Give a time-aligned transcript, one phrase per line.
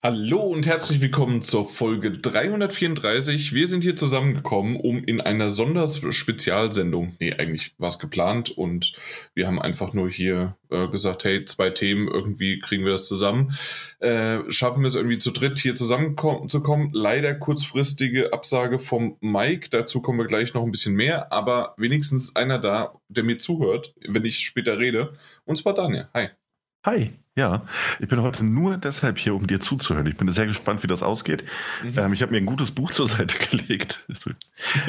[0.00, 3.52] Hallo und herzlich willkommen zur Folge 334.
[3.52, 8.92] Wir sind hier zusammengekommen, um in einer Sonderspezialsendung, nee, eigentlich war es geplant und
[9.34, 13.58] wir haben einfach nur hier äh, gesagt, hey, zwei Themen, irgendwie kriegen wir das zusammen.
[13.98, 16.90] Äh, schaffen wir es irgendwie zu dritt hier zusammenzukommen.
[16.92, 22.36] Leider kurzfristige Absage vom Mike, dazu kommen wir gleich noch ein bisschen mehr, aber wenigstens
[22.36, 26.06] einer da, der mir zuhört, wenn ich später rede, und zwar Daniel.
[26.14, 26.28] Hi.
[26.88, 27.66] Hi, ja.
[28.00, 30.06] Ich bin heute nur deshalb hier, um dir zuzuhören.
[30.06, 31.44] Ich bin sehr gespannt, wie das ausgeht.
[31.82, 31.98] Mhm.
[31.98, 34.06] Ähm, ich habe mir ein gutes Buch zur Seite gelegt.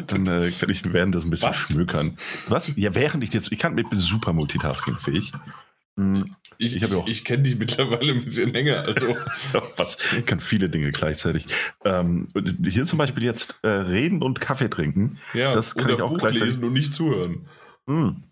[0.08, 1.68] Dann äh, kann ich während das ein bisschen Was?
[1.68, 2.16] schmökern.
[2.48, 2.72] Was?
[2.78, 5.34] Ja, während ich jetzt, ich kann, ich bin super multitaskingfähig.
[5.98, 6.38] Mhm.
[6.58, 8.84] Ich, ich, ich, ich kenne dich mittlerweile ein bisschen länger.
[8.84, 9.18] Also.
[9.76, 9.98] Was?
[10.18, 11.48] Ich kann viele Dinge gleichzeitig.
[11.84, 12.30] Ähm,
[12.64, 15.18] hier zum Beispiel jetzt äh, reden und Kaffee trinken.
[15.34, 17.50] Ja, das kann ich auch Buch gleichzeitig lesen und nicht zuhören.
[17.88, 18.24] Mhm.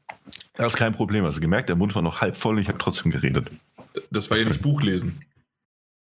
[0.58, 1.24] Das ist kein Problem.
[1.26, 3.50] Hast du gemerkt, der Mund war noch halb voll und ich habe trotzdem geredet.
[4.12, 5.20] Das war ja nicht Buchlesen.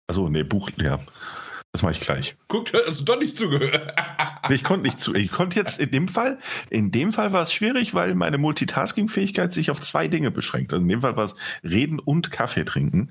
[0.07, 1.01] Achso, nee, Buch, ja.
[1.73, 2.37] Das mache ich gleich.
[2.47, 3.93] Guck, hast du doch nicht zugehört.
[4.51, 5.13] ich konnte nicht zu.
[5.13, 6.39] Ich konnte jetzt in dem Fall,
[6.71, 10.73] in dem Fall war es schwierig, weil meine Multitasking-Fähigkeit sich auf zwei Dinge beschränkt.
[10.73, 13.09] Also in dem Fall war es Reden und Kaffee trinken.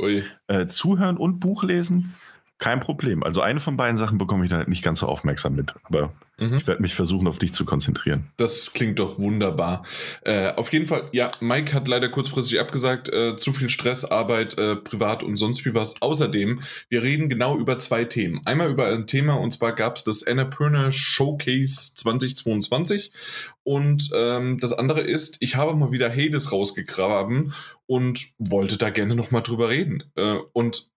[0.47, 2.16] Äh, zuhören und Buch lesen.
[2.59, 3.23] Kein Problem.
[3.23, 5.73] Also eine von beiden Sachen bekomme ich dann halt nicht ganz so aufmerksam mit.
[5.84, 6.58] Aber mhm.
[6.58, 8.32] ich werde mich versuchen, auf dich zu konzentrieren.
[8.38, 9.84] Das klingt doch wunderbar.
[10.22, 13.09] Äh, auf jeden Fall, ja, Mike hat leider kurzfristig abgesagt.
[13.09, 16.02] Äh, zu viel Stress, Arbeit, äh, privat und sonst wie was.
[16.02, 18.42] Außerdem, wir reden genau über zwei Themen.
[18.46, 23.12] Einmal über ein Thema und zwar gab es das Annapurna Showcase 2022.
[23.64, 27.54] Und ähm, das andere ist, ich habe mal wieder Hades rausgegraben
[27.88, 30.04] und wollte da gerne nochmal drüber reden.
[30.16, 30.94] Äh, und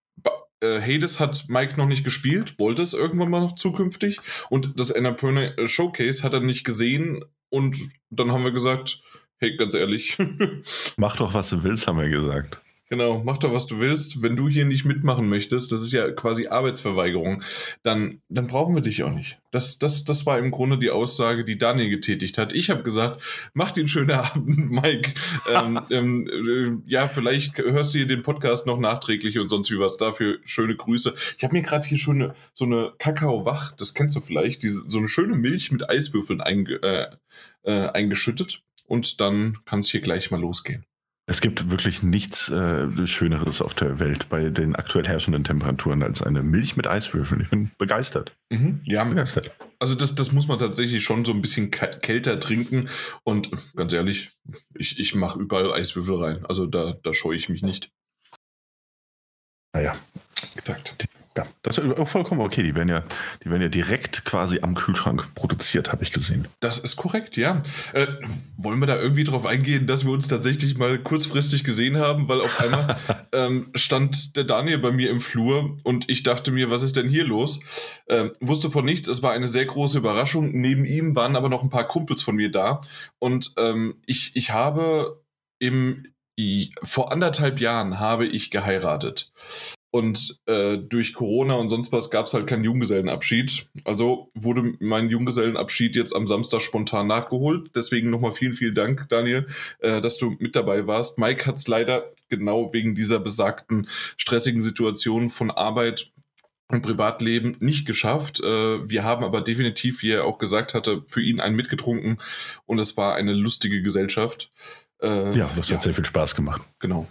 [0.60, 4.92] äh, Hades hat Mike noch nicht gespielt, wollte es irgendwann mal noch zukünftig und das
[4.92, 7.76] Annapurna Showcase hat er nicht gesehen und
[8.10, 9.00] dann haben wir gesagt,
[9.38, 10.16] hey, ganz ehrlich.
[10.96, 12.60] Mach doch, was du willst, haben wir gesagt.
[12.88, 14.22] Genau, mach doch, was du willst.
[14.22, 17.42] Wenn du hier nicht mitmachen möchtest, das ist ja quasi Arbeitsverweigerung,
[17.82, 19.40] dann, dann brauchen wir dich auch nicht.
[19.50, 22.52] Das, das, das war im Grunde die Aussage, die Daniel getätigt hat.
[22.52, 23.20] Ich habe gesagt,
[23.54, 25.14] mach den schönen Abend, Mike.
[25.52, 29.80] ähm, ähm, äh, ja, vielleicht hörst du hier den Podcast noch nachträglich und sonst wie
[29.80, 29.96] was.
[29.96, 31.12] Dafür schöne Grüße.
[31.36, 34.98] Ich habe mir gerade hier schon so eine Kakao-Wach, das kennst du vielleicht, diese, so
[34.98, 37.06] eine schöne Milch mit Eiswürfeln einge, äh,
[37.64, 38.62] äh, eingeschüttet.
[38.86, 40.86] Und dann kann es hier gleich mal losgehen.
[41.28, 46.22] Es gibt wirklich nichts äh, Schöneres auf der Welt bei den aktuell herrschenden Temperaturen als
[46.22, 47.40] eine Milch mit Eiswürfeln.
[47.40, 48.36] Ich bin begeistert.
[48.48, 49.50] Mhm, ja, begeistert.
[49.80, 52.88] Also das, das muss man tatsächlich schon so ein bisschen kälter trinken.
[53.24, 54.38] Und ganz ehrlich,
[54.74, 56.46] ich, ich mache überall Eiswürfel rein.
[56.46, 57.90] Also da, da scheue ich mich nicht.
[59.74, 59.96] Naja,
[60.54, 61.08] exakt.
[61.36, 62.62] Ja, das ist auch vollkommen okay.
[62.62, 63.04] Die werden ja,
[63.44, 66.48] die werden ja direkt quasi am Kühlschrank produziert, habe ich gesehen.
[66.60, 67.62] Das ist korrekt, ja.
[67.92, 68.06] Äh,
[68.56, 72.40] wollen wir da irgendwie drauf eingehen, dass wir uns tatsächlich mal kurzfristig gesehen haben, weil
[72.40, 72.96] auf einmal
[73.32, 77.08] ähm, stand der Daniel bei mir im Flur und ich dachte mir, was ist denn
[77.08, 77.60] hier los?
[78.08, 80.52] Ähm, wusste von nichts, es war eine sehr große Überraschung.
[80.52, 82.80] Neben ihm waren aber noch ein paar Kumpels von mir da
[83.18, 85.22] und ähm, ich, ich habe
[85.58, 86.06] im
[86.82, 89.32] vor anderthalb Jahren habe ich geheiratet.
[89.90, 93.68] Und äh, durch Corona und sonst was gab es halt keinen Junggesellenabschied.
[93.84, 97.70] Also wurde mein Junggesellenabschied jetzt am Samstag spontan nachgeholt.
[97.74, 99.46] Deswegen nochmal vielen, vielen Dank, Daniel,
[99.78, 101.18] äh, dass du mit dabei warst.
[101.18, 106.12] Mike hat es leider genau wegen dieser besagten stressigen Situation von Arbeit
[106.68, 108.40] und Privatleben nicht geschafft.
[108.40, 112.18] Äh, wir haben aber definitiv, wie er auch gesagt hatte, für ihn einen mitgetrunken
[112.66, 114.50] und es war eine lustige Gesellschaft.
[115.00, 115.76] Äh, ja, das ja.
[115.76, 116.62] hat sehr viel Spaß gemacht.
[116.78, 117.06] Genau.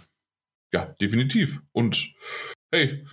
[0.72, 1.60] Ja, definitiv.
[1.72, 2.14] Und
[2.72, 3.04] hey,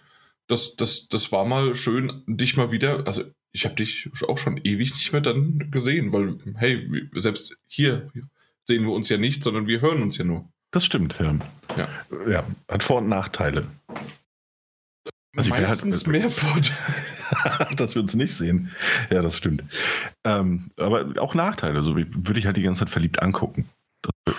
[0.48, 4.58] das, das, das war mal schön, dich mal wieder, also ich habe dich auch schon
[4.64, 8.12] ewig nicht mehr dann gesehen, weil, hey, selbst hier
[8.66, 10.50] sehen wir uns ja nicht, sondern wir hören uns ja nur.
[10.72, 11.36] Das stimmt, ja.
[11.78, 11.88] Ja,
[12.28, 13.68] ja hat Vor- und Nachteile.
[15.36, 16.78] Also Meistens halt, mehr Vorteile.
[17.76, 18.72] dass wir uns nicht sehen.
[19.12, 19.64] Ja, das stimmt.
[20.24, 21.80] Ähm, aber auch Nachteile.
[21.80, 23.68] Also würde ich halt die ganze Zeit verliebt angucken.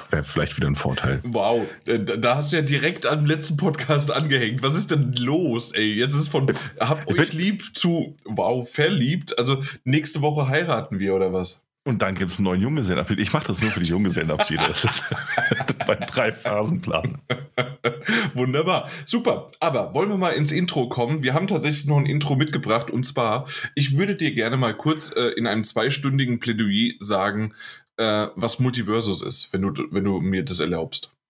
[0.08, 1.20] Wäre vielleicht wieder ein Vorteil.
[1.24, 4.62] Wow, äh, da hast du ja direkt am letzten Podcast angehängt.
[4.62, 5.92] Was ist denn los, ey?
[5.94, 6.50] Jetzt ist von
[6.80, 9.38] hab euch lieb zu wow, verliebt.
[9.38, 11.64] Also nächste Woche heiraten wir oder was?
[11.86, 13.18] Und dann gibt es einen neuen Junggesellenabschied.
[13.18, 14.64] Ich mache das nur für die Junggesellenabschiede.
[14.66, 15.04] Das ist
[15.86, 17.18] bei drei Phasenplan.
[18.34, 18.88] Wunderbar.
[19.04, 19.50] Super.
[19.60, 21.22] Aber wollen wir mal ins Intro kommen?
[21.22, 22.90] Wir haben tatsächlich noch ein Intro mitgebracht.
[22.90, 27.52] Und zwar, ich würde dir gerne mal kurz äh, in einem zweistündigen Plädoyer sagen,
[27.96, 31.10] äh, was Multiversus ist, wenn du, wenn du mir das erlaubst.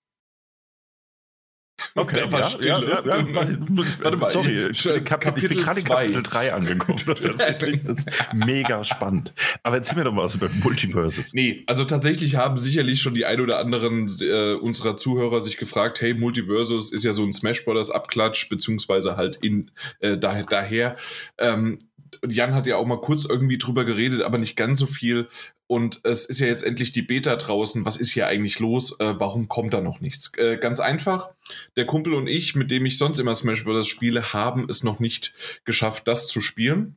[1.97, 3.05] Okay, war ja, ja, ja,
[4.03, 5.85] Warte mal, sorry, ich- bin gerade in.
[5.85, 6.99] Kapitel 3 angekommen.
[7.07, 9.33] Das ist, wirklich- das ist mega spannend.
[9.63, 11.35] Aber erzähl mir doch mal was über Multiverses.
[11.35, 16.01] Nee, also tatsächlich haben sicherlich schon die ein oder anderen äh, unserer Zuhörer sich gefragt,
[16.01, 19.71] hey, Multiversus ist ja so ein Smash Brothers Abklatsch, beziehungsweise halt in
[20.01, 20.97] äh, da, daher.
[21.39, 21.79] Ähm,
[22.27, 25.29] Jan hat ja auch mal kurz irgendwie drüber geredet, aber nicht ganz so viel.
[25.67, 27.85] Und es ist ja jetzt endlich die Beta draußen.
[27.85, 28.99] Was ist hier eigentlich los?
[29.01, 30.33] Äh, warum kommt da noch nichts?
[30.37, 31.31] Äh, ganz einfach.
[31.77, 33.89] Der Kumpel und ich, mit dem ich sonst immer Smash Bros.
[33.89, 35.35] spiele, haben es noch nicht
[35.65, 36.97] geschafft, das zu spielen.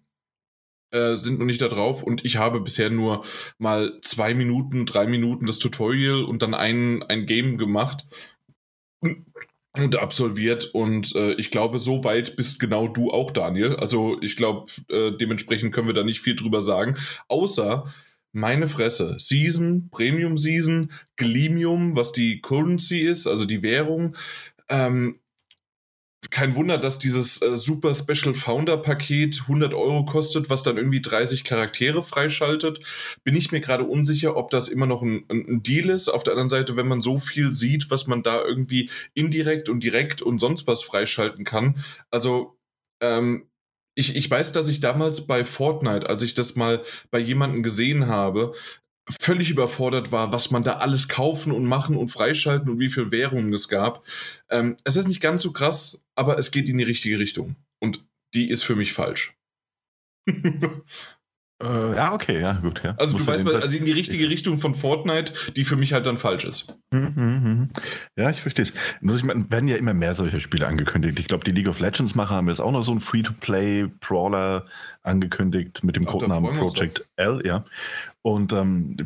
[0.92, 3.26] Äh, sind noch nicht da drauf und ich habe bisher nur
[3.58, 8.06] mal zwei Minuten, drei Minuten das Tutorial und dann ein, ein Game gemacht
[9.00, 9.26] und,
[9.84, 13.76] und absolviert und äh, ich glaube, so weit bist genau du auch, Daniel.
[13.76, 16.98] Also ich glaube, äh, dementsprechend können wir da nicht viel drüber sagen,
[17.28, 17.92] außer
[18.32, 24.16] meine Fresse, Season, Premium Season, Glimium, was die Currency ist, also die Währung.
[24.70, 25.20] Ähm,
[26.32, 31.02] kein Wunder, dass dieses äh, Super Special Founder Paket 100 Euro kostet, was dann irgendwie
[31.02, 32.80] 30 Charaktere freischaltet.
[33.24, 36.10] Bin ich mir gerade unsicher, ob das immer noch ein, ein, Deal ist.
[36.10, 39.82] Auf der anderen Seite, wenn man so viel sieht, was man da irgendwie indirekt und
[39.82, 41.84] direkt und sonst was freischalten kann.
[42.12, 42.58] Also,
[43.02, 43.48] ähm,
[43.96, 48.08] ich, ich weiß, dass ich damals bei Fortnite, als ich das mal bei jemandem gesehen
[48.08, 48.54] habe,
[49.22, 53.12] völlig überfordert war, was man da alles kaufen und machen und freischalten und wie viel
[53.12, 54.04] Währungen es gab.
[54.50, 57.56] Ähm, es ist nicht ganz so krass, aber es geht in die richtige Richtung.
[57.80, 59.34] Und die ist für mich falsch.
[61.60, 62.84] Äh, ja, okay, ja, gut.
[62.84, 62.94] Ja.
[63.00, 65.92] Also Muss du weißt, was- also in die richtige Richtung von Fortnite, die für mich
[65.92, 66.78] halt dann falsch ist.
[66.92, 67.70] Mhm, mhm.
[68.16, 68.76] Ja, ich verstehe es.
[69.02, 71.18] Nur ich meine, werden ja immer mehr solche Spiele angekündigt.
[71.20, 74.68] Ich glaube, die League of Legends Macher haben jetzt auch noch so einen Free-to-Play-Brawler
[75.02, 77.66] angekündigt mit dem Codenamen Project L, ja.
[78.28, 78.98] Und ähm,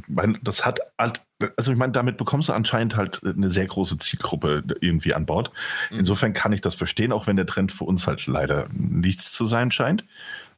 [0.41, 1.21] das hat halt,
[1.55, 5.51] also ich meine, damit bekommst du anscheinend halt eine sehr große Zielgruppe irgendwie an Bord.
[5.91, 5.99] Mhm.
[5.99, 9.45] Insofern kann ich das verstehen, auch wenn der Trend für uns halt leider nichts zu
[9.45, 10.05] sein scheint.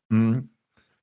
[0.08, 0.48] Mhm.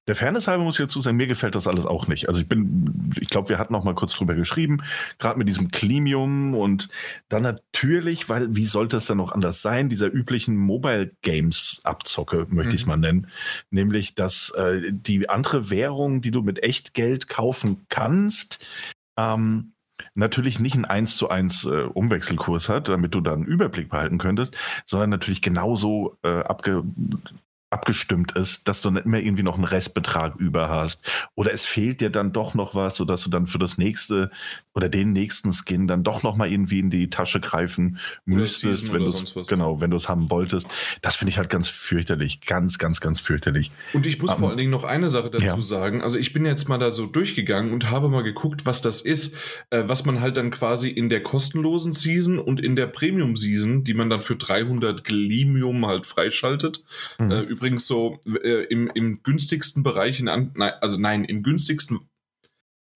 [0.08, 2.28] Der Fairness halber muss ich dazu sagen, mir gefällt das alles auch nicht.
[2.28, 4.78] Also ich bin, ich glaube, wir hatten noch mal kurz drüber geschrieben,
[5.18, 6.88] gerade mit diesem Klimium und
[7.28, 12.46] dann natürlich, weil wie sollte es dann noch anders sein, dieser üblichen Mobile Games Abzocke,
[12.48, 12.90] möchte ich es Mhm.
[12.90, 13.26] mal nennen,
[13.70, 18.66] nämlich dass äh, die andere Währung, die du mit Echtgeld kaufen kannst,
[19.18, 19.74] ähm,
[20.14, 24.18] natürlich nicht einen 1 zu 1 äh, Umwechselkurs hat, damit du da einen Überblick behalten
[24.18, 24.56] könntest,
[24.86, 26.82] sondern natürlich genauso äh, abge
[27.70, 31.04] abgestimmt ist, dass du nicht mehr irgendwie noch einen Restbetrag über hast.
[31.36, 34.30] Oder es fehlt dir dann doch noch was, sodass du dann für das nächste
[34.74, 39.04] oder den nächsten Skin dann doch noch mal irgendwie in die Tasche greifen müsstest, wenn
[39.04, 39.46] du was.
[39.46, 40.68] genau, wenn du es haben wolltest.
[41.00, 43.70] Das finde ich halt ganz fürchterlich, ganz, ganz, ganz fürchterlich.
[43.92, 45.60] Und ich muss Ähm, vor allen Dingen noch eine Sache dazu ja.
[45.60, 46.02] sagen.
[46.02, 49.36] Also ich bin jetzt mal da so durchgegangen und habe mal geguckt, was das ist,
[49.70, 53.84] äh, was man halt dann quasi in der kostenlosen Season und in der Premium Season,
[53.84, 56.84] die man dann für 300 Glimium halt freischaltet.
[57.18, 57.30] Mhm.
[57.30, 62.00] Äh, übrigens so äh, im, im günstigsten Bereich, in an, nein, also nein, im günstigsten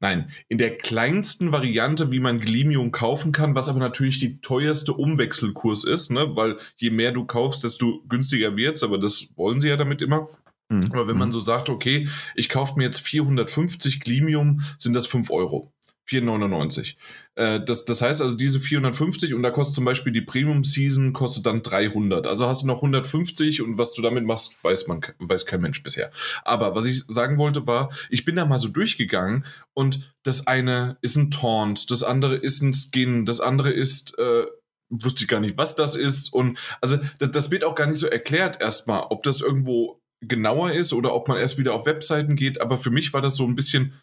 [0.01, 4.93] Nein, in der kleinsten Variante, wie man Glimium kaufen kann, was aber natürlich die teuerste
[4.93, 6.37] Umwechselkurs ist, ne?
[6.37, 10.29] weil je mehr du kaufst, desto günstiger wird's, aber das wollen sie ja damit immer.
[10.69, 10.91] Mhm.
[10.93, 15.31] Aber wenn man so sagt, okay, ich kaufe mir jetzt 450 Glimium, sind das 5
[15.31, 15.73] Euro.
[16.09, 16.97] 4,99.
[17.35, 21.13] Äh, das, das heißt also, diese 450 und da kostet zum Beispiel die Premium Season
[21.13, 22.27] kostet dann 300.
[22.27, 25.83] Also hast du noch 150 und was du damit machst, weiß man, weiß kein Mensch
[25.83, 26.11] bisher.
[26.45, 30.99] Aber was ich sagen wollte war, ich bin da mal so durchgegangen und das eine
[31.01, 34.47] ist ein Taunt, das andere ist ein Skin, das andere ist, äh,
[34.91, 37.99] wusste ich gar nicht, was das ist und also das, das wird auch gar nicht
[37.99, 42.37] so erklärt erstmal, ob das irgendwo genauer ist oder ob man erst wieder auf Webseiten
[42.37, 43.95] geht, aber für mich war das so ein bisschen,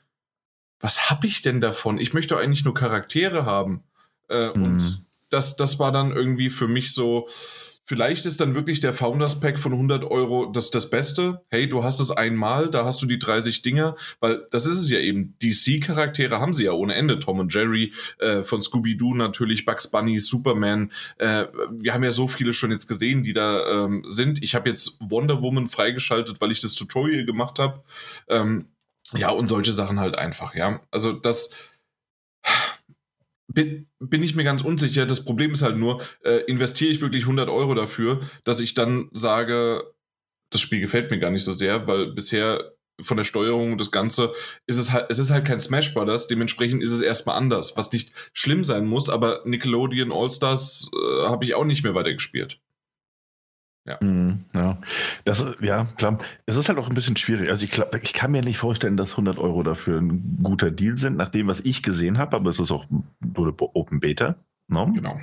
[0.81, 1.99] was habe ich denn davon?
[1.99, 3.83] Ich möchte eigentlich nur Charaktere haben.
[4.29, 4.63] Äh, Mhm.
[4.63, 7.27] Und das, das war dann irgendwie für mich so,
[7.85, 11.41] vielleicht ist dann wirklich der Founders Pack von 100 Euro das, das Beste.
[11.49, 14.89] Hey, du hast es einmal, da hast du die 30 Dinger, weil das ist es
[14.89, 15.35] ja eben.
[15.41, 17.19] DC-Charaktere haben sie ja ohne Ende.
[17.19, 20.91] Tom und Jerry, äh, von Scooby-Doo natürlich, Bugs Bunny, Superman.
[21.17, 24.43] Äh, wir haben ja so viele schon jetzt gesehen, die da ähm, sind.
[24.43, 27.83] Ich habe jetzt Wonder Woman freigeschaltet, weil ich das Tutorial gemacht habe.
[28.27, 28.67] Ähm,
[29.15, 30.81] ja, und solche Sachen halt einfach, ja.
[30.91, 31.53] Also das
[33.47, 35.05] bin, bin ich mir ganz unsicher.
[35.05, 39.09] Das Problem ist halt nur, äh, investiere ich wirklich 100 Euro dafür, dass ich dann
[39.11, 39.83] sage,
[40.51, 43.91] das Spiel gefällt mir gar nicht so sehr, weil bisher von der Steuerung und das
[43.91, 44.33] Ganze
[44.67, 47.91] ist es halt, es ist halt kein Smash Brothers, dementsprechend ist es erstmal anders, was
[47.91, 52.59] nicht schlimm sein muss, aber Nickelodeon All-Stars äh, habe ich auch nicht mehr weitergespielt.
[53.99, 54.77] Mhm, Ja,
[55.25, 56.19] das, ja, klar.
[56.45, 57.49] Es ist halt auch ein bisschen schwierig.
[57.49, 61.17] Also ich, ich kann mir nicht vorstellen, dass 100 Euro dafür ein guter Deal sind,
[61.17, 62.85] nach dem, was ich gesehen habe, aber es ist auch
[63.35, 64.35] Open Beta.
[64.67, 64.91] Ne?
[64.95, 65.19] Genau.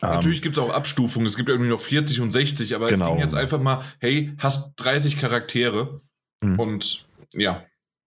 [0.00, 1.26] Natürlich ähm, gibt es auch Abstufungen.
[1.26, 3.06] Es gibt irgendwie noch 40 und 60, aber genau.
[3.06, 6.00] es ging jetzt einfach mal, hey, hast 30 Charaktere
[6.40, 6.58] mhm.
[6.58, 7.62] und ja.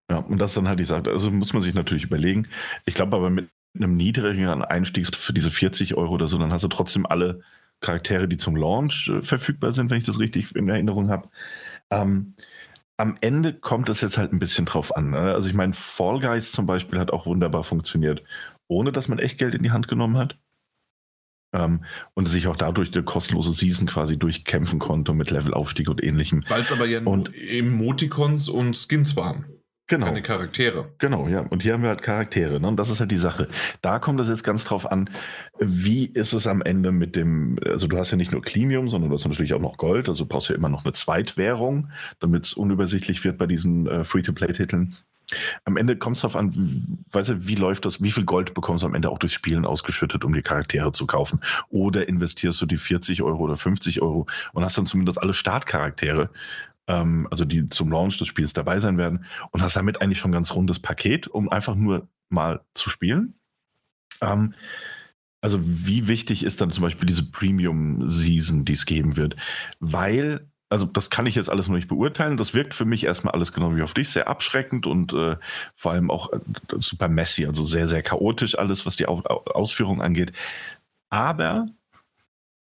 [0.10, 1.10] Ja, und das dann halt die Sache.
[1.10, 2.48] Also muss man sich natürlich überlegen.
[2.86, 6.64] Ich glaube aber mit einem niedrigeren Einstieg für diese 40 Euro oder so, dann hast
[6.64, 7.42] du trotzdem alle
[7.82, 11.30] Charaktere, die zum Launch äh, verfügbar sind, wenn ich das richtig in Erinnerung habe.
[11.90, 12.36] Ähm,
[12.98, 15.10] am Ende kommt es jetzt halt ein bisschen drauf an.
[15.10, 15.18] Ne?
[15.18, 18.24] Also ich meine, Fall Guys zum Beispiel hat auch wunderbar funktioniert,
[18.68, 20.38] ohne dass man echt Geld in die Hand genommen hat.
[21.54, 21.84] Ähm,
[22.14, 26.46] und sich auch dadurch eine kostenlose Season quasi durchkämpfen konnte mit Levelaufstieg und ähnlichem.
[26.48, 29.46] Weil es aber ja und, Emoticons und Skins waren.
[29.92, 30.06] Genau.
[30.06, 30.86] Keine Charaktere.
[31.00, 31.42] Genau, ja.
[31.42, 32.62] Und hier haben wir halt Charaktere.
[32.62, 32.68] Ne?
[32.70, 33.50] Und das ist halt die Sache.
[33.82, 35.10] Da kommt es jetzt ganz drauf an,
[35.60, 39.10] wie ist es am Ende mit dem, also du hast ja nicht nur Klimium, sondern
[39.10, 40.08] du hast natürlich auch noch Gold.
[40.08, 41.90] Also du brauchst ja immer noch eine Zweitwährung,
[42.22, 44.96] damit es unübersichtlich wird bei diesen äh, Free-to-Play-Titeln.
[45.66, 46.54] Am Ende kommt es darauf an,
[47.12, 49.66] weißt du, wie läuft das, wie viel Gold bekommst du am Ende auch durchs Spielen
[49.66, 51.42] ausgeschüttet, um die Charaktere zu kaufen?
[51.70, 56.30] Oder investierst du die 40 Euro oder 50 Euro und hast dann zumindest alle Startcharaktere,
[56.88, 60.32] ähm, also die zum Launch des Spiels dabei sein werden und hast damit eigentlich schon
[60.32, 63.36] ein ganz rundes Paket, um einfach nur mal zu spielen.
[64.22, 64.54] Ähm,
[65.42, 69.36] also wie wichtig ist dann zum Beispiel diese Premium-Season, die es geben wird?
[69.80, 72.38] Weil also das kann ich jetzt alles noch nicht beurteilen.
[72.38, 75.36] Das wirkt für mich erstmal alles genau wie auf dich, sehr abschreckend und äh,
[75.76, 76.40] vor allem auch äh,
[76.80, 80.32] super messy, also sehr, sehr chaotisch alles, was die Au Ausführung angeht.
[81.10, 81.68] Aber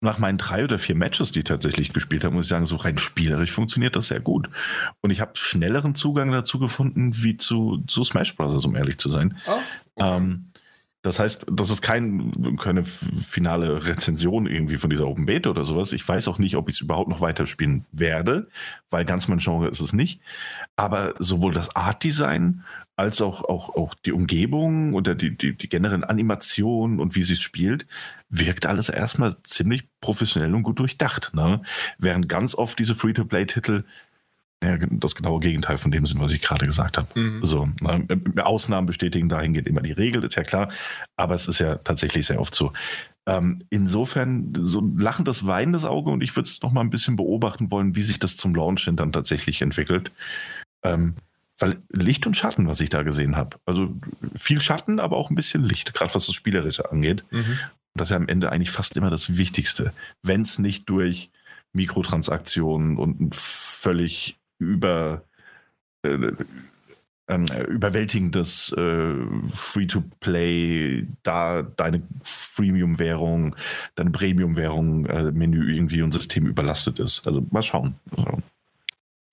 [0.05, 2.77] nach meinen drei oder vier Matches, die ich tatsächlich gespielt habe, muss ich sagen, so
[2.77, 4.49] rein spielerisch funktioniert das sehr gut.
[5.01, 9.09] Und ich habe schnelleren Zugang dazu gefunden, wie zu, zu Smash Bros., um ehrlich zu
[9.09, 9.37] sein.
[9.47, 9.53] Oh,
[9.97, 10.17] okay.
[10.17, 10.45] ähm,
[11.05, 15.93] das heißt, das ist kein, keine finale Rezension irgendwie von dieser Open Beta oder sowas.
[15.93, 18.49] Ich weiß auch nicht, ob ich es überhaupt noch weiterspielen werde,
[18.89, 20.23] weil ganz mein Genre ist es nicht.
[20.77, 22.65] Aber sowohl das Art Design
[22.97, 27.35] als auch, auch, auch die Umgebung oder die, die, die generellen Animationen und wie sie
[27.35, 27.87] es spielt,
[28.39, 31.33] wirkt alles erstmal ziemlich professionell und gut durchdacht.
[31.35, 31.63] Ne?
[31.99, 33.85] Während ganz oft diese Free-to-Play-Titel
[34.63, 37.21] ja, das genaue Gegenteil von dem sind, was ich gerade gesagt habe.
[37.21, 37.45] Mhm.
[37.45, 38.07] So, ne,
[38.43, 40.71] Ausnahmen bestätigen dahingehend immer die Regel, ist ja klar,
[41.17, 42.73] aber es ist ja tatsächlich sehr oft so.
[43.27, 47.17] Ähm, insofern so ein lachendes, weinendes Auge und ich würde es noch mal ein bisschen
[47.17, 50.13] beobachten wollen, wie sich das zum Launch hin dann tatsächlich entwickelt.
[50.83, 51.15] Ähm,
[51.59, 53.59] weil Licht und Schatten, was ich da gesehen habe.
[53.65, 53.95] Also
[54.35, 57.25] viel Schatten, aber auch ein bisschen Licht, gerade was das Spielerische angeht.
[57.31, 57.59] Mhm.
[57.95, 59.93] Das ist ja am Ende eigentlich fast immer das Wichtigste.
[60.23, 61.31] Wenn es nicht durch
[61.73, 65.25] Mikrotransaktionen und ein völlig über
[66.03, 66.33] äh,
[67.27, 69.15] ein überwältigendes äh,
[69.51, 73.57] Free-to-Play, da deine Freemium-Währung,
[73.95, 77.27] deine Premium-Währung-Menü äh, irgendwie und System überlastet ist.
[77.27, 77.95] Also mal schauen.
[78.15, 78.43] Mal schauen.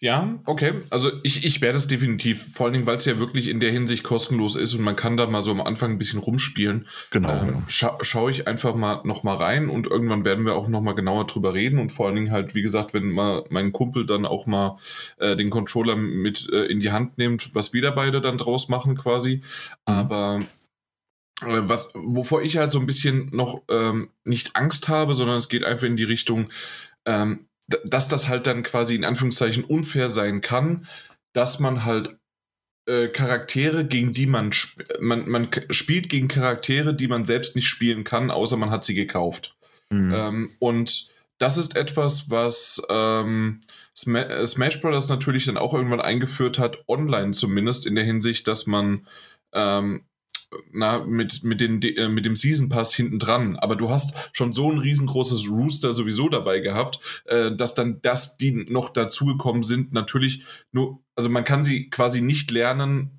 [0.04, 0.74] Ja, okay.
[0.90, 3.72] Also ich, ich werde es definitiv, vor allen Dingen, weil es ja wirklich in der
[3.72, 6.88] Hinsicht kostenlos ist und man kann da mal so am Anfang ein bisschen rumspielen.
[7.12, 7.30] Genau.
[7.30, 10.82] Ähm, scha schaue ich einfach mal noch mal rein und irgendwann werden wir auch noch
[10.82, 14.08] mal genauer drüber reden und vor allen Dingen halt, wie gesagt, wenn mal mein Kumpel
[14.08, 14.80] dann auch mal
[15.18, 18.70] äh, den Controller mit äh, in die Hand nimmt, was wir da beide dann draus
[18.70, 19.36] machen quasi.
[19.36, 19.42] Mhm.
[19.86, 20.40] Aber
[21.42, 25.48] äh, was, wovor ich halt so ein bisschen noch ähm, nicht Angst habe, sondern es
[25.48, 26.50] geht einfach in die Richtung,
[27.06, 30.88] ähm, dass das halt dann quasi in Anführungszeichen unfair sein kann,
[31.34, 32.18] dass man halt
[32.88, 37.68] äh, Charaktere, gegen die man, sp man, man spielt gegen Charaktere, die man selbst nicht
[37.68, 39.56] spielen kann, außer man hat sie gekauft.
[39.90, 40.14] Mhm.
[40.14, 43.62] Ähm, und das ist etwas, was ähm,
[43.96, 45.10] Sm äh, Smash Bros.
[45.10, 49.08] natürlich dann auch irgendwann eingeführt hat, online zumindest, in der Hinsicht, dass man
[49.54, 50.06] ähm,
[50.72, 53.56] na, mit, mit, den, äh, mit dem Season Pass hinten dran.
[53.58, 58.38] Aber du hast schon so ein riesengroßes Rooster sowieso dabei gehabt, äh, dass dann das,
[58.38, 63.18] die noch dazugekommen sind, natürlich nur, also man kann sie quasi nicht lernen,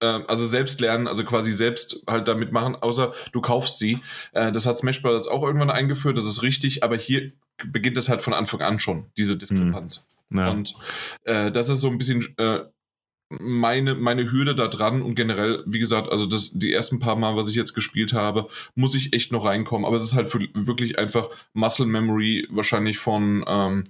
[0.00, 3.98] äh, also selbst lernen, also quasi selbst halt damit machen, außer du kaufst sie.
[4.32, 5.28] Äh, das hat Smash Bros.
[5.28, 7.32] auch irgendwann eingeführt, das ist richtig, aber hier
[7.66, 10.06] beginnt es halt von Anfang an schon, diese Diskrepanz.
[10.30, 10.38] Mhm.
[10.38, 10.50] Ja.
[10.50, 10.74] Und
[11.24, 12.60] äh, das ist so ein bisschen äh,
[13.30, 17.36] meine, meine Hürde da dran und generell, wie gesagt, also das, die ersten paar Mal,
[17.36, 19.86] was ich jetzt gespielt habe, muss ich echt noch reinkommen.
[19.86, 23.84] Aber es ist halt für, wirklich einfach Muscle Memory wahrscheinlich von, ähm,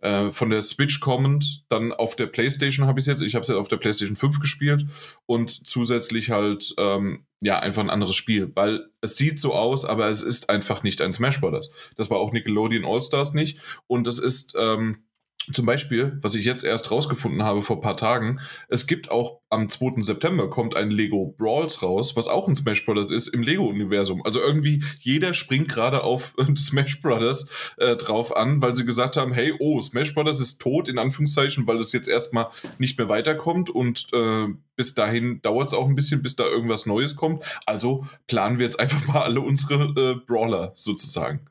[0.00, 1.64] äh, von der Switch kommend.
[1.70, 3.22] Dann auf der PlayStation habe ich es jetzt.
[3.22, 4.86] Ich habe es jetzt auf der PlayStation 5 gespielt
[5.24, 10.08] und zusätzlich halt, ähm, ja, einfach ein anderes Spiel, weil es sieht so aus, aber
[10.10, 11.72] es ist einfach nicht ein Smash Bros.
[11.96, 15.04] Das war auch Nickelodeon All-Stars nicht und es ist, ähm,
[15.52, 19.40] zum Beispiel, was ich jetzt erst rausgefunden habe vor ein paar Tagen, es gibt auch
[19.50, 20.00] am 2.
[20.00, 24.24] September kommt ein Lego Brawls raus, was auch ein Smash Brothers ist im Lego-Universum.
[24.24, 29.32] Also irgendwie jeder springt gerade auf Smash Brothers äh, drauf an, weil sie gesagt haben,
[29.32, 33.68] hey, oh, Smash Brothers ist tot, in Anführungszeichen, weil es jetzt erstmal nicht mehr weiterkommt
[33.68, 34.46] und äh,
[34.76, 37.44] bis dahin dauert es auch ein bisschen, bis da irgendwas Neues kommt.
[37.66, 41.46] Also planen wir jetzt einfach mal alle unsere äh, Brawler sozusagen.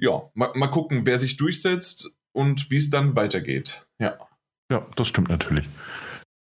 [0.00, 3.82] ja, mal, mal gucken, wer sich durchsetzt und wie es dann weitergeht.
[3.98, 4.18] Ja.
[4.70, 5.66] Ja, das stimmt natürlich.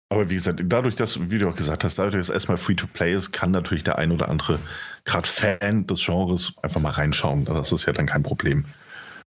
[0.10, 3.14] Aber wie gesagt, dadurch, dass, wie du auch gesagt hast, dadurch, dass es erstmal Free-to-Play
[3.14, 4.60] ist, kann natürlich der ein oder andere,
[5.06, 7.46] gerade Fan des Genres, einfach mal reinschauen.
[7.46, 8.66] Das ist ja dann kein Problem.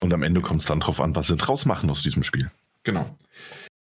[0.03, 2.51] Und am Ende kommt es dann drauf an, was sie draus machen aus diesem Spiel.
[2.85, 3.17] Genau.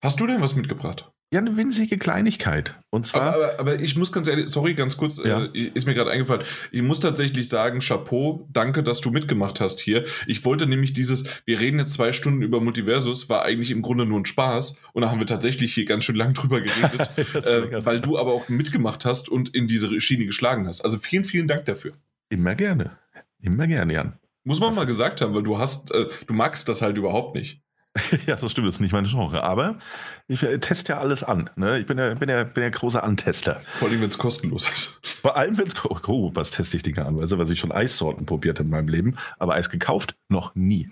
[0.01, 1.11] Hast du denn was mitgebracht?
[1.33, 2.75] Ja, eine winzige Kleinigkeit.
[2.89, 3.21] Und zwar.
[3.21, 5.43] Aber, aber, aber ich muss ganz ehrlich, sorry, ganz kurz, ja.
[5.43, 6.43] äh, ist mir gerade eingefallen.
[6.71, 10.05] Ich muss tatsächlich sagen, Chapeau, danke, dass du mitgemacht hast hier.
[10.25, 14.05] Ich wollte nämlich dieses, wir reden jetzt zwei Stunden über Multiversus, war eigentlich im Grunde
[14.05, 14.79] nur ein Spaß.
[14.93, 17.09] Und da haben wir tatsächlich hier ganz schön lang drüber geredet,
[17.45, 20.81] äh, weil du aber auch mitgemacht hast und in diese Schiene geschlagen hast.
[20.81, 21.91] Also vielen, vielen Dank dafür.
[22.29, 22.97] Immer gerne.
[23.41, 24.19] Immer gerne, Jan.
[24.45, 27.61] Muss man mal gesagt haben, weil du hast, äh, du magst das halt überhaupt nicht.
[28.25, 29.43] ja, das stimmt, das ist nicht meine Genre.
[29.43, 29.77] Aber
[30.27, 31.49] ich äh, teste ja alles an.
[31.55, 31.79] Ne?
[31.79, 33.61] Ich bin ja, bin, ja, bin ja großer Antester.
[33.75, 35.05] Vor allem, wenn es kostenlos ist.
[35.21, 35.75] Vor allem, wenn es.
[35.83, 37.19] Oh, was teste ich Dinge an?
[37.19, 40.15] Also, was ich schon Eissorten probiert in meinem Leben, aber Eis gekauft?
[40.29, 40.89] Noch nie.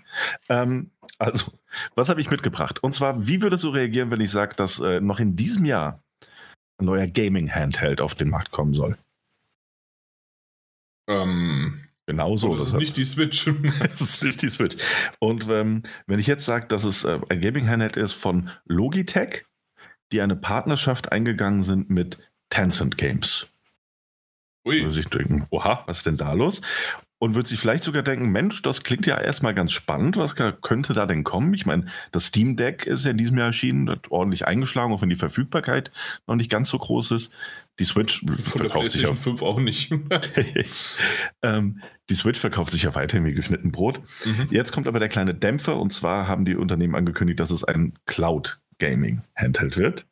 [0.48, 1.52] Ähm, also,
[1.94, 2.82] was habe ich mitgebracht?
[2.82, 6.02] Und zwar, wie würdest du reagieren, wenn ich sage, dass äh, noch in diesem Jahr
[6.78, 8.96] ein neuer Gaming-Handheld auf den Markt kommen soll?
[11.08, 11.85] Ähm.
[12.06, 12.54] Genau so.
[12.54, 13.50] Das ist nicht die Switch.
[13.80, 14.76] das ist nicht die Switch.
[15.18, 19.44] Und ähm, wenn ich jetzt sage, dass es äh, ein Gaming-Handheld ist von Logitech,
[20.12, 23.48] die eine Partnerschaft eingegangen sind mit Tencent Games.
[24.64, 24.80] Ui.
[24.80, 26.60] Würde sich denken, oha, was ist denn da los?
[27.18, 30.92] Und würde sich vielleicht sogar denken, Mensch, das klingt ja erstmal ganz spannend, was könnte
[30.92, 31.54] da denn kommen?
[31.54, 35.00] Ich meine, das Steam Deck ist ja in diesem Jahr erschienen, hat ordentlich eingeschlagen, auch
[35.00, 35.90] wenn die Verfügbarkeit
[36.26, 37.32] noch nicht ganz so groß ist.
[37.78, 39.92] Die Switch verkauft sich auf 5 auch nicht.
[41.42, 44.00] ähm, die Switch verkauft sich ja weiterhin wie geschnitten Brot.
[44.24, 44.48] Mhm.
[44.50, 47.98] Jetzt kommt aber der kleine Dämpfer und zwar haben die Unternehmen angekündigt, dass es ein
[48.06, 50.06] Cloud Gaming Handheld wird.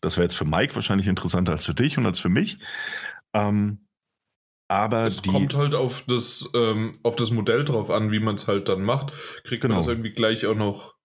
[0.00, 2.58] Das wäre jetzt für Mike wahrscheinlich interessanter als für dich und als für mich.
[3.32, 3.86] Ähm,
[4.68, 8.48] aber es kommt halt auf das, ähm, auf das Modell drauf an, wie man es
[8.48, 9.12] halt dann macht.
[9.44, 9.74] Kriegt genau.
[9.74, 10.96] man das irgendwie gleich auch noch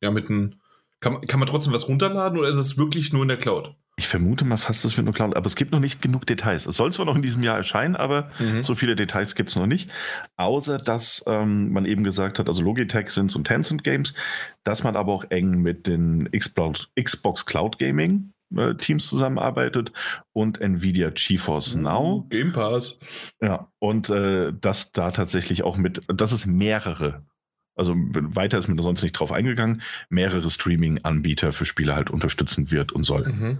[0.00, 0.60] ja, mit einem.
[1.00, 3.76] Kann, kann man trotzdem was runterladen oder ist es wirklich nur in der Cloud?
[3.98, 6.66] Ich vermute mal fast, das wird nur Cloud, aber es gibt noch nicht genug Details.
[6.66, 8.62] Es soll zwar noch in diesem Jahr erscheinen, aber mhm.
[8.62, 9.90] so viele Details gibt es noch nicht.
[10.36, 14.14] Außer, dass ähm, man eben gesagt hat, also Logitech sind und Tencent Games,
[14.62, 19.92] dass man aber auch eng mit den Xbox Cloud Gaming äh, Teams zusammenarbeitet
[20.32, 22.26] und Nvidia GeForce uh, Now.
[22.30, 23.00] Game Pass.
[23.42, 27.26] Ja, und äh, dass da tatsächlich auch mit, dass es mehrere
[27.74, 32.72] also weiter ist mir da sonst nicht drauf eingegangen, mehrere Streaming-Anbieter für Spiele halt unterstützen
[32.72, 33.28] wird und soll.
[33.28, 33.58] Mhm.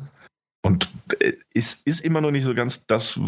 [0.62, 0.88] Und
[1.54, 3.18] es äh, ist immer noch nicht so ganz das,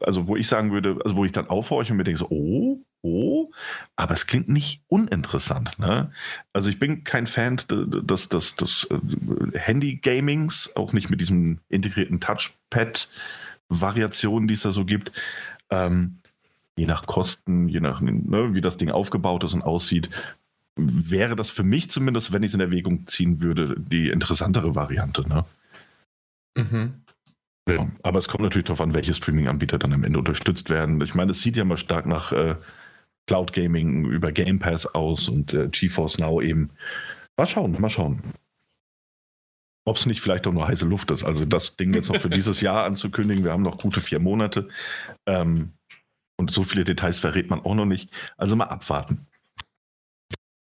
[0.00, 2.78] also wo ich sagen würde, also wo ich dann aufhorche und mir denke so, oh,
[3.02, 3.50] oh,
[3.96, 5.78] aber es klingt nicht uninteressant.
[5.78, 6.10] Ne?
[6.52, 8.98] Also ich bin kein Fan des, des, des äh,
[9.58, 15.10] Handy-Gamings, auch nicht mit diesem integrierten Touchpad-Variationen, die es da so gibt.
[15.70, 16.18] Ähm,
[16.76, 20.10] je nach Kosten, je nach, ne, wie das Ding aufgebaut ist und aussieht,
[20.76, 25.28] wäre das für mich zumindest, wenn ich es in Erwägung ziehen würde, die interessantere Variante.
[25.28, 25.44] Ne?
[26.56, 27.04] Mhm.
[27.68, 31.00] Ja, aber es kommt natürlich darauf an, welche Streaming-Anbieter dann am Ende unterstützt werden.
[31.02, 32.56] Ich meine, es sieht ja mal stark nach äh,
[33.26, 36.70] Cloud Gaming über Game Pass aus und äh, GeForce Now eben.
[37.36, 38.22] Mal schauen, mal schauen.
[39.84, 41.24] Ob es nicht vielleicht auch nur heiße Luft ist.
[41.24, 43.44] Also das Ding jetzt noch für dieses Jahr anzukündigen.
[43.44, 44.68] Wir haben noch gute vier Monate.
[45.26, 45.72] Ähm,
[46.36, 48.10] und so viele Details verrät man auch noch nicht.
[48.36, 49.26] Also mal abwarten.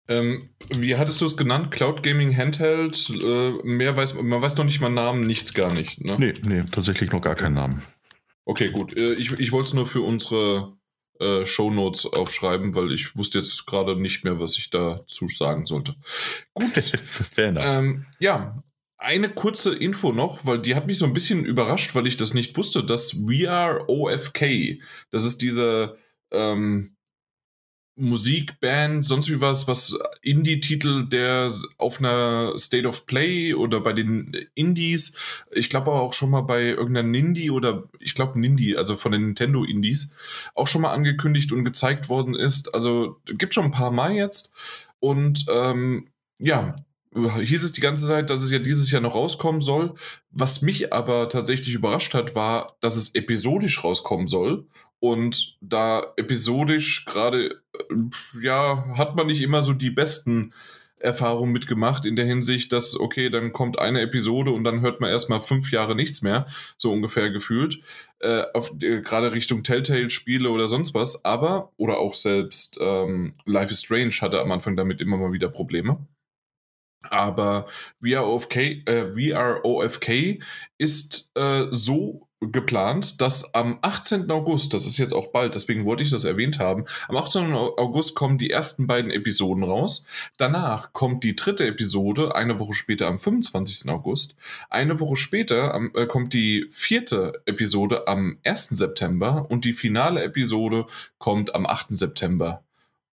[0.08, 1.70] Ähm, wie hattest du es genannt?
[1.70, 3.10] Cloud Gaming Handheld?
[3.10, 6.00] Äh, mehr weiß man weiß noch nicht mal Namen, nichts gar nicht.
[6.04, 6.16] Ne?
[6.18, 7.82] Nee, nee, tatsächlich noch gar keinen Namen.
[8.44, 8.96] Okay, gut.
[8.96, 10.76] Äh, ich ich wollte es nur für unsere
[11.18, 15.66] äh, Show Notes aufschreiben, weil ich wusste jetzt gerade nicht mehr, was ich dazu sagen
[15.66, 15.96] sollte.
[16.54, 16.80] Gut.
[17.36, 18.62] ähm, ja,
[18.98, 22.34] eine kurze Info noch, weil die hat mich so ein bisschen überrascht, weil ich das
[22.34, 24.78] nicht wusste, dass We Are OFK,
[25.10, 25.98] das ist diese
[26.30, 26.95] ähm,
[27.96, 34.36] Musikband, sonst wie was, was Indie-Titel, der auf einer State of Play oder bei den
[34.54, 35.16] Indies,
[35.50, 39.12] ich glaube aber auch schon mal bei irgendeiner Nindy oder ich glaube Nindy, also von
[39.12, 40.12] den Nintendo Indies,
[40.54, 42.74] auch schon mal angekündigt und gezeigt worden ist.
[42.74, 44.52] Also gibt schon ein paar Mal jetzt.
[45.00, 46.76] Und ähm, ja,
[47.14, 49.94] hieß es die ganze Zeit, dass es ja dieses Jahr noch rauskommen soll.
[50.30, 54.66] Was mich aber tatsächlich überrascht hat, war, dass es episodisch rauskommen soll.
[55.00, 60.52] Und da episodisch gerade, äh, ja, hat man nicht immer so die besten
[60.98, 65.10] Erfahrungen mitgemacht in der Hinsicht, dass, okay, dann kommt eine Episode und dann hört man
[65.10, 66.46] erstmal fünf Jahre nichts mehr,
[66.78, 67.80] so ungefähr gefühlt,
[68.20, 73.72] äh, auf, äh, gerade Richtung Telltale-Spiele oder sonst was, aber, oder auch selbst ähm, Life
[73.72, 76.06] is Strange hatte am Anfang damit immer mal wieder Probleme.
[77.02, 77.66] Aber
[78.00, 78.56] We Are OFK,
[78.86, 80.40] äh, We Are OFK
[80.78, 84.30] ist äh, so geplant, dass am 18.
[84.30, 87.52] August, das ist jetzt auch bald, deswegen wollte ich das erwähnt haben, am 18.
[87.52, 90.04] August kommen die ersten beiden Episoden raus.
[90.36, 93.90] Danach kommt die dritte Episode, eine Woche später am 25.
[93.90, 94.36] August.
[94.68, 98.68] Eine Woche später äh, kommt die vierte Episode am 1.
[98.68, 100.86] September und die finale Episode
[101.18, 101.86] kommt am 8.
[101.90, 102.62] September.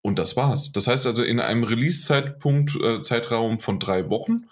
[0.03, 0.73] Und das war's.
[0.73, 4.49] Das heißt also, in einem Release-Zeitpunkt, äh, Zeitraum von drei Wochen,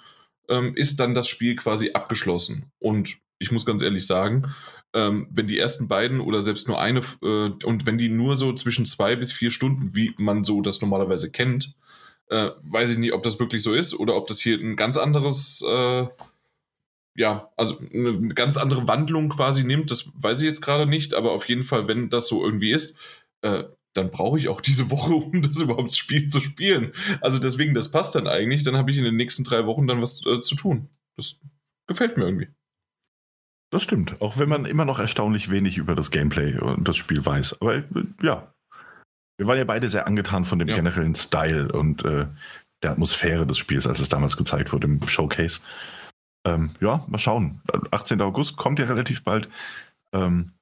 [0.49, 2.71] ähm, ist dann das Spiel quasi abgeschlossen.
[2.79, 4.55] Und ich muss ganz ehrlich sagen,
[4.95, 8.53] ähm, wenn die ersten beiden oder selbst nur eine äh, und wenn die nur so
[8.53, 11.75] zwischen zwei bis vier Stunden, wie man so das normalerweise kennt,
[12.29, 14.97] äh, weiß ich nicht, ob das wirklich so ist oder ob das hier ein ganz
[14.97, 16.07] anderes, äh,
[17.17, 19.91] ja, also eine ganz andere Wandlung quasi nimmt.
[19.91, 22.97] Das weiß ich jetzt gerade nicht, aber auf jeden Fall, wenn das so irgendwie ist,
[23.43, 26.93] äh, dann brauche ich auch diese Woche, um das überhaupt Spiel zu spielen.
[27.21, 28.63] Also deswegen, das passt dann eigentlich.
[28.63, 30.89] Dann habe ich in den nächsten drei Wochen dann was äh, zu tun.
[31.17, 31.41] Das
[31.87, 32.49] gefällt mir irgendwie.
[33.73, 37.25] Das stimmt, auch wenn man immer noch erstaunlich wenig über das Gameplay und das Spiel
[37.25, 37.61] weiß.
[37.61, 37.85] Aber äh,
[38.23, 38.53] ja,
[39.39, 40.75] wir waren ja beide sehr angetan von dem ja.
[40.75, 42.27] generellen Style und äh,
[42.83, 45.61] der Atmosphäre des Spiels, als es damals gezeigt wurde im Showcase.
[46.47, 47.61] Ähm, ja, mal schauen.
[47.91, 48.21] 18.
[48.23, 49.49] August kommt ja relativ bald.
[50.15, 50.53] Ähm,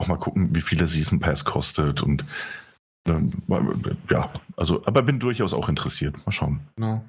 [0.00, 2.24] auch mal gucken, wie viel der Season Pass kostet und
[3.06, 3.42] ähm,
[4.10, 6.16] ja, also, aber bin durchaus auch interessiert.
[6.24, 6.60] Mal schauen.
[6.76, 7.04] Genau.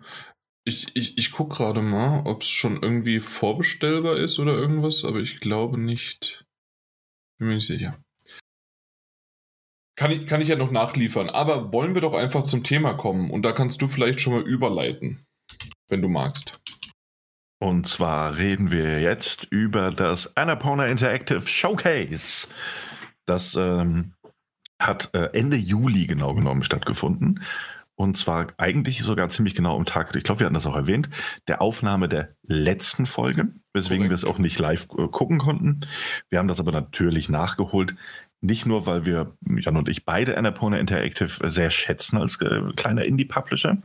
[0.67, 5.19] Ich, ich, ich gucke gerade mal, ob es schon irgendwie vorbestellbar ist oder irgendwas, aber
[5.19, 6.43] ich glaube nicht.
[7.37, 7.99] Bin mir nicht sicher.
[9.95, 11.29] Kann ich, kann ich ja noch nachliefern.
[11.29, 14.41] Aber wollen wir doch einfach zum Thema kommen und da kannst du vielleicht schon mal
[14.41, 15.25] überleiten,
[15.87, 16.59] wenn du magst.
[17.59, 22.47] Und zwar reden wir jetzt über das Annapurna Interactive Showcase.
[23.25, 24.13] Das ähm,
[24.79, 27.43] hat äh, Ende Juli genau genommen stattgefunden.
[27.97, 31.09] Und zwar eigentlich sogar ziemlich genau am Tag, ich glaube, wir hatten das auch erwähnt,
[31.47, 34.09] der Aufnahme der letzten Folge, weswegen Correct.
[34.09, 35.79] wir es auch nicht live äh, gucken konnten.
[36.29, 37.95] Wir haben das aber natürlich nachgeholt.
[38.41, 43.05] Nicht nur, weil wir, Jan und ich, beide Annapurna Interactive sehr schätzen als äh, kleiner
[43.05, 43.77] Indie-Publisher,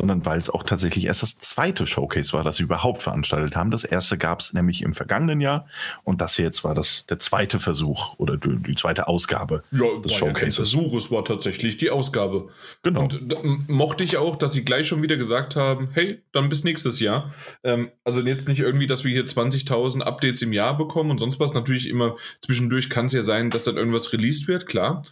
[0.00, 3.72] sondern weil es auch tatsächlich erst das zweite Showcase war, das sie überhaupt veranstaltet haben.
[3.72, 5.66] Das erste gab es nämlich im vergangenen Jahr
[6.04, 9.98] und das hier jetzt war das der zweite Versuch oder die, die zweite Ausgabe ja,
[10.04, 10.56] des Showcases.
[10.56, 12.48] Ja Versuch, es war tatsächlich die Ausgabe.
[12.82, 13.02] Genau.
[13.02, 17.00] Und mochte ich auch, dass sie gleich schon wieder gesagt haben, hey, dann bis nächstes
[17.00, 17.34] Jahr.
[17.64, 21.40] Ähm, also jetzt nicht irgendwie, dass wir hier 20.000 Updates im Jahr bekommen und sonst
[21.40, 21.54] was.
[21.54, 25.02] Natürlich immer zwischendurch kann es ja sein, dass dann irgendwas released wird, klar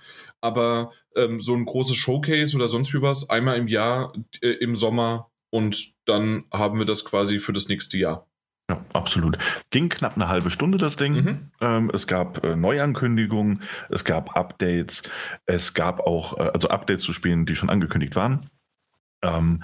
[0.47, 4.77] aber ähm, so ein großes Showcase oder sonst wie was, einmal im Jahr äh, im
[4.77, 8.27] Sommer und dann haben wir das quasi für das nächste Jahr.
[8.69, 9.39] Ja, absolut.
[9.71, 11.15] Ging knapp eine halbe Stunde das Ding.
[11.15, 11.51] Mhm.
[11.61, 15.05] Ähm, es gab äh, Neuankündigungen, es gab Updates,
[15.47, 18.51] es gab auch, äh, also Updates zu spielen, die schon angekündigt waren.
[19.23, 19.63] Ähm,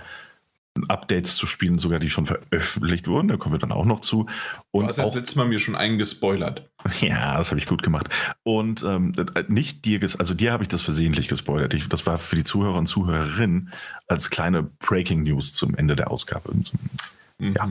[0.88, 3.28] Updates zu spielen, sogar die schon veröffentlicht wurden.
[3.28, 4.26] Da kommen wir dann auch noch zu.
[4.70, 6.68] Und du hast das letzte Mal mir schon eingespoilert.
[7.00, 8.08] Ja, das habe ich gut gemacht.
[8.42, 9.12] Und ähm,
[9.46, 11.74] nicht dir, also dir habe ich das versehentlich gespoilert.
[11.74, 13.72] Ich, das war für die Zuhörer und Zuhörerinnen
[14.08, 16.52] als kleine Breaking News zum Ende der Ausgabe.
[16.52, 17.54] Mhm.
[17.54, 17.70] Ja,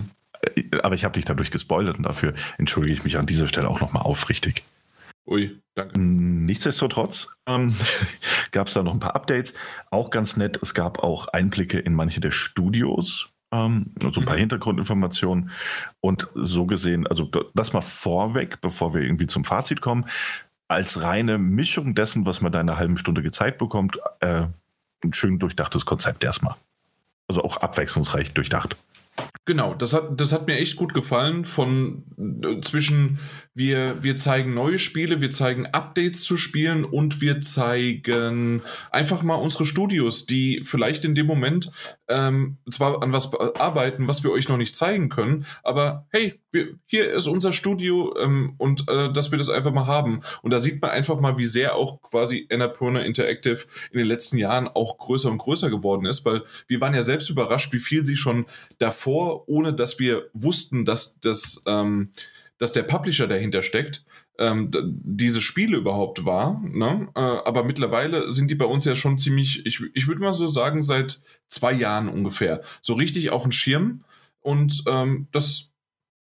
[0.55, 3.69] äh, aber ich habe dich dadurch gespoilert und dafür entschuldige ich mich an dieser Stelle
[3.69, 4.63] auch nochmal aufrichtig.
[5.27, 5.99] Ui, danke.
[5.99, 7.75] Nichtsdestotrotz ähm,
[8.51, 9.53] gab es da noch ein paar Updates.
[9.89, 14.35] Auch ganz nett, es gab auch Einblicke in manche der Studios, ähm, so ein paar
[14.35, 14.41] mhm.
[14.41, 15.51] Hintergrundinformationen.
[15.99, 20.05] Und so gesehen, also das mal vorweg, bevor wir irgendwie zum Fazit kommen,
[20.67, 24.47] als reine Mischung dessen, was man da in einer halben Stunde gezeigt bekommt, äh,
[25.03, 26.55] ein schön durchdachtes Konzept erstmal.
[27.27, 28.75] Also auch abwechslungsreich durchdacht.
[29.45, 31.45] Genau, das hat, das hat mir echt gut gefallen.
[31.45, 33.19] Von äh, zwischen
[33.53, 38.61] wir, wir zeigen neue Spiele, wir zeigen Updates zu Spielen und wir zeigen
[38.91, 41.71] einfach mal unsere Studios, die vielleicht in dem Moment
[42.07, 46.79] ähm, zwar an was arbeiten, was wir euch noch nicht zeigen können, aber hey, wir,
[46.85, 50.21] hier ist unser Studio ähm, und äh, dass wir das einfach mal haben.
[50.41, 54.37] Und da sieht man einfach mal, wie sehr auch quasi Annapurna Interactive in den letzten
[54.37, 58.05] Jahren auch größer und größer geworden ist, weil wir waren ja selbst überrascht, wie viel
[58.05, 58.45] sie schon
[58.79, 62.11] davor, ohne dass wir wussten, dass das ähm,
[62.61, 64.05] dass der Publisher dahinter steckt,
[64.37, 66.61] ähm, diese Spiele überhaupt war.
[66.63, 67.07] Ne?
[67.15, 70.45] Äh, aber mittlerweile sind die bei uns ja schon ziemlich, ich, ich würde mal so
[70.45, 72.61] sagen, seit zwei Jahren ungefähr.
[72.79, 74.03] So richtig auf dem Schirm.
[74.41, 75.71] Und ähm, das,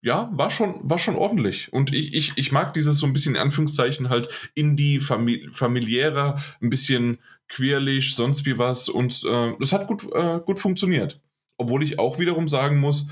[0.00, 1.70] ja, war schon, war schon ordentlich.
[1.74, 5.50] Und ich, ich, ich mag dieses so ein bisschen in Anführungszeichen halt in die Famili
[5.52, 8.88] familiärer, ein bisschen queerlich, sonst wie was.
[8.88, 11.20] Und äh, das hat gut, äh, gut funktioniert.
[11.58, 13.10] Obwohl ich auch wiederum sagen muss,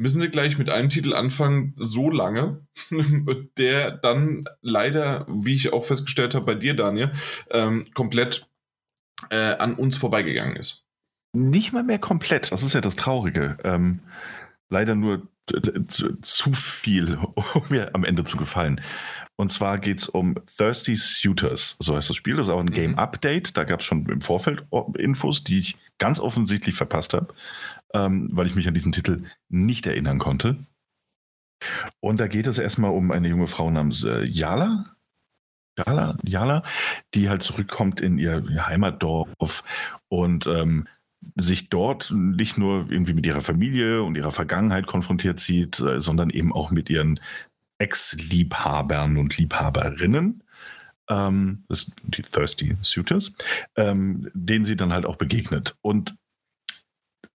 [0.00, 2.66] müssen sie gleich mit einem Titel anfangen, so lange,
[3.58, 7.12] der dann leider, wie ich auch festgestellt habe bei dir, Daniel,
[7.50, 8.48] ähm, komplett
[9.28, 10.86] äh, an uns vorbeigegangen ist.
[11.34, 13.58] Nicht mal mehr komplett, das ist ja das Traurige.
[13.62, 14.00] Ähm,
[14.70, 15.28] leider nur
[15.88, 17.16] zu, zu viel,
[17.54, 18.80] um mir am Ende zu gefallen.
[19.36, 22.36] Und zwar geht es um Thirsty Suitors, so heißt das Spiel.
[22.36, 22.74] Das ist auch ein mhm.
[22.74, 23.56] Game Update.
[23.56, 24.64] Da gab es schon im Vorfeld
[24.96, 27.34] Infos, die ich ganz offensichtlich verpasst habe,
[27.94, 30.56] ähm, weil ich mich an diesen Titel nicht erinnern konnte.
[32.00, 34.84] Und da geht es erstmal um eine junge Frau namens äh, Yala.
[35.78, 36.62] Yala, Yala,
[37.14, 39.62] die halt zurückkommt in ihr, ihr Heimatdorf
[40.08, 40.86] und ähm,
[41.36, 46.30] sich dort nicht nur irgendwie mit ihrer Familie und ihrer Vergangenheit konfrontiert sieht, äh, sondern
[46.30, 47.20] eben auch mit ihren
[47.78, 50.42] Ex-Liebhabern und Liebhaberinnen,
[51.08, 53.32] ähm, das die Thirsty Suitors,
[53.76, 55.76] ähm, denen sie dann halt auch begegnet.
[55.82, 56.14] Und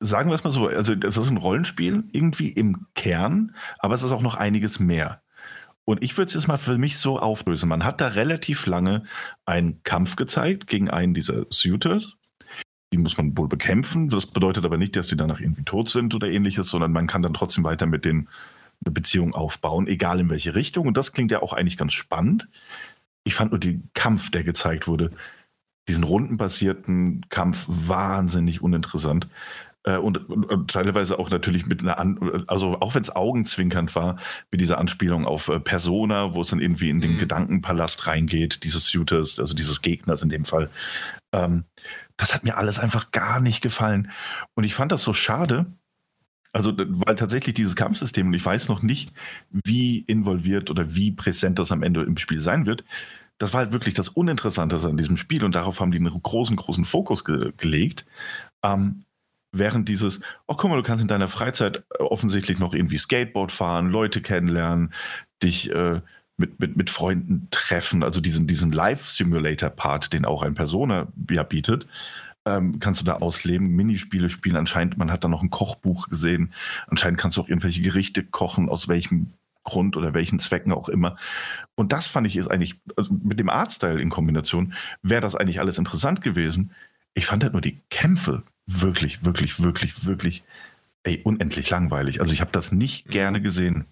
[0.04, 4.04] sagen wir es mal so, also das ist ein Rollenspiel irgendwie im Kern, aber es
[4.04, 5.22] ist auch noch einiges mehr.
[5.86, 7.68] Und ich würde es jetzt mal für mich so auflösen.
[7.68, 9.04] Man hat da relativ lange
[9.46, 12.16] einen Kampf gezeigt gegen einen dieser Suitors.
[12.94, 14.08] Die muss man wohl bekämpfen.
[14.08, 17.22] Das bedeutet aber nicht, dass sie danach irgendwie tot sind oder ähnliches, sondern man kann
[17.22, 18.30] dann trotzdem weiter mit denen
[18.86, 20.88] eine Beziehung aufbauen, egal in welche Richtung.
[20.88, 22.48] Und das klingt ja auch eigentlich ganz spannend.
[23.24, 25.12] Ich fand nur den Kampf, der gezeigt wurde,
[25.88, 29.28] diesen rundenbasierten Kampf wahnsinnig uninteressant.
[29.86, 33.93] Äh, und, und, und, teilweise auch natürlich mit einer, An also auch wenn es augenzwinkernd
[33.96, 34.17] war,
[34.50, 37.17] mit dieser Anspielung auf äh, Persona, wo es dann irgendwie in den mhm.
[37.17, 40.69] Gedankenpalast reingeht, dieses Suitors, also dieses Gegners in dem Fall.
[41.34, 41.65] Ähm,
[42.17, 44.10] das hat mir alles einfach gar nicht gefallen.
[44.56, 45.65] Und ich fand das so schade,
[46.54, 49.12] also, weil tatsächlich dieses Kampfsystem, und ich weiß noch nicht,
[49.50, 52.86] wie involviert oder wie präsent das am Ende im Spiel sein wird,
[53.39, 56.56] das war halt wirklich das Uninteressanteste an diesem Spiel und darauf haben die einen großen,
[56.56, 58.06] großen Fokus ge gelegt.
[58.63, 59.04] Ähm,
[59.54, 63.52] während dieses, oh guck mal, du kannst in deiner Freizeit äh, offensichtlich noch irgendwie Skateboard
[63.52, 64.94] fahren, Leute kennenlernen,
[65.42, 66.02] dich äh,
[66.36, 71.88] mit, mit, mit Freunden treffen, also diesen, diesen Live-Simulator-Part, den auch ein Persona ja bietet,
[72.46, 74.58] ähm, kannst du da ausleben, Minispiele spielen.
[74.58, 76.52] Anscheinend, man hat da noch ein Kochbuch gesehen.
[76.88, 81.16] Anscheinend kannst du auch irgendwelche Gerichte kochen, aus welchem Grund oder welchen Zwecken auch immer.
[81.76, 85.60] Und das fand ich ist eigentlich, also mit dem Artstyle in Kombination, wäre das eigentlich
[85.60, 86.72] alles interessant gewesen.
[87.13, 90.43] Ich fand halt nur die Kämpfe wirklich, wirklich, wirklich, wirklich,
[91.04, 92.21] ey, unendlich langweilig.
[92.21, 93.12] Also ich habe das nicht mhm.
[93.12, 93.86] gerne gesehen.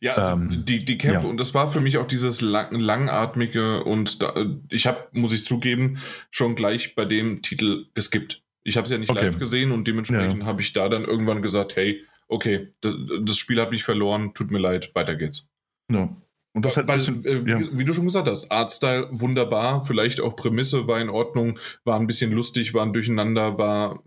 [0.00, 1.28] Ja, also ähm, die, die Kämpfe, ja.
[1.28, 4.34] und das war für mich auch dieses lang, langatmige und da,
[4.68, 8.42] ich habe, muss ich zugeben, schon gleich bei dem Titel geskippt.
[8.62, 9.26] Ich habe es ja nicht okay.
[9.26, 10.46] live gesehen und dementsprechend ja.
[10.46, 14.50] habe ich da dann irgendwann gesagt, hey, okay, das, das, Spiel hat mich verloren, tut
[14.50, 15.48] mir leid, weiter geht's.
[15.90, 16.08] Ja.
[16.52, 17.60] Und das halt Weil, bisschen, äh, ja.
[17.60, 21.98] wie, wie, du schon gesagt hast, Artstyle wunderbar, vielleicht auch Prämisse war in Ordnung, war
[21.98, 24.02] ein bisschen lustig, war ein Durcheinander, war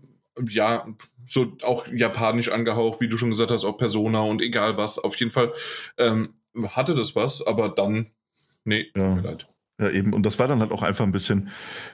[0.48, 0.86] ja,
[1.24, 4.98] so auch japanisch angehaucht, wie du schon gesagt hast, auch Persona und egal was.
[4.98, 5.52] Auf jeden Fall
[5.96, 6.34] ähm,
[6.68, 8.10] hatte das was, aber dann,
[8.64, 9.14] nee, ja.
[9.20, 9.48] leid.
[9.80, 10.12] Ja, eben.
[10.12, 11.48] Und das war dann halt auch einfach ein bisschen,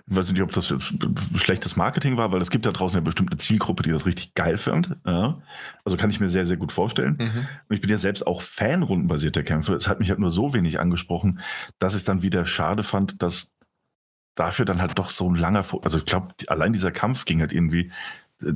[0.07, 0.93] ich weiß nicht, ob das jetzt
[1.37, 4.35] schlechtes Marketing war, weil es gibt da draußen ja bestimmt eine Zielgruppe, die das richtig
[4.35, 4.97] geil fand.
[5.07, 5.40] Ja.
[5.85, 7.16] Also kann ich mir sehr, sehr gut vorstellen.
[7.19, 7.49] Mhm.
[7.69, 9.75] Und ich bin ja selbst auch Fan rundenbasierter Kämpfe.
[9.75, 11.40] Es hat mich halt nur so wenig angesprochen,
[11.79, 13.55] dass ich es dann wieder schade fand, dass
[14.35, 17.53] dafür dann halt doch so ein langer, also ich glaube, allein dieser Kampf ging halt
[17.53, 17.90] irgendwie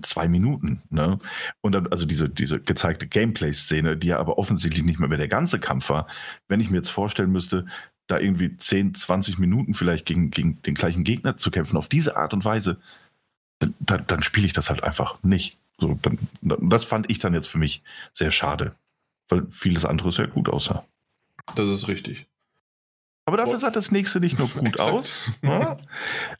[0.02, 0.82] zwei Minuten.
[0.90, 1.18] Ne?
[1.60, 5.28] Und dann, also diese, diese gezeigte Gameplay-Szene, die ja aber offensichtlich nicht mehr, mehr der
[5.28, 6.06] ganze Kampf war.
[6.48, 7.66] Wenn ich mir jetzt vorstellen müsste,
[8.06, 12.16] da irgendwie 10, 20 Minuten vielleicht gegen, gegen den gleichen Gegner zu kämpfen, auf diese
[12.16, 12.78] Art und Weise,
[13.58, 15.58] dann, dann, dann spiele ich das halt einfach nicht.
[15.78, 18.74] So, dann, das fand ich dann jetzt für mich sehr schade,
[19.28, 20.84] weil vieles andere sehr gut aussah.
[21.56, 22.26] Das ist richtig.
[23.26, 25.78] Aber dafür sah das nächste nicht nur gut aus, ne?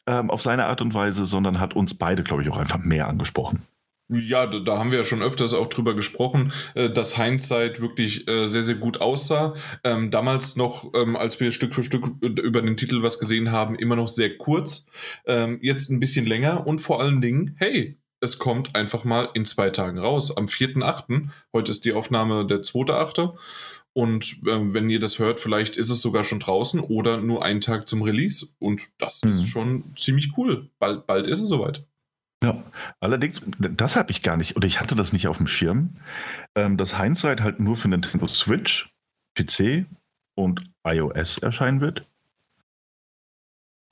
[0.06, 3.08] ähm, auf seine Art und Weise, sondern hat uns beide, glaube ich, auch einfach mehr
[3.08, 3.62] angesprochen.
[4.08, 8.28] Ja, da, da, haben wir ja schon öfters auch drüber gesprochen, äh, dass Hindsight wirklich
[8.28, 9.54] äh, sehr, sehr gut aussah.
[9.82, 13.76] Ähm, damals noch, ähm, als wir Stück für Stück über den Titel was gesehen haben,
[13.76, 14.86] immer noch sehr kurz.
[15.26, 19.46] Ähm, jetzt ein bisschen länger und vor allen Dingen, hey, es kommt einfach mal in
[19.46, 21.28] zwei Tagen raus, am 4.8.
[21.52, 23.34] Heute ist die Aufnahme der 2.8.
[23.94, 27.60] Und äh, wenn ihr das hört, vielleicht ist es sogar schon draußen oder nur einen
[27.60, 28.48] Tag zum Release.
[28.58, 29.30] Und das mhm.
[29.30, 30.68] ist schon ziemlich cool.
[30.78, 31.86] Bald, bald ist es soweit.
[32.44, 32.62] Ja,
[33.00, 35.96] allerdings, das habe ich gar nicht, oder ich hatte das nicht auf dem Schirm,
[36.54, 38.92] ähm, dass Hindsight halt nur für Nintendo Switch,
[39.34, 39.86] PC
[40.34, 42.06] und iOS erscheinen wird.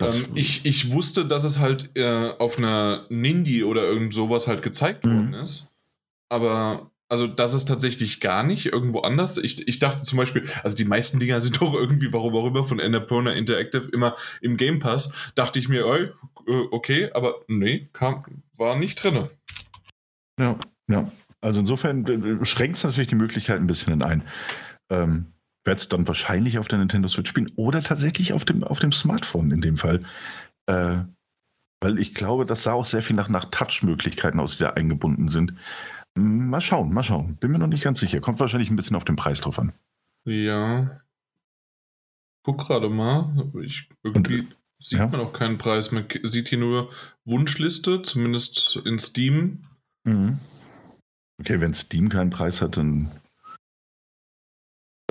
[0.03, 4.63] Ähm, ich, ich wusste, dass es halt äh, auf einer Nindy oder irgend sowas halt
[4.63, 5.17] gezeigt mhm.
[5.17, 5.73] worden ist.
[6.29, 9.37] Aber also das ist tatsächlich gar nicht irgendwo anders.
[9.37, 12.65] Ich, ich dachte zum Beispiel, also die meisten Dinger sind doch irgendwie, warum auch immer,
[12.65, 15.13] von Annapurna Interactive immer im Game Pass.
[15.35, 16.11] Dachte ich mir, ey,
[16.47, 18.25] äh, okay, aber nee, kam,
[18.57, 19.29] war nicht drin.
[20.41, 21.11] Ja, ja.
[21.41, 24.23] Also insofern äh, schränkt es natürlich die Möglichkeiten ein bisschen ein.
[24.91, 25.27] Ähm,
[25.65, 28.93] Werde es dann wahrscheinlich auf der Nintendo Switch spielen oder tatsächlich auf dem, auf dem
[28.93, 30.03] Smartphone in dem Fall.
[30.67, 30.99] Äh,
[31.83, 35.29] weil ich glaube, das sah auch sehr viel nach, nach Touch-Möglichkeiten aus, die da eingebunden
[35.29, 35.55] sind.
[36.15, 37.37] Mal schauen, mal schauen.
[37.37, 38.21] Bin mir noch nicht ganz sicher.
[38.21, 39.73] Kommt wahrscheinlich ein bisschen auf den Preis drauf an.
[40.25, 41.01] Ja.
[42.45, 43.51] Guck gerade mal.
[43.63, 45.07] Ich, irgendwie Und, sieht ja?
[45.07, 45.91] man auch keinen Preis.
[45.93, 46.91] Man sieht hier nur
[47.25, 49.63] Wunschliste, zumindest in Steam.
[50.05, 50.39] Mhm.
[51.41, 53.11] Okay, wenn Steam keinen Preis hat, dann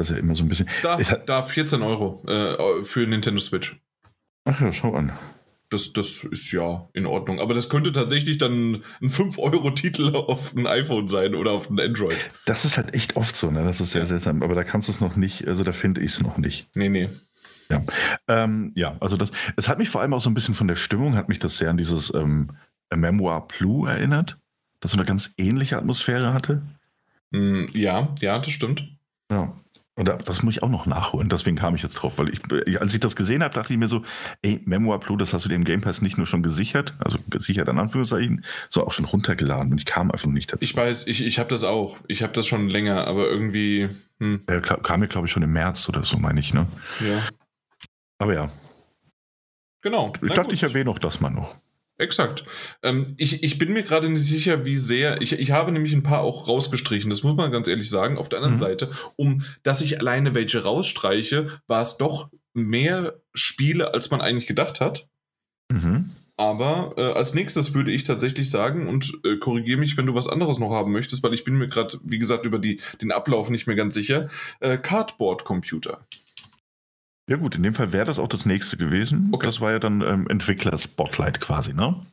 [0.01, 0.67] das ist ja immer so ein bisschen.
[0.81, 3.79] Da, da 14 Euro äh, für Nintendo Switch.
[4.45, 5.11] Ach ja, schau an.
[5.71, 7.39] Das, das ist ja in Ordnung.
[7.39, 12.17] Aber das könnte tatsächlich dann ein 5-Euro-Titel auf ein iPhone sein oder auf ein Android.
[12.45, 13.63] Das ist halt echt oft so, ne?
[13.63, 14.05] Das ist sehr ja.
[14.05, 14.43] seltsam.
[14.43, 16.67] Aber da kannst du es noch nicht, also da finde ich es noch nicht.
[16.75, 17.09] Nee, nee.
[17.69, 17.83] Ja.
[18.27, 20.75] Ähm, ja, also das, es hat mich vor allem auch so ein bisschen von der
[20.75, 22.51] Stimmung, hat mich das sehr an dieses ähm,
[22.93, 24.37] Memoir Blue erinnert,
[24.81, 26.61] das so eine ganz ähnliche Atmosphäre hatte.
[27.29, 28.89] Mm, ja, ja, das stimmt.
[29.31, 29.55] Ja.
[29.95, 31.27] Und das muss ich auch noch nachholen.
[31.27, 33.89] Deswegen kam ich jetzt drauf, weil ich, als ich das gesehen habe, dachte ich mir
[33.89, 34.03] so,
[34.41, 37.17] ey, Memoir Blue, das hast du dir im Game Pass nicht nur schon gesichert, also
[37.29, 39.73] gesichert in Anführungszeichen, sondern auch schon runtergeladen.
[39.73, 40.63] Und ich kam einfach nicht dazu.
[40.63, 41.97] Ich weiß, ich, ich habe das auch.
[42.07, 43.89] Ich habe das schon länger, aber irgendwie.
[44.19, 44.41] Hm.
[44.49, 46.67] Ja, kam mir, glaube ich, schon im März oder so, meine ich, ne?
[47.01, 47.27] Ja.
[48.17, 48.51] Aber ja.
[49.81, 50.13] Genau.
[50.21, 50.53] Ich dachte, gut.
[50.53, 51.55] ich erwähne auch das mal noch.
[51.97, 52.45] Exakt.
[52.81, 55.21] Ähm, ich, ich bin mir gerade nicht sicher, wie sehr.
[55.21, 58.17] Ich, ich habe nämlich ein paar auch rausgestrichen, das muss man ganz ehrlich sagen.
[58.17, 58.59] Auf der anderen mhm.
[58.59, 64.47] Seite, um dass ich alleine welche rausstreiche, war es doch mehr Spiele, als man eigentlich
[64.47, 65.07] gedacht hat.
[65.71, 66.11] Mhm.
[66.37, 70.27] Aber äh, als nächstes würde ich tatsächlich sagen, und äh, korrigiere mich, wenn du was
[70.27, 73.51] anderes noch haben möchtest, weil ich bin mir gerade, wie gesagt, über die, den Ablauf
[73.51, 74.27] nicht mehr ganz sicher.
[74.59, 76.07] Äh, Cardboard Computer.
[77.31, 79.29] Ja gut, in dem Fall wäre das auch das nächste gewesen.
[79.31, 79.45] Okay.
[79.45, 82.05] Das war ja dann ähm, Entwickler-Spotlight quasi, ne?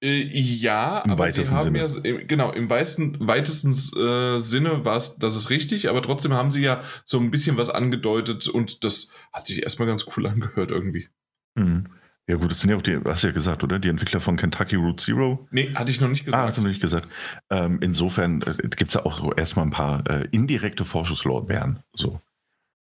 [0.00, 2.08] Äh, ja, Im aber sie haben Sinne.
[2.08, 6.52] ja, genau, im weitesten, weitesten äh, Sinne war es, das ist richtig, aber trotzdem haben
[6.52, 10.70] sie ja so ein bisschen was angedeutet und das hat sich erstmal ganz cool angehört
[10.70, 11.08] irgendwie.
[11.56, 11.86] Mhm.
[12.28, 13.80] Ja gut, das sind ja auch die, hast du ja gesagt, oder?
[13.80, 15.48] Die Entwickler von Kentucky Route Zero.
[15.50, 16.40] Nee, hatte ich noch nicht gesagt.
[16.40, 17.08] Ah, hast du noch nicht gesagt.
[17.50, 21.80] Ähm, insofern äh, gibt es ja auch erstmal ein paar äh, indirekte Vorschusslorbeeren.
[21.92, 22.20] So.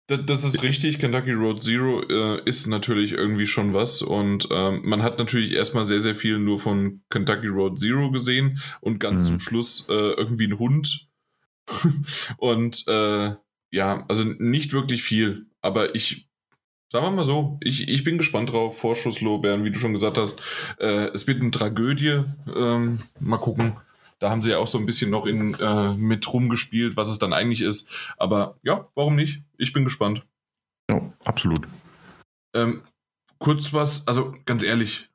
[0.08, 1.00] Das ist richtig.
[1.00, 4.02] Kentucky Road Zero äh, ist natürlich irgendwie schon was.
[4.02, 8.60] Und ähm, man hat natürlich erstmal sehr, sehr viel nur von Kentucky Road Zero gesehen
[8.80, 9.26] und ganz mhm.
[9.26, 11.08] zum Schluss äh, irgendwie ein Hund.
[12.36, 13.34] und äh,
[13.72, 15.46] ja, also nicht wirklich viel.
[15.60, 16.28] Aber ich,
[16.92, 18.78] sagen wir mal so, ich, ich bin gespannt drauf.
[18.78, 20.40] Vorschusslorbeeren, wie du schon gesagt hast.
[20.78, 22.22] Äh, es wird eine Tragödie.
[22.54, 23.76] Ähm, mal gucken.
[24.18, 27.18] Da haben sie ja auch so ein bisschen noch in, äh, mit rumgespielt, was es
[27.18, 27.90] dann eigentlich ist.
[28.16, 29.42] Aber ja, warum nicht?
[29.58, 30.26] Ich bin gespannt.
[30.90, 31.66] Ja, absolut.
[32.54, 32.82] Ähm,
[33.38, 35.10] kurz was, also ganz ehrlich,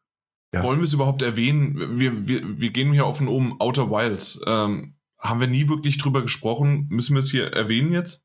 [0.54, 0.64] ja.
[0.64, 2.00] wollen wir es überhaupt erwähnen?
[2.00, 4.42] Wir, wir, wir gehen hier offen um Outer Wilds.
[4.46, 6.88] Ähm, haben wir nie wirklich drüber gesprochen?
[6.90, 8.24] Müssen wir es hier erwähnen jetzt?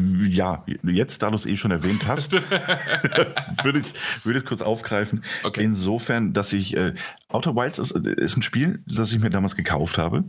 [0.00, 2.32] Ja, jetzt, da du es eh schon erwähnt hast,
[3.62, 5.24] würde ich es würd kurz aufgreifen.
[5.44, 5.62] Okay.
[5.62, 6.94] Insofern, dass ich, äh,
[7.28, 10.24] Outer Wilds ist, ist ein Spiel, das ich mir damals gekauft habe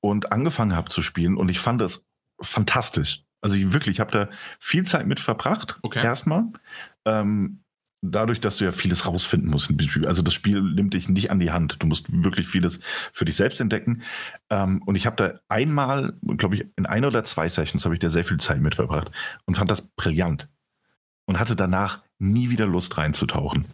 [0.00, 2.06] und angefangen habe zu spielen und ich fand das
[2.40, 3.22] fantastisch.
[3.40, 6.02] Also ich wirklich, ich habe da viel Zeit mit verbracht, okay.
[6.02, 6.46] erstmal.
[7.04, 7.63] Ähm,
[8.10, 9.72] dadurch, dass du ja vieles rausfinden musst.
[10.06, 11.76] Also das Spiel nimmt dich nicht an die Hand.
[11.80, 12.80] Du musst wirklich vieles
[13.12, 14.02] für dich selbst entdecken.
[14.50, 18.00] Ähm, und ich habe da einmal, glaube ich, in ein oder zwei Sessions habe ich
[18.00, 19.10] da sehr viel Zeit mit verbracht
[19.46, 20.48] und fand das brillant.
[21.26, 23.64] Und hatte danach nie wieder Lust reinzutauchen.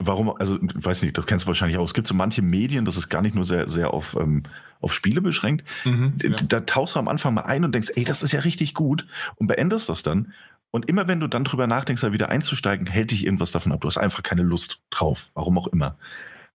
[0.00, 1.84] Warum, also ich weiß nicht, das kennst du wahrscheinlich auch.
[1.84, 4.42] Es gibt so manche Medien, das ist gar nicht nur sehr, sehr auf, ähm,
[4.80, 5.64] auf Spiele beschränkt.
[5.84, 6.30] Mhm, ja.
[6.30, 9.06] Da tauchst du am Anfang mal ein und denkst, ey, das ist ja richtig gut
[9.36, 10.32] und beendest das dann
[10.74, 13.82] und immer wenn du dann drüber nachdenkst, da wieder einzusteigen, hält dich irgendwas davon ab.
[13.82, 15.96] Du hast einfach keine Lust drauf, warum auch immer.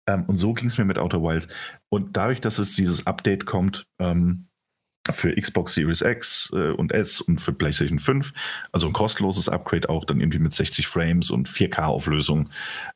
[0.08, 1.48] Ähm, und so ging es mir mit Outer Wilds.
[1.88, 4.50] Und dadurch, dass es dieses Update kommt ähm,
[5.10, 8.34] für Xbox Series X äh, und S und für PlayStation 5,
[8.74, 12.50] also ein kostenloses Upgrade auch dann irgendwie mit 60 Frames und 4K-Auflösung,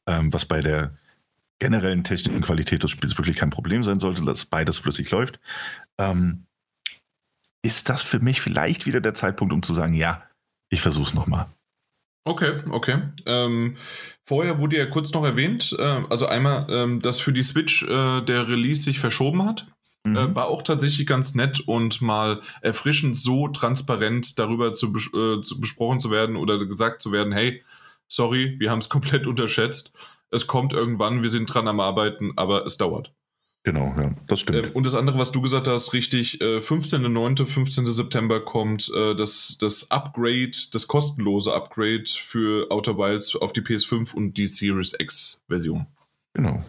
[0.05, 0.93] ähm, was bei der
[1.57, 5.39] generellen technischen Qualität des Spiels wirklich kein Problem sein sollte, dass beides flüssig läuft,
[5.97, 6.47] ähm,
[7.61, 10.21] ist das für mich vielleicht wieder der Zeitpunkt, um zu sagen, ja,
[10.73, 11.45] ich versuche es nochmal.
[12.25, 12.99] Okay, okay.
[13.25, 13.75] Ähm,
[14.23, 18.21] vorher wurde ja kurz noch erwähnt, äh, also einmal, ähm, dass für die Switch äh,
[18.21, 19.67] der Release sich verschoben hat.
[20.05, 20.15] Mhm.
[20.15, 25.41] Äh, war auch tatsächlich ganz nett und mal erfrischend so transparent darüber zu, bes äh,
[25.41, 27.61] zu besprochen zu werden oder gesagt zu werden, hey,
[28.07, 29.93] sorry, wir haben es komplett unterschätzt.
[30.31, 33.13] Es kommt irgendwann, wir sind dran am Arbeiten, aber es dauert.
[33.63, 34.67] Genau, ja, das stimmt.
[34.67, 37.87] Äh, und das andere, was du gesagt hast, richtig, äh, 15.09., 15.
[37.87, 44.13] September kommt äh, das, das Upgrade, das kostenlose Upgrade für Outer Wilds auf die PS5
[44.13, 45.87] und die Series X Version.
[46.33, 46.63] Genau.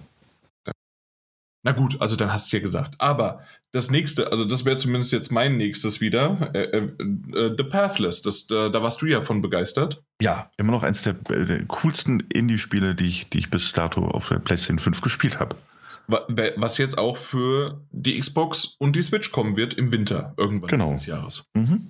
[1.65, 2.95] Na gut, also dann hast du es ja gesagt.
[2.99, 3.43] Aber
[3.73, 6.91] das nächste, also das wäre zumindest jetzt mein nächstes wieder, äh, äh,
[7.33, 10.03] äh, The Pathless, das, da, da, warst du ja von begeistert.
[10.21, 14.29] Ja, immer noch eins der, der coolsten Indie-Spiele, die ich, die ich bis dato auf
[14.29, 15.57] der PlayStation 5 gespielt habe.
[16.07, 20.93] Was jetzt auch für die Xbox und die Switch kommen wird im Winter irgendwann genau.
[20.93, 21.45] dieses Jahres.
[21.55, 21.89] Mhm.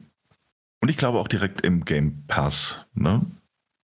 [0.81, 3.25] Und ich glaube auch direkt im Game Pass, ne?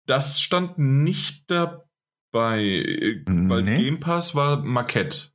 [0.07, 1.83] Das stand nicht dabei,
[2.31, 3.83] weil nee.
[3.83, 5.29] Game Pass war Marquette.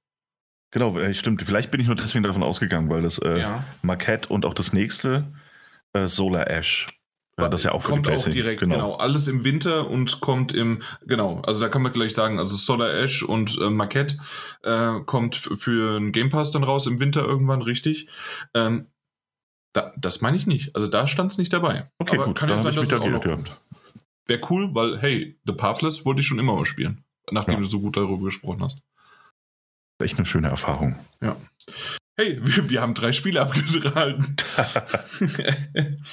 [0.72, 1.40] Genau, äh, stimmt.
[1.42, 3.64] Vielleicht bin ich nur deswegen davon ausgegangen, weil das äh, ja.
[3.82, 5.32] Marquette und auch das nächste
[5.92, 6.88] äh, Solar Ash
[7.38, 8.74] ja, das ja auch kommt auch direkt, genau.
[8.74, 8.94] genau.
[8.94, 12.94] Alles im Winter und kommt im, genau, also da kann man gleich sagen, also Solar
[12.94, 14.18] Ash und äh, Marquette
[14.62, 18.08] äh, kommt für einen Game Pass dann raus im Winter irgendwann, richtig.
[18.54, 18.86] Ähm,
[19.72, 20.74] da, das meine ich nicht.
[20.76, 21.90] Also da stand es nicht dabei.
[21.98, 23.60] Okay, Aber gut, kann ja sein, dass es auch noch kommt.
[24.26, 27.60] Wäre cool, weil, hey, The Pathless wollte ich schon immer mal spielen, nachdem ja.
[27.60, 28.84] du so gut darüber gesprochen hast.
[30.00, 30.98] Echt eine schöne Erfahrung.
[31.20, 31.36] Ja.
[32.16, 34.36] Hey, wir, wir haben drei Spiele abgehalten.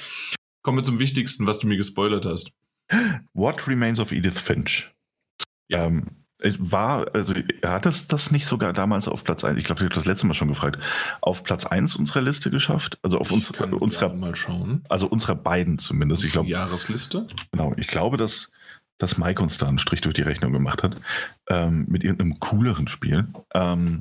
[0.62, 2.52] Kommen wir zum Wichtigsten, was du mir gespoilert hast.
[3.34, 4.90] What Remains of Edith Finch?
[5.68, 5.86] Ja.
[5.86, 7.34] Ähm, es war, also
[7.64, 10.26] hat es das nicht sogar damals auf Platz 1, ich glaube, ich habe das letzte
[10.26, 10.82] Mal schon gefragt,
[11.20, 12.98] auf Platz 1 unserer Liste geschafft?
[13.02, 14.84] Also auf uns, unserer, mal schauen.
[14.88, 16.24] Also unserer beiden zumindest.
[16.24, 17.28] ich glaube, Jahresliste?
[17.52, 18.50] Genau, ich glaube, dass,
[18.98, 20.96] dass Mike uns da einen Strich durch die Rechnung gemacht hat.
[21.48, 23.28] Ähm, mit irgendeinem cooleren Spiel.
[23.54, 24.00] Ähm,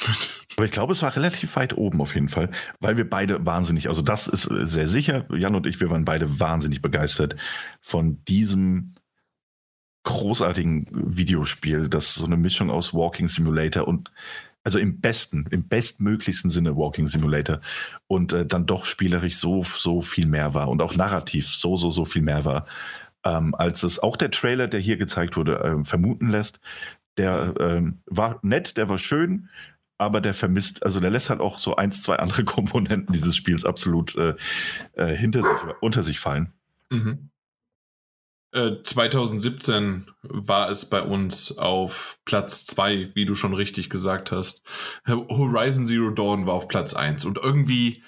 [0.58, 2.50] aber ich glaube, es war relativ weit oben auf jeden Fall,
[2.80, 6.04] weil wir beide wahnsinnig, also das ist äh, sehr sicher, Jan und ich, wir waren
[6.04, 7.36] beide wahnsinnig begeistert
[7.80, 8.96] von diesem
[10.02, 14.10] großartigen Videospiel, das so eine Mischung aus Walking Simulator und
[14.64, 17.60] also im besten, im bestmöglichsten Sinne Walking Simulator
[18.08, 21.92] und äh, dann doch spielerisch so, so viel mehr war und auch narrativ so, so,
[21.92, 22.66] so viel mehr war,
[23.24, 26.58] ähm, als es auch der Trailer, der hier gezeigt wurde, äh, vermuten lässt.
[27.16, 29.48] Der ähm, war nett, der war schön,
[29.98, 33.64] aber der vermisst, also der lässt halt auch so eins, zwei andere Komponenten dieses Spiels
[33.64, 34.34] absolut äh,
[34.94, 36.52] äh, hinter sich, unter sich fallen.
[36.90, 37.30] Mhm.
[38.52, 44.62] Äh, 2017 war es bei uns auf Platz 2, wie du schon richtig gesagt hast.
[45.06, 48.02] Horizon Zero Dawn war auf Platz 1 und irgendwie,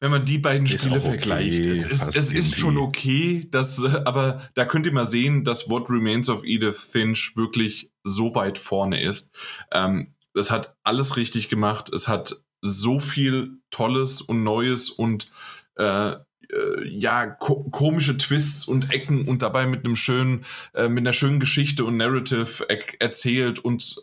[0.00, 4.42] wenn man die beiden Spiele okay, vergleicht, es ist, es ist schon okay, dass, aber
[4.54, 9.00] da könnt ihr mal sehen, dass What Remains of Edith Finch wirklich so weit vorne
[9.00, 9.32] ist.
[9.70, 11.92] Ähm, es hat alles richtig gemacht.
[11.92, 15.30] Es hat so viel Tolles und Neues und
[15.76, 21.02] äh, äh, ja, ko komische Twists und Ecken und dabei mit einem schönen, äh, mit
[21.02, 24.02] einer schönen Geschichte und Narrative er erzählt und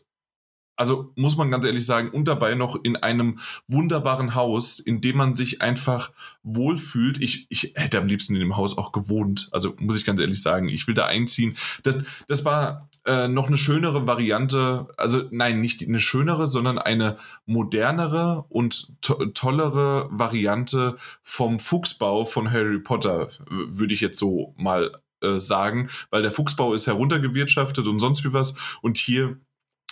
[0.75, 5.17] also muss man ganz ehrlich sagen, und dabei noch in einem wunderbaren Haus, in dem
[5.17, 6.11] man sich einfach
[6.41, 7.21] wohlfühlt.
[7.21, 9.49] Ich, ich hätte am liebsten in dem Haus auch gewohnt.
[9.51, 11.55] Also muss ich ganz ehrlich sagen, ich will da einziehen.
[11.83, 11.97] Das,
[12.27, 14.87] das war äh, noch eine schönere Variante.
[14.97, 22.51] Also nein, nicht eine schönere, sondern eine modernere und to tollere Variante vom Fuchsbau von
[22.51, 27.99] Harry Potter, würde ich jetzt so mal äh, sagen, weil der Fuchsbau ist heruntergewirtschaftet und
[27.99, 28.55] sonst wie was.
[28.81, 29.37] Und hier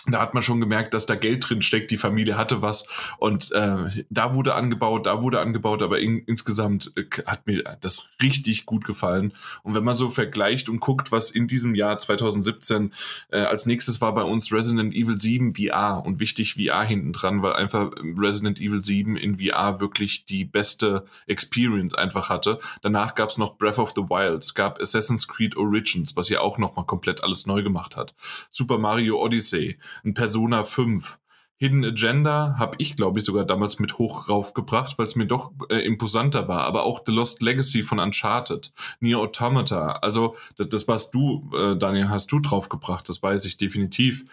[0.06, 2.88] da hat man schon gemerkt, dass da Geld drin steckt, die Familie hatte was
[3.18, 8.10] und äh, da wurde angebaut, da wurde angebaut, aber in, insgesamt äh, hat mir das
[8.20, 9.32] richtig gut gefallen.
[9.62, 12.92] Und wenn man so vergleicht und guckt, was in diesem Jahr 2017
[13.30, 17.42] äh, als nächstes war bei uns Resident Evil 7 VR und wichtig VR hinten dran,
[17.42, 22.58] weil einfach Resident Evil 7 in VR wirklich die beste Experience einfach hatte.
[22.82, 26.40] Danach gab es noch Breath of the Wild, es gab Assassin's Creed Origins, was ja
[26.40, 28.14] auch nochmal komplett alles neu gemacht hat.
[28.50, 31.18] Super Mario Odyssey, ein Persona 5.
[31.62, 35.52] Hidden Agenda habe ich, glaube ich, sogar damals mit hoch raufgebracht, weil es mir doch
[35.70, 36.62] äh, imposanter war.
[36.64, 39.92] Aber auch The Lost Legacy von Uncharted, Nier Automata.
[40.02, 44.24] Also das, das was du, äh, Daniel, hast du draufgebracht, das weiß ich definitiv.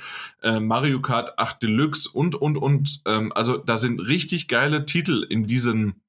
[0.41, 3.01] Äh, Mario Kart 8 Deluxe und, und, und.
[3.05, 6.01] Ähm, also da sind richtig geile Titel in diesem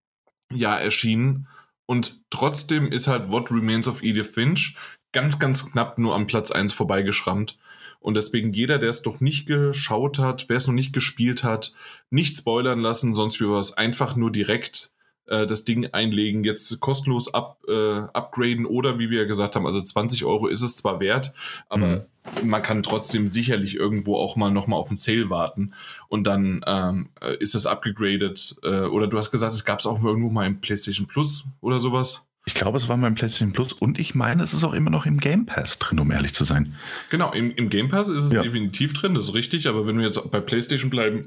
[0.51, 1.48] Jahr erschienen.
[1.84, 4.74] Und trotzdem ist halt What Remains of Edith Finch
[5.12, 7.59] ganz, ganz knapp nur am Platz 1 vorbeigeschrammt.
[8.01, 11.74] Und deswegen jeder, der es noch nicht geschaut hat, wer es noch nicht gespielt hat,
[12.09, 14.92] nicht spoilern lassen, sonst wie was, einfach nur direkt
[15.30, 17.72] äh, das Ding einlegen, jetzt kostenlos up, äh,
[18.12, 21.32] upgraden oder wie wir ja gesagt haben, also 20 Euro ist es zwar wert,
[21.68, 22.07] aber
[22.42, 22.48] mhm.
[22.48, 25.72] man kann trotzdem sicherlich irgendwo auch mal nochmal auf den Sale warten
[26.09, 28.57] und dann ähm, äh, ist es abgegradet.
[28.62, 31.78] Äh, oder du hast gesagt, es gab es auch irgendwo mal im PlayStation Plus oder
[31.80, 32.30] sowas.
[32.47, 35.05] Ich glaube, es war beim PlayStation Plus und ich meine, es ist auch immer noch
[35.05, 36.74] im Game Pass drin, um ehrlich zu sein.
[37.11, 38.43] Genau, im, im Game Pass ist es ja.
[38.43, 41.26] definitiv drin, das ist richtig, aber wenn wir jetzt bei PlayStation bleiben,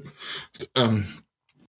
[0.74, 1.06] ähm,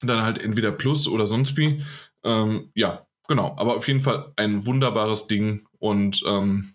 [0.01, 1.83] dann halt entweder Plus oder sonst wie.
[2.23, 6.75] Ähm, ja, genau, aber auf jeden Fall ein wunderbares Ding und ähm,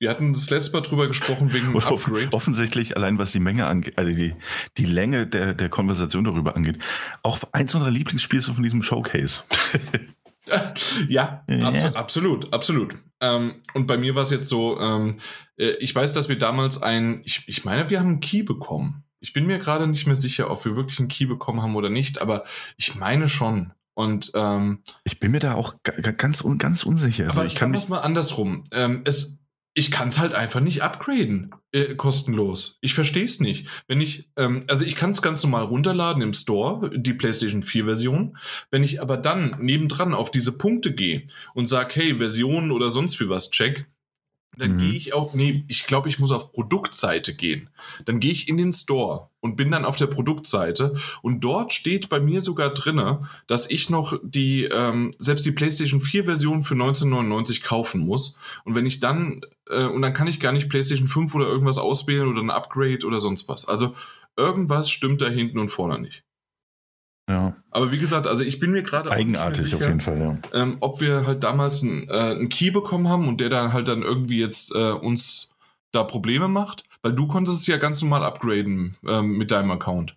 [0.00, 2.28] wir hatten das letzte Mal drüber gesprochen wegen Oder Upgrade.
[2.30, 4.34] Offensichtlich, allein was die Menge angeht, also die,
[4.76, 6.78] die Länge der, der Konversation darüber angeht,
[7.22, 9.42] auch eins unserer Lieblingsspiele von diesem Showcase.
[11.08, 11.44] ja.
[11.62, 12.96] Abso absolut, absolut.
[13.20, 15.20] Ähm, und bei mir war es jetzt so, ähm,
[15.56, 19.04] äh, ich weiß, dass wir damals ein, ich, ich meine, wir haben einen Key bekommen.
[19.20, 21.90] Ich bin mir gerade nicht mehr sicher, ob wir wirklich einen Key bekommen haben oder
[21.90, 22.44] nicht, aber
[22.76, 23.72] ich meine schon.
[23.94, 27.24] Und ähm, ich bin mir da auch ganz, ganz unsicher.
[27.24, 28.62] Also aber also ich kann mich mal andersrum.
[28.70, 29.40] Ähm, es,
[29.74, 32.78] ich kann es halt einfach nicht upgraden, äh, kostenlos.
[32.80, 33.68] Ich verstehe es nicht.
[33.86, 37.84] Wenn ich, ähm, also ich kann es ganz normal runterladen im Store, die PlayStation 4
[37.84, 38.36] Version.
[38.70, 43.20] Wenn ich aber dann nebendran auf diese Punkte gehe und sage, hey, Version oder sonst
[43.20, 43.86] wie was, check,
[44.58, 44.78] dann mhm.
[44.78, 47.70] gehe ich auch, nee, ich glaube, ich muss auf Produktseite gehen.
[48.04, 52.08] Dann gehe ich in den Store und bin dann auf der Produktseite und dort steht
[52.08, 56.74] bei mir sogar drinne, dass ich noch die, ähm, selbst die PlayStation 4 Version für
[56.74, 58.36] 1999 kaufen muss.
[58.64, 61.78] Und wenn ich dann, äh, und dann kann ich gar nicht PlayStation 5 oder irgendwas
[61.78, 63.66] auswählen oder ein Upgrade oder sonst was.
[63.66, 63.94] Also
[64.36, 66.24] irgendwas stimmt da hinten und vorne nicht.
[67.28, 67.54] Ja.
[67.70, 70.38] Aber wie gesagt, also ich bin mir gerade eigenartig sicher, auf jeden Fall, ja.
[70.54, 74.02] Ähm, ob wir halt damals einen, äh, Key bekommen haben und der dann halt dann
[74.02, 75.50] irgendwie jetzt äh, uns
[75.92, 80.16] da Probleme macht, weil du konntest es ja ganz normal upgraden ähm, mit deinem Account.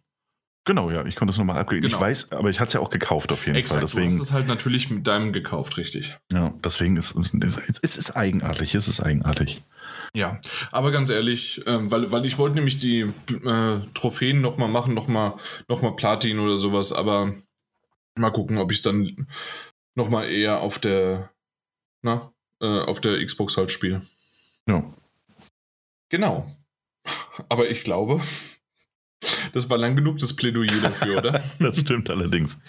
[0.63, 1.81] Genau, ja, ich konnte es nochmal upgraden.
[1.81, 1.95] Genau.
[1.95, 3.81] Ich weiß, aber ich hatte es ja auch gekauft auf jeden Exakt, Fall.
[3.81, 6.17] Deswegen, du hast es halt natürlich mit deinem gekauft, richtig.
[6.31, 9.61] Ja, deswegen ist es, es ist eigenartig, es ist eigenartig.
[10.15, 10.41] Ja,
[10.71, 15.35] aber ganz ehrlich, ähm, weil, weil ich wollte nämlich die äh, Trophäen nochmal machen, nochmal
[15.69, 17.33] noch mal Platin oder sowas, aber
[18.17, 19.27] mal gucken, ob ich es dann
[19.95, 21.31] nochmal eher auf der,
[22.01, 24.01] na, äh, auf der Xbox halt spiele.
[24.67, 24.83] Ja.
[26.09, 26.49] Genau.
[27.49, 28.21] Aber ich glaube,
[29.53, 31.43] das war lang genug das Plädoyer dafür, oder?
[31.59, 32.59] das stimmt allerdings.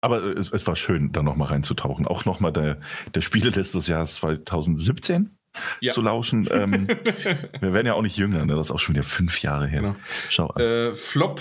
[0.00, 2.06] Aber es, es war schön, da nochmal reinzutauchen.
[2.06, 2.80] Auch nochmal der,
[3.14, 5.38] der Spieleliste des Jahres 2017
[5.80, 5.92] ja.
[5.92, 6.48] zu lauschen.
[6.50, 6.88] Ähm,
[7.60, 8.54] wir werden ja auch nicht jünger, ne?
[8.54, 9.80] das ist auch schon wieder fünf Jahre her.
[9.80, 9.96] Genau.
[10.28, 10.62] Schau an.
[10.62, 11.40] Äh, Flop.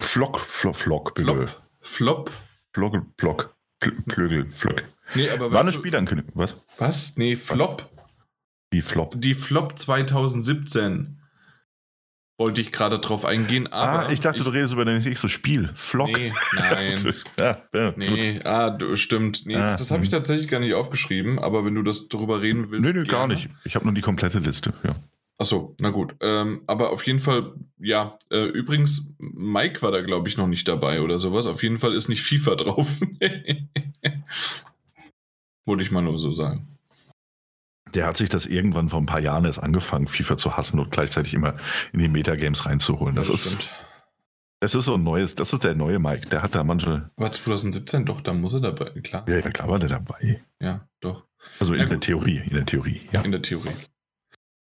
[0.00, 1.62] Flock, Flock, Flock, Flop.
[1.80, 2.30] Flop.
[2.72, 4.84] Flogel, Block, Plögel, Flock.
[5.14, 6.32] Nee, aber War eine Spielankündigung.
[6.34, 6.56] Was?
[6.76, 7.16] Was?
[7.16, 7.88] Nee, Flop.
[8.70, 9.14] Wie Flop?
[9.16, 11.15] Die Flop 2017
[12.38, 13.68] wollte ich gerade drauf eingehen.
[13.70, 15.70] Ah, aber ah, ich dachte, ich, du redest über dein nächstes Spiel.
[15.74, 16.10] Flock.
[16.16, 16.94] Nee, nein.
[17.38, 19.46] ja, ja, nee, ah, du, stimmt.
[19.46, 20.18] Nee, ah, das habe ich hm.
[20.18, 22.84] tatsächlich gar nicht aufgeschrieben, aber wenn du das darüber reden willst.
[22.84, 23.48] Nee, nee, gar nicht.
[23.64, 24.94] Ich habe nur die komplette Liste, ja.
[25.38, 26.14] Achso, na gut.
[26.20, 30.66] Ähm, aber auf jeden Fall, ja, äh, übrigens, Mike war da, glaube ich, noch nicht
[30.66, 31.46] dabei oder sowas.
[31.46, 33.00] Auf jeden Fall ist nicht FIFA drauf.
[35.66, 36.75] Wollte ich mal nur so sagen.
[37.96, 40.90] Der hat sich das irgendwann vor ein paar Jahren erst angefangen, FIFA zu hassen und
[40.90, 41.54] gleichzeitig immer
[41.92, 43.16] in die Metagames reinzuholen.
[43.16, 43.46] Das, das ist.
[43.46, 43.70] Stimmt.
[44.60, 46.28] Das ist so ein neues, das ist der neue Mike.
[46.28, 47.10] Der hat da manche.
[47.16, 49.24] War 2017 doch, da muss er dabei, klar.
[49.28, 50.40] Ja, ja klar war der dabei.
[50.60, 51.26] Ja, doch.
[51.58, 53.20] Also in der Theorie, in der Theorie, ja.
[53.20, 53.74] In der Theorie.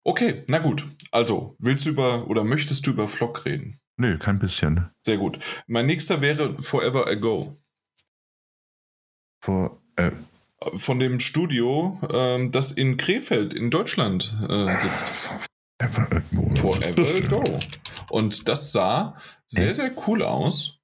[0.04, 0.88] Okay, na gut.
[1.12, 3.80] Also, willst du über oder möchtest du über Flock reden?
[3.98, 4.90] Nö, kein bisschen.
[5.06, 5.40] Sehr gut.
[5.68, 7.56] Mein nächster wäre Forever Ago.
[9.42, 10.12] For, äh,
[10.76, 15.12] von dem Studio, ähm, das in Krefeld in Deutschland äh, sitzt.
[16.56, 17.44] Forever Ago.
[18.10, 20.81] Und das sah sehr, sehr cool aus.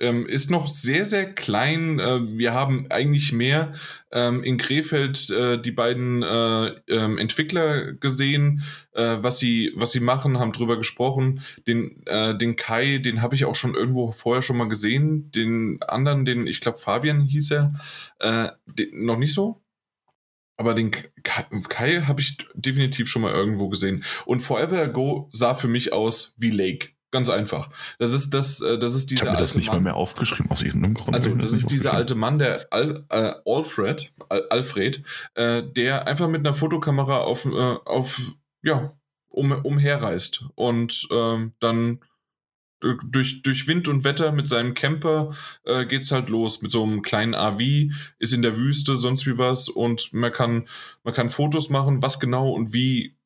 [0.00, 1.98] Ähm, ist noch sehr, sehr klein.
[1.98, 3.72] Äh, wir haben eigentlich mehr
[4.10, 10.00] ähm, in Krefeld äh, die beiden äh, ähm, Entwickler gesehen, äh, was, sie, was sie
[10.00, 11.42] machen, haben drüber gesprochen.
[11.66, 15.30] Den, äh, den Kai, den habe ich auch schon irgendwo vorher schon mal gesehen.
[15.32, 17.74] Den anderen, den, ich glaube, Fabian hieß er,
[18.18, 19.62] äh, den, noch nicht so.
[20.56, 24.04] Aber den Kai, Kai habe ich definitiv schon mal irgendwo gesehen.
[24.26, 26.88] Und Forever Ago sah für mich aus wie Lake.
[27.12, 27.70] Ganz einfach.
[27.98, 29.78] Das ist das, äh, das ist dieser ich habe mir das nicht Mann.
[29.78, 31.16] mal mehr aufgeschrieben aus irgendeinem Grund.
[31.16, 35.02] Also das, das ist dieser alte Mann, der Al, äh, Alfred, Al, Alfred,
[35.34, 38.20] äh, der einfach mit einer Fotokamera auf, äh, auf
[38.62, 38.92] ja
[39.28, 42.00] um, umherreist und ähm, dann
[42.80, 45.34] durch, durch Wind und Wetter mit seinem Camper
[45.64, 47.60] äh, geht's halt los mit so einem kleinen AV,
[48.18, 50.66] ist in der Wüste, sonst wie was und man kann,
[51.04, 53.16] man kann Fotos machen, was genau und wie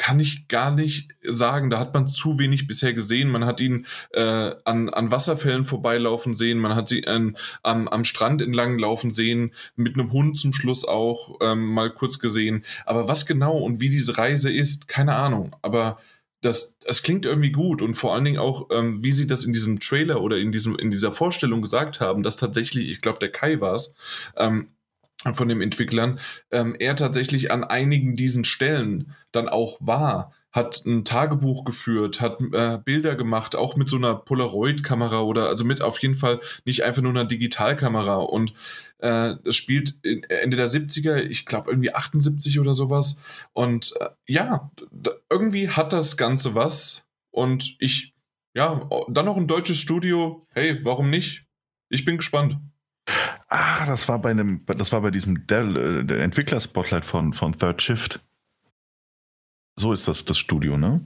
[0.00, 1.68] kann ich gar nicht sagen.
[1.68, 3.28] Da hat man zu wenig bisher gesehen.
[3.28, 3.84] Man hat ihn
[4.14, 9.10] äh, an, an Wasserfällen vorbeilaufen sehen, man hat sie ähm, am, am Strand entlang laufen
[9.10, 12.64] sehen, mit einem Hund zum Schluss auch ähm, mal kurz gesehen.
[12.86, 15.54] Aber was genau und wie diese Reise ist, keine Ahnung.
[15.60, 15.98] Aber
[16.40, 19.52] das, das klingt irgendwie gut und vor allen Dingen auch, ähm, wie sie das in
[19.52, 23.32] diesem Trailer oder in, diesem, in dieser Vorstellung gesagt haben, dass tatsächlich, ich glaube, der
[23.32, 23.94] Kai war es,
[24.38, 24.70] ähm,
[25.34, 26.18] von den Entwicklern,
[26.50, 32.40] ähm, er tatsächlich an einigen diesen Stellen dann auch war, hat ein Tagebuch geführt, hat
[32.52, 36.82] äh, Bilder gemacht, auch mit so einer Polaroid-Kamera oder also mit auf jeden Fall nicht
[36.82, 38.52] einfach nur einer Digitalkamera und
[38.98, 44.70] äh, es spielt Ende der 70er, ich glaube irgendwie 78 oder sowas und äh, ja,
[45.30, 48.14] irgendwie hat das Ganze was und ich,
[48.54, 51.44] ja, dann noch ein deutsches Studio, hey, warum nicht?
[51.90, 52.56] Ich bin gespannt.
[53.50, 57.82] Ah, das war bei einem, das war bei diesem Dell, äh, Entwickler-Spotlight von, von Third
[57.82, 58.20] Shift.
[59.76, 61.00] So ist das, das Studio, ne?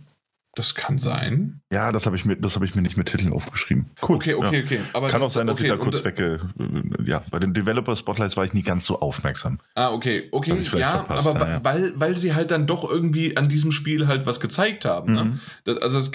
[0.57, 1.63] Das kann sein.
[1.73, 3.91] Ja, das habe ich, mir, hab ich mir nicht mit Titeln aufgeschrieben.
[4.03, 4.17] Cool.
[4.17, 4.65] Okay, okay, ja.
[4.65, 4.81] okay.
[4.93, 6.41] Aber kann auch sein, dass okay, ich da kurz wegge.
[6.59, 9.59] Äh, ja, bei den Developer Spotlights war ich nie ganz so aufmerksam.
[9.75, 10.61] Ah, okay, okay.
[10.77, 11.65] Ja, aber ja.
[11.65, 15.15] Weil, weil sie halt dann doch irgendwie an diesem Spiel halt was gezeigt haben.
[15.15, 15.25] Ne?
[15.25, 15.31] Mhm.
[15.31, 15.41] Ne?
[15.65, 16.11] Das, also es,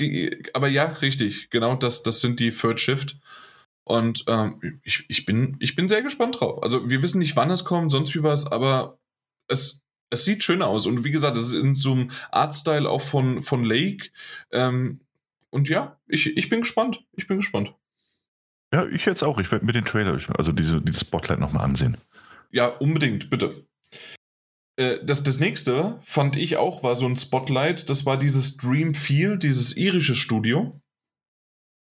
[0.54, 1.50] aber ja, richtig.
[1.50, 3.18] Genau, das, das sind die Third Shift.
[3.90, 6.62] Und ähm, ich, ich, bin, ich bin sehr gespannt drauf.
[6.62, 9.00] Also wir wissen nicht, wann es kommt, sonst wie was, aber
[9.48, 10.86] es, es sieht schön aus.
[10.86, 14.12] Und wie gesagt, es ist in so einem Artstyle auch von, von Lake.
[14.52, 15.02] Ähm,
[15.50, 17.04] und ja, ich, ich bin gespannt.
[17.16, 17.74] Ich bin gespannt.
[18.72, 19.40] Ja, ich jetzt auch.
[19.40, 21.98] Ich werde mir den Trailer, also diese, dieses Spotlight nochmal ansehen.
[22.52, 23.66] Ja, unbedingt, bitte.
[24.76, 27.90] Äh, das, das nächste fand ich auch war so ein Spotlight.
[27.90, 30.80] Das war dieses Dream Feel, dieses irische Studio.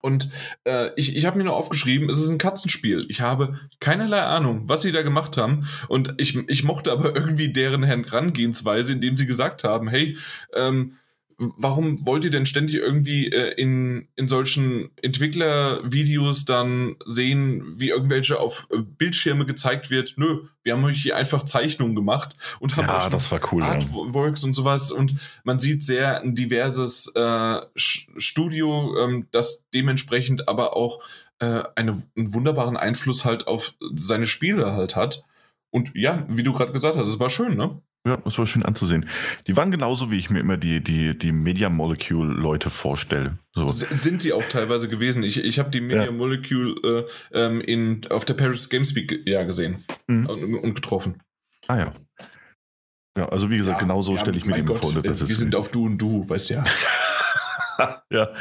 [0.00, 0.30] Und
[0.64, 3.06] äh, ich, ich habe mir nur aufgeschrieben, es ist ein Katzenspiel.
[3.08, 5.66] Ich habe keinerlei Ahnung, was sie da gemacht haben.
[5.88, 10.16] Und ich, ich mochte aber irgendwie deren Herangehensweise, indem sie gesagt haben, hey,
[10.54, 10.98] ähm,
[11.38, 18.40] warum wollt ihr denn ständig irgendwie äh, in, in solchen Entwicklervideos dann sehen, wie irgendwelche
[18.40, 20.14] auf äh, Bildschirme gezeigt wird?
[20.16, 24.42] Nö, wir haben euch hier einfach Zeichnungen gemacht und haben ja, das war cool, Artworks
[24.42, 24.48] ja.
[24.48, 31.00] und sowas und man sieht sehr ein diverses äh, Studio, ähm, das dementsprechend aber auch
[31.38, 35.22] äh, eine, einen wunderbaren Einfluss halt auf seine Spiele halt hat.
[35.70, 37.80] Und ja, wie du gerade gesagt hast, es war schön, ne?
[38.08, 39.06] Ja, das war schön anzusehen.
[39.46, 43.38] Die waren genauso, wie ich mir immer die, die, die Media Molecule-Leute vorstelle.
[43.54, 43.68] So.
[43.68, 45.22] Sind sie auch teilweise gewesen.
[45.22, 46.10] Ich, ich habe die Media ja.
[46.10, 50.24] Molecule äh, ähm, in, auf der Paris Games Week ja gesehen mhm.
[50.24, 51.20] und, und, getroffen.
[51.66, 51.94] Ah ja.
[53.18, 55.02] Ja, also wie gesagt, ja, genauso ja, stelle ich mir die Gott, vor.
[55.02, 56.64] Das wir sind auf Du und Du, weißt ja.
[58.10, 58.32] ja,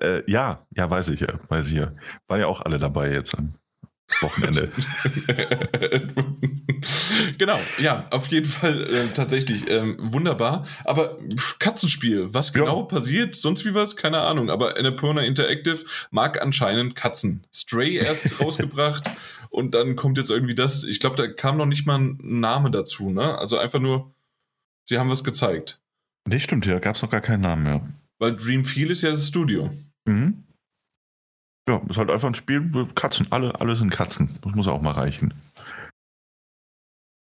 [0.00, 1.92] äh, ja, ja, weiß ich ja, weiß ich ja.
[2.26, 3.36] War ja auch alle dabei jetzt.
[4.20, 4.68] Wochenende.
[7.38, 10.66] genau, ja, auf jeden Fall äh, tatsächlich ähm, wunderbar.
[10.84, 11.18] Aber
[11.58, 12.86] Katzenspiel, was genau ja.
[12.86, 14.50] passiert, sonst wie was, keine Ahnung.
[14.50, 17.46] Aber Annapurna Interactive mag anscheinend Katzen.
[17.52, 19.10] Stray erst rausgebracht
[19.50, 20.84] und dann kommt jetzt irgendwie das.
[20.84, 23.38] Ich glaube, da kam noch nicht mal ein Name dazu, ne?
[23.38, 24.14] Also einfach nur,
[24.88, 25.80] sie haben was gezeigt.
[26.28, 27.88] Nee, stimmt, ja, gab es noch gar keinen Namen mehr.
[28.18, 29.70] Weil Dream Feel ist ja das Studio.
[30.04, 30.44] Mhm.
[31.68, 32.88] Ja, ist halt einfach ein Spiel.
[32.94, 34.38] Katzen, alle, alle sind Katzen.
[34.42, 35.32] Das muss auch mal reichen.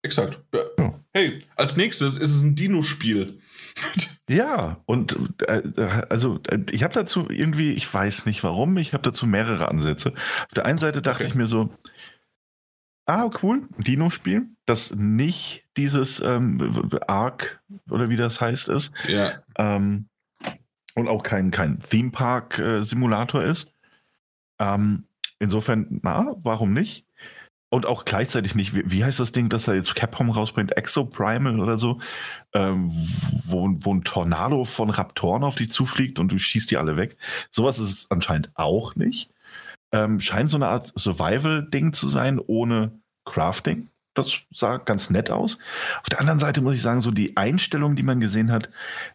[0.04, 0.42] Exakt.
[0.54, 0.94] Ja.
[1.14, 3.40] Hey, als nächstes ist es ein Dino-Spiel.
[4.30, 5.18] ja, und
[5.48, 5.62] äh,
[6.10, 10.14] also äh, ich habe dazu irgendwie, ich weiß nicht warum, ich habe dazu mehrere Ansätze.
[10.14, 11.32] Auf der einen Seite dachte okay.
[11.32, 11.70] ich mir so,
[13.06, 18.94] ah, cool, Dino-Spiel, das nicht dieses ähm, Arc oder wie das heißt ist.
[19.08, 19.44] Ja.
[19.58, 20.10] Ähm,
[20.96, 23.73] und auch kein, kein Theme-Park-Simulator äh, ist.
[24.60, 25.06] Ähm,
[25.40, 27.06] insofern, na, warum nicht?
[27.70, 31.60] Und auch gleichzeitig nicht, wie, wie heißt das Ding, das er jetzt Capcom rausbringt, Exoprimal
[31.60, 32.00] oder so,
[32.54, 32.92] ähm,
[33.46, 37.18] wo, wo ein Tornado von Raptoren auf dich zufliegt und du schießt die alle weg.
[37.50, 39.32] Sowas ist es anscheinend auch nicht.
[39.92, 42.92] Ähm, scheint so eine Art Survival-Ding zu sein, ohne
[43.26, 43.90] Crafting.
[44.14, 45.58] Das sah ganz nett aus.
[46.02, 48.70] Auf der anderen Seite muss ich sagen, so die Einstellung, die man gesehen hat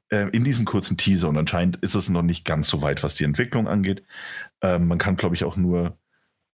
[0.09, 3.15] äh, in diesem kurzen Teaser, und anscheinend ist es noch nicht ganz so weit, was
[3.15, 4.03] die Entwicklung angeht,
[4.63, 5.99] ähm, man kann, glaube ich, auch nur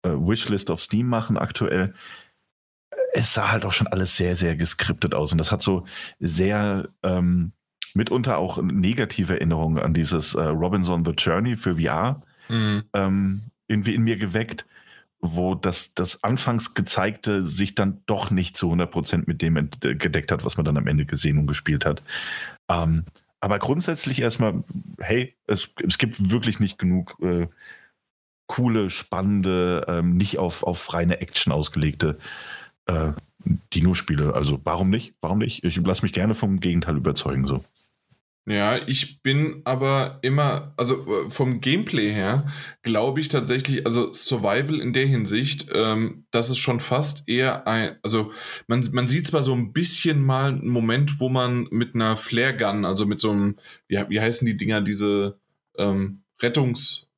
[0.03, 1.93] äh, Wishlist auf Steam machen aktuell.
[3.13, 5.31] Es sah halt auch schon alles sehr, sehr geskriptet aus.
[5.31, 5.85] Und das hat so
[6.19, 7.53] sehr ähm,
[7.93, 12.83] mitunter auch negative Erinnerungen an dieses äh, Robinson The Journey für VR mhm.
[12.93, 14.65] ähm, irgendwie in mir geweckt,
[15.19, 20.43] wo das, das anfangs gezeigte sich dann doch nicht zu 100% mit dem gedeckt hat,
[20.43, 22.01] was man dann am Ende gesehen und gespielt hat.
[22.69, 23.05] Ähm,
[23.39, 24.63] aber grundsätzlich erstmal,
[24.99, 27.47] hey, es, es gibt wirklich nicht genug äh,
[28.51, 32.17] coole, spannende, ähm, nicht auf, auf reine Action ausgelegte
[32.85, 33.13] äh,
[33.73, 34.33] Dino-Spiele.
[34.33, 35.13] Also warum nicht?
[35.21, 35.63] Warum nicht?
[35.63, 37.47] Ich lasse mich gerne vom Gegenteil überzeugen.
[37.47, 37.63] So.
[38.45, 42.45] Ja, ich bin aber immer, also äh, vom Gameplay her,
[42.81, 47.95] glaube ich tatsächlich, also Survival in der Hinsicht, ähm, das ist schon fast eher ein,
[48.03, 48.33] also
[48.67, 52.57] man, man sieht zwar so ein bisschen mal einen Moment, wo man mit einer Flare
[52.57, 53.55] Gun, also mit so einem,
[53.87, 55.39] wie, wie heißen die Dinger, diese
[55.77, 57.10] ähm, Rettungs-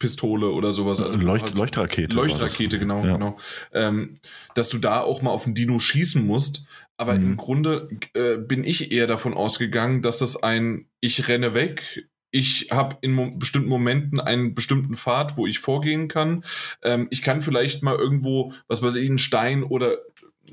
[0.00, 1.00] Pistole oder sowas.
[1.00, 2.16] Also Leucht, Leuchtrakete.
[2.16, 3.12] Leuchtrakete, genau, ja.
[3.12, 3.38] genau.
[3.72, 4.14] Ähm,
[4.56, 6.64] dass du da auch mal auf den Dino schießen musst.
[6.96, 7.22] Aber mhm.
[7.22, 12.08] im Grunde äh, bin ich eher davon ausgegangen, dass das ein Ich renne weg.
[12.32, 16.44] Ich habe in mo bestimmten Momenten einen bestimmten Pfad, wo ich vorgehen kann.
[16.82, 19.98] Ähm, ich kann vielleicht mal irgendwo, was weiß ich, einen Stein oder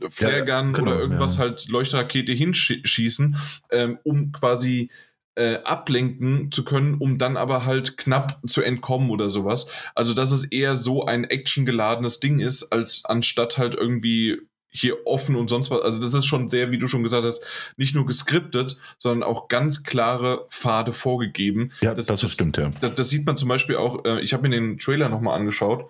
[0.10, 1.42] Flaregun ja, genau, oder irgendwas ja.
[1.42, 3.38] halt Leuchtrakete hinschießen,
[3.72, 4.90] ähm, um quasi
[5.38, 9.68] äh, ablenken zu können, um dann aber halt knapp zu entkommen oder sowas.
[9.96, 15.36] Also, dass es eher so ein actiongeladenes Ding ist, als anstatt halt irgendwie hier offen
[15.36, 15.82] und sonst was.
[15.82, 17.44] Also das ist schon sehr, wie du schon gesagt hast,
[17.78, 21.72] nicht nur geskriptet, sondern auch ganz klare Pfade vorgegeben.
[21.82, 22.72] Ja, das, das, das stimmt, ja.
[22.82, 25.90] Das, das, sieht man zum Beispiel auch, äh, ich habe mir den Trailer nochmal angeschaut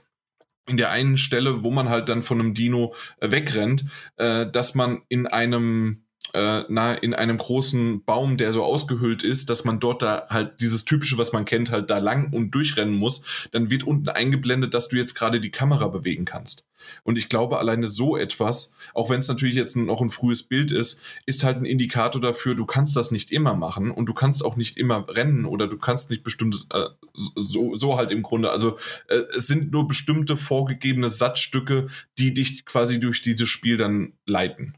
[0.68, 3.86] in der einen Stelle, wo man halt dann von einem Dino äh, wegrennt,
[4.18, 9.50] äh, dass man in einem äh, na, in einem großen Baum, der so ausgehöhlt ist,
[9.50, 12.96] dass man dort da halt dieses typische, was man kennt, halt da lang und durchrennen
[12.96, 16.68] muss, dann wird unten eingeblendet, dass du jetzt gerade die Kamera bewegen kannst.
[17.04, 20.72] Und ich glaube, alleine so etwas, auch wenn es natürlich jetzt noch ein frühes Bild
[20.72, 24.44] ist, ist halt ein Indikator dafür, du kannst das nicht immer machen und du kannst
[24.44, 28.52] auch nicht immer rennen oder du kannst nicht bestimmtes, äh, so, so halt im Grunde.
[28.52, 34.14] Also äh, es sind nur bestimmte vorgegebene Satzstücke, die dich quasi durch dieses Spiel dann
[34.26, 34.76] leiten.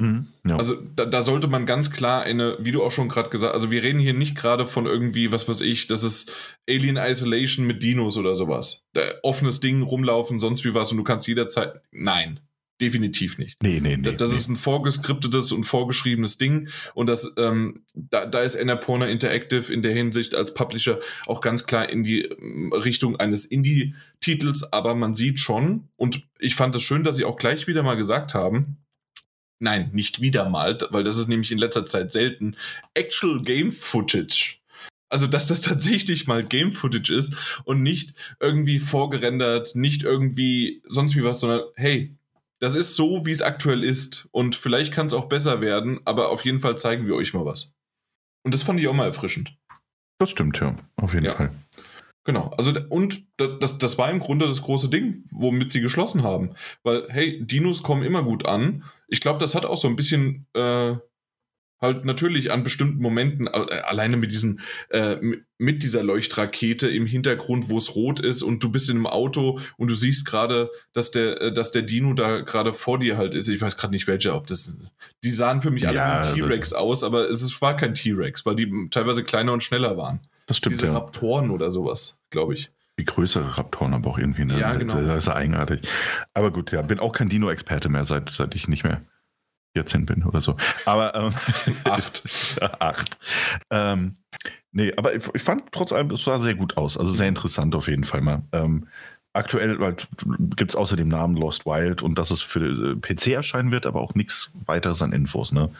[0.00, 0.56] Mhm, ja.
[0.56, 3.72] Also da, da, sollte man ganz klar eine, wie du auch schon gerade gesagt, also
[3.72, 6.32] wir reden hier nicht gerade von irgendwie, was weiß ich, das ist
[6.68, 8.84] Alien Isolation mit Dinos oder sowas.
[8.92, 11.80] Da, offenes Ding rumlaufen, sonst wie was und du kannst jederzeit.
[11.90, 12.38] Nein,
[12.80, 13.60] definitiv nicht.
[13.60, 14.14] Nee, nee, nee.
[14.14, 14.38] Das nee.
[14.38, 19.82] ist ein vorgeskriptetes und vorgeschriebenes Ding und das, ähm, da, da ist Annapurna Interactive in
[19.82, 25.16] der Hinsicht als Publisher auch ganz klar in die ähm, Richtung eines Indie-Titels, aber man
[25.16, 28.76] sieht schon und ich fand es schön, dass sie auch gleich wieder mal gesagt haben,
[29.58, 32.56] nein, nicht wieder mal, weil das ist nämlich in letzter Zeit selten,
[32.94, 34.56] Actual Game Footage.
[35.10, 41.16] Also, dass das tatsächlich mal Game Footage ist und nicht irgendwie vorgerendert, nicht irgendwie sonst
[41.16, 42.14] wie was, sondern hey,
[42.60, 46.30] das ist so, wie es aktuell ist und vielleicht kann es auch besser werden, aber
[46.30, 47.74] auf jeden Fall zeigen wir euch mal was.
[48.44, 49.56] Und das fand ich auch mal erfrischend.
[50.18, 51.32] Das stimmt, ja, auf jeden ja.
[51.32, 51.52] Fall.
[52.28, 56.50] Genau, also und das, das war im Grunde das große Ding, womit sie geschlossen haben.
[56.82, 58.84] Weil, hey, Dinos kommen immer gut an.
[59.06, 60.96] Ich glaube, das hat auch so ein bisschen äh,
[61.80, 64.60] halt natürlich an bestimmten Momenten, äh, alleine mit diesen,
[64.90, 65.16] äh,
[65.56, 69.58] mit dieser Leuchtrakete im Hintergrund, wo es rot ist und du bist in einem Auto
[69.78, 73.34] und du siehst gerade, dass der, äh, dass der Dino da gerade vor dir halt
[73.34, 73.48] ist.
[73.48, 74.76] Ich weiß gerade nicht welcher, ob das,
[75.24, 78.90] die sahen für mich alle ja, T-Rex aus, aber es war kein T-Rex, weil die
[78.90, 80.20] teilweise kleiner und schneller waren.
[80.48, 80.74] Das stimmt.
[80.74, 80.94] Diese ja.
[80.94, 82.72] Raptoren oder sowas, glaube ich.
[82.98, 84.44] Die größere Raptoren aber auch irgendwie.
[84.44, 84.58] Ne?
[84.58, 85.00] Ja, genau.
[85.00, 85.82] Das ist eigenartig.
[86.34, 89.02] Aber gut, ja, bin auch kein Dino-Experte mehr, seit, seit ich nicht mehr
[89.74, 90.56] 14 bin oder so.
[90.84, 91.34] Aber ähm,
[91.84, 92.58] acht.
[92.80, 93.18] acht.
[93.70, 94.16] Ähm,
[94.72, 96.96] nee, aber ich, ich, fand trotz allem, es sah sehr gut aus.
[96.96, 98.42] Also sehr interessant auf jeden Fall mal.
[98.50, 98.88] Ähm,
[99.32, 100.08] aktuell halt,
[100.56, 103.86] gibt es außer dem Namen Lost Wild und dass es für äh, PC erscheinen wird,
[103.86, 105.52] aber auch nichts weiteres an Infos.
[105.52, 105.70] Ne?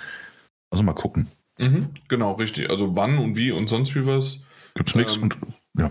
[0.70, 1.26] Also mal gucken.
[1.58, 2.70] Mhm, genau, richtig.
[2.70, 4.44] Also wann und wie und sonst wie was.
[4.78, 5.36] Gibt's nichts ähm, und
[5.76, 5.90] ja.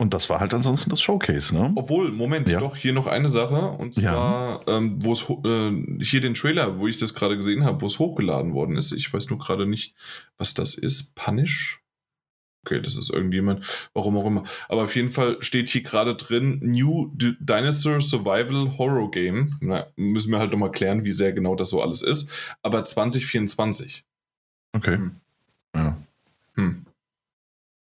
[0.00, 1.72] Und das war halt ansonsten das Showcase, ne?
[1.74, 2.60] Obwohl, Moment, ja.
[2.60, 3.68] doch, hier noch eine Sache.
[3.68, 4.76] Und zwar, ja.
[4.76, 7.98] ähm, wo es äh, hier den Trailer, wo ich das gerade gesehen habe, wo es
[7.98, 8.92] hochgeladen worden ist.
[8.92, 9.94] Ich weiß nur gerade nicht,
[10.36, 11.16] was das ist.
[11.16, 11.80] Punish?
[12.64, 13.64] Okay, das ist irgendjemand,
[13.94, 14.44] warum auch immer.
[14.68, 19.56] Aber auf jeden Fall steht hier gerade drin New D Dinosaur Survival Horror Game.
[19.60, 22.30] Na, müssen wir halt nochmal klären, wie sehr genau das so alles ist.
[22.62, 24.04] Aber 2024.
[24.74, 24.96] Okay.
[24.96, 25.12] Hm.
[25.74, 25.96] Ja.
[26.54, 26.84] Hm.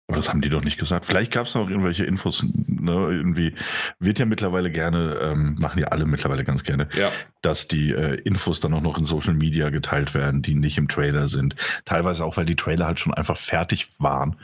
[0.07, 1.07] Aber das haben die doch nicht gesagt.
[1.07, 2.45] Vielleicht gab es noch irgendwelche Infos.
[2.67, 2.93] Ne?
[2.93, 3.55] Irgendwie
[3.99, 7.11] wird ja mittlerweile gerne, ähm, machen ja alle mittlerweile ganz gerne, ja.
[7.41, 10.89] dass die äh, Infos dann auch noch in Social Media geteilt werden, die nicht im
[10.89, 11.57] Trailer sind.
[11.87, 14.37] Teilweise auch, weil die Trailer halt schon einfach fertig waren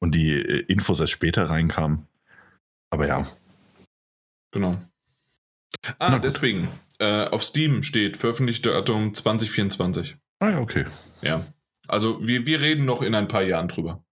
[0.00, 2.06] und die äh, Infos erst später reinkamen.
[2.90, 3.26] Aber ja.
[4.52, 4.80] Genau.
[5.98, 6.68] Ah, deswegen.
[6.98, 10.16] Äh, auf Steam steht veröffentlichte Datum 2024.
[10.40, 10.84] Ah ja, okay.
[11.22, 11.46] Ja.
[11.88, 14.02] Also wir, wir reden noch in ein paar Jahren drüber.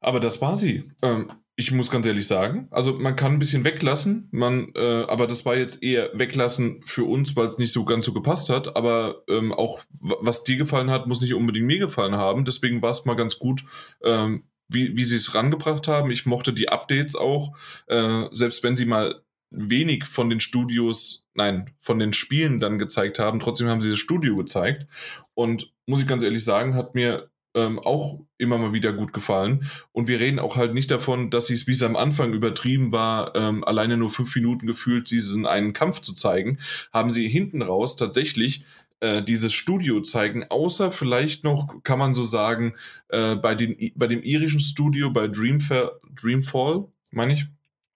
[0.00, 0.90] Aber das war sie.
[1.02, 5.26] Ähm, ich muss ganz ehrlich sagen, also man kann ein bisschen weglassen, man, äh, aber
[5.26, 8.76] das war jetzt eher weglassen für uns, weil es nicht so ganz so gepasst hat.
[8.76, 12.46] Aber ähm, auch was dir gefallen hat, muss nicht unbedingt mir gefallen haben.
[12.46, 13.62] Deswegen war es mal ganz gut,
[14.02, 16.10] ähm, wie, wie sie es rangebracht haben.
[16.10, 17.54] Ich mochte die Updates auch,
[17.88, 23.18] äh, selbst wenn sie mal wenig von den Studios, nein, von den Spielen dann gezeigt
[23.18, 23.40] haben.
[23.40, 24.86] Trotzdem haben sie das Studio gezeigt.
[25.34, 29.70] Und muss ich ganz ehrlich sagen, hat mir ähm, auch immer mal wieder gut gefallen.
[29.92, 33.34] Und wir reden auch halt nicht davon, dass es, wie es am Anfang übertrieben war,
[33.36, 36.58] ähm, alleine nur fünf Minuten gefühlt diesen einen Kampf zu zeigen,
[36.92, 38.64] haben sie hinten raus tatsächlich
[39.00, 42.74] äh, dieses Studio zeigen, außer vielleicht noch, kann man so sagen,
[43.08, 47.46] äh, bei, den, bei dem irischen Studio, bei Dreamfa Dreamfall, meine ich,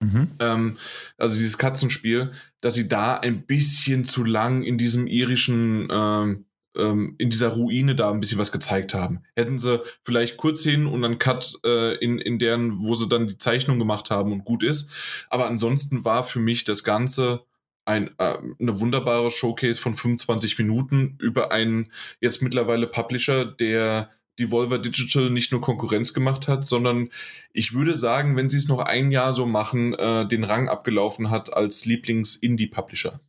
[0.01, 0.31] Mhm.
[0.39, 0.77] Ähm,
[1.17, 2.31] also dieses Katzenspiel,
[2.61, 6.44] dass sie da ein bisschen zu lang in diesem irischen, ähm,
[6.77, 9.23] ähm, in dieser Ruine da ein bisschen was gezeigt haben.
[9.35, 13.27] Hätten sie vielleicht kurz hin und dann Cut äh, in, in deren, wo sie dann
[13.27, 14.91] die Zeichnung gemacht haben und gut ist.
[15.29, 17.43] Aber ansonsten war für mich das Ganze
[17.85, 24.09] ein, äh, eine wunderbare Showcase von 25 Minuten über einen jetzt mittlerweile Publisher, der
[24.39, 27.09] die Volver Digital nicht nur Konkurrenz gemacht hat, sondern
[27.53, 31.29] ich würde sagen, wenn sie es noch ein Jahr so machen, äh, den Rang abgelaufen
[31.29, 33.21] hat als Lieblings-Indie-Publisher.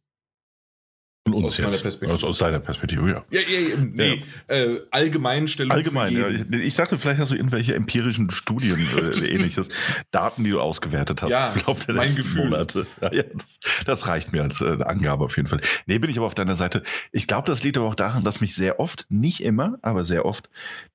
[1.27, 1.83] Von uns aus jetzt.
[1.83, 2.15] Perspektive.
[2.15, 3.25] Aus, aus deiner Perspektive, ja.
[3.31, 4.55] Ja, ja, ja nee, ja.
[4.55, 5.73] Äh, Allgemeinstellung.
[5.73, 6.29] Allgemein, ja.
[6.61, 9.69] Ich dachte, vielleicht hast du irgendwelche empirischen Studien oder ähnliches,
[10.13, 12.45] Daten, die du ausgewertet hast ja, im Laufe der letzten Gefühl.
[12.45, 12.87] Monate.
[13.01, 15.61] Ja, das, das, reicht mir als äh, Angabe auf jeden Fall.
[15.87, 16.83] Nee, bin ich aber auf deiner Seite.
[17.13, 20.25] Ich glaube, das liegt aber auch daran, dass mich sehr oft, nicht immer, aber sehr
[20.25, 20.49] oft,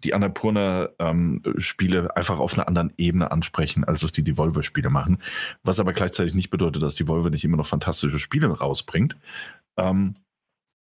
[0.03, 5.19] die Annapurna-Spiele ähm, einfach auf einer anderen Ebene ansprechen, als es die Devolver-Spiele machen.
[5.63, 9.15] Was aber gleichzeitig nicht bedeutet, dass Devolver nicht immer noch fantastische Spiele rausbringt.
[9.77, 10.15] Ähm,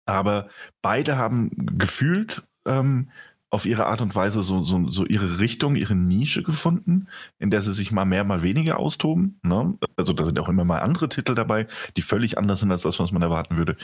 [0.07, 0.49] aber
[0.83, 3.11] beide haben gefühlt ähm,
[3.55, 7.07] auf ihre Art und Weise so, so, so ihre Richtung, ihre Nische gefunden,
[7.39, 9.39] in der sie sich mal mehr, mal weniger austoben.
[9.45, 9.79] Ne?
[9.97, 12.99] Also da sind auch immer mal andere Titel dabei, die völlig anders sind als das,
[12.99, 13.77] was man erwarten würde.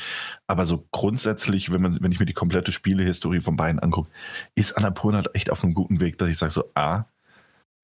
[0.48, 4.10] Aber so grundsätzlich, wenn, man, wenn ich mir die komplette Spielehistorie von beiden angucke,
[4.56, 7.04] ist Annapurna echt auf einem guten Weg, dass ich sage so, ah,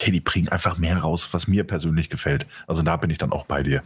[0.02, 2.46] hey, die bringen einfach mehr raus, was mir persönlich gefällt.
[2.66, 3.84] Also da bin ich dann auch bei dir.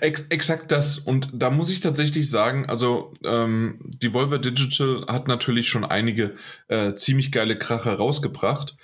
[0.00, 0.98] Ex exakt das.
[0.98, 6.36] Und da muss ich tatsächlich sagen, also ähm, Devolver Digital hat natürlich schon einige
[6.68, 8.76] äh, ziemlich geile Kracher rausgebracht.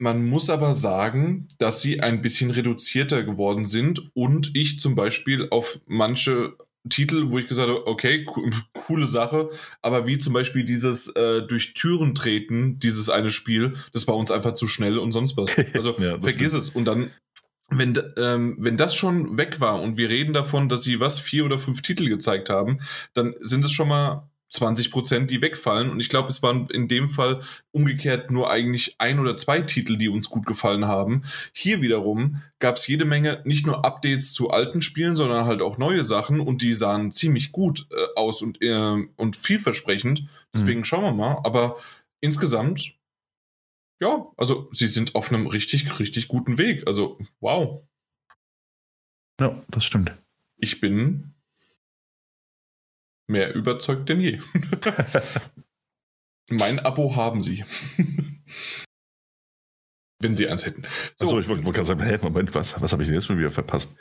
[0.00, 5.48] Man muss aber sagen, dass sie ein bisschen reduzierter geworden sind und ich zum Beispiel
[5.50, 6.56] auf manche
[6.88, 8.42] Titel, wo ich gesagt habe, okay, co
[8.72, 9.50] coole Sache,
[9.82, 14.30] aber wie zum Beispiel dieses äh, durch Türen treten, dieses eine Spiel, das war uns
[14.30, 15.50] einfach zu schnell und sonst was.
[15.74, 16.70] Also ja, vergiss es.
[16.70, 17.10] Und dann
[17.70, 21.44] wenn, ähm, wenn das schon weg war und wir reden davon, dass sie was, vier
[21.44, 22.80] oder fünf Titel gezeigt haben,
[23.14, 25.90] dann sind es schon mal 20 Prozent, die wegfallen.
[25.90, 27.40] Und ich glaube, es waren in dem Fall
[27.70, 31.22] umgekehrt nur eigentlich ein oder zwei Titel, die uns gut gefallen haben.
[31.52, 35.76] Hier wiederum gab es jede Menge nicht nur Updates zu alten Spielen, sondern halt auch
[35.76, 40.24] neue Sachen und die sahen ziemlich gut äh, aus und, äh, und vielversprechend.
[40.54, 40.84] Deswegen mhm.
[40.84, 41.40] schauen wir mal.
[41.44, 41.76] Aber
[42.20, 42.97] insgesamt
[44.00, 46.86] ja, also sie sind auf einem richtig, richtig guten Weg.
[46.86, 47.82] Also, wow.
[49.40, 50.12] Ja, das stimmt.
[50.56, 51.34] Ich bin
[53.28, 54.40] mehr überzeugt denn je.
[56.50, 57.64] mein Abo haben sie.
[60.20, 60.82] Wenn sie eins hätten.
[61.14, 63.26] So, Achso, ich wollte wollt gerade sagen, hey, Moment, was, was habe ich denn jetzt
[63.26, 63.94] schon wieder verpasst?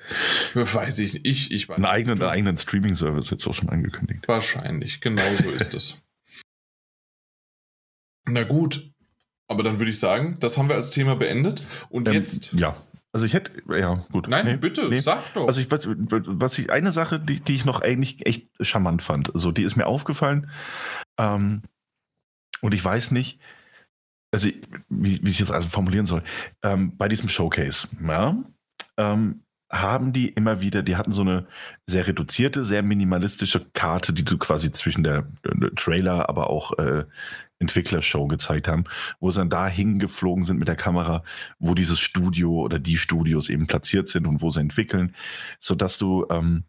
[0.55, 1.27] Weiß ich nicht.
[1.27, 4.27] Ich, ich weiß einen eigenen, einen eigenen Streaming-Service jetzt auch schon angekündigt.
[4.27, 6.01] Wahrscheinlich, genau so ist es.
[8.25, 8.91] Na gut,
[9.47, 11.65] aber dann würde ich sagen, das haben wir als Thema beendet.
[11.89, 12.53] Und ähm, jetzt.
[12.53, 12.75] Ja.
[13.13, 14.27] Also ich hätte, ja, gut.
[14.27, 14.99] Nein, nee, bitte, nee.
[14.99, 15.47] sag doch.
[15.47, 19.33] Also ich weiß, was ich, eine Sache, die, die ich noch eigentlich echt charmant fand,
[19.33, 20.51] also die ist mir aufgefallen,
[21.17, 21.63] ähm,
[22.61, 23.39] und ich weiß nicht,
[24.31, 24.49] also
[24.89, 26.21] wie, wie ich das also formulieren soll,
[26.63, 28.37] ähm, bei diesem Showcase, ja,
[28.97, 31.47] ähm, haben die immer wieder, die hatten so eine
[31.85, 37.05] sehr reduzierte, sehr minimalistische Karte, die du quasi zwischen der, der Trailer, aber auch äh,
[37.59, 38.83] Entwicklershow gezeigt haben,
[39.19, 41.23] wo sie dann da hingeflogen sind mit der Kamera,
[41.59, 45.15] wo dieses Studio oder die Studios eben platziert sind und wo sie entwickeln,
[45.59, 46.65] sodass du ähm,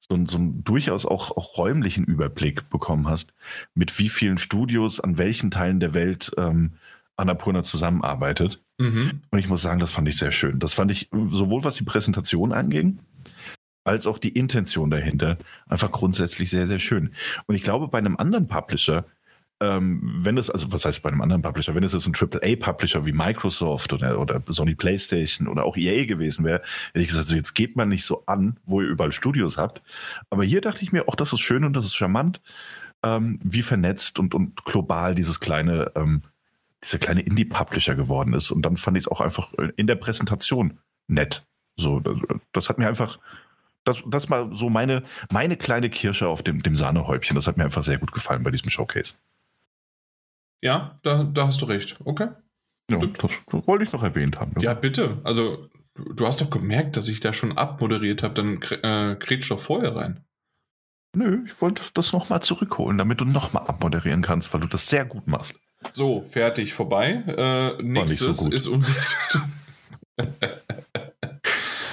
[0.00, 3.32] so, so einen durchaus auch, auch räumlichen Überblick bekommen hast,
[3.74, 6.72] mit wie vielen Studios an welchen Teilen der Welt ähm,
[7.16, 8.60] Annapurna zusammenarbeitet.
[8.78, 9.22] Mhm.
[9.30, 10.58] Und ich muss sagen, das fand ich sehr schön.
[10.58, 12.98] Das fand ich sowohl was die Präsentation anging,
[13.84, 15.38] als auch die Intention dahinter
[15.68, 17.14] einfach grundsätzlich sehr, sehr schön.
[17.46, 19.04] Und ich glaube, bei einem anderen Publisher
[19.70, 23.12] wenn es, also was heißt bei einem anderen Publisher, wenn es jetzt ein AAA-Publisher wie
[23.12, 27.54] Microsoft oder, oder Sony PlayStation oder auch EA gewesen wäre, hätte ich gesagt, also jetzt
[27.54, 29.82] geht man nicht so an, wo ihr überall Studios habt.
[30.30, 32.40] Aber hier dachte ich mir, auch das ist schön und das ist charmant,
[33.04, 36.22] ähm, wie vernetzt und, und global dieses kleine, ähm,
[36.82, 38.50] dieser kleine Indie-Publisher geworden ist.
[38.50, 41.46] Und dann fand ich es auch einfach in der Präsentation nett.
[41.76, 42.18] So, das,
[42.52, 43.18] das hat mir einfach,
[43.84, 47.34] das, das war so meine, meine kleine Kirsche auf dem, dem Sahnehäubchen.
[47.36, 49.14] Das hat mir einfach sehr gut gefallen bei diesem Showcase.
[50.62, 51.96] Ja, da, da hast du recht.
[52.04, 52.28] Okay.
[52.90, 54.60] Ja, das, das wollte ich noch erwähnt haben.
[54.60, 55.20] Ja, bitte.
[55.24, 59.60] Also, du hast doch gemerkt, dass ich da schon abmoderiert habe, dann äh, kretsch doch
[59.60, 60.24] vorher rein.
[61.14, 65.04] Nö, ich wollte das nochmal zurückholen, damit du nochmal abmoderieren kannst, weil du das sehr
[65.04, 65.54] gut machst.
[65.92, 67.22] So, fertig, vorbei.
[67.26, 68.94] Äh, nächstes so ist unser.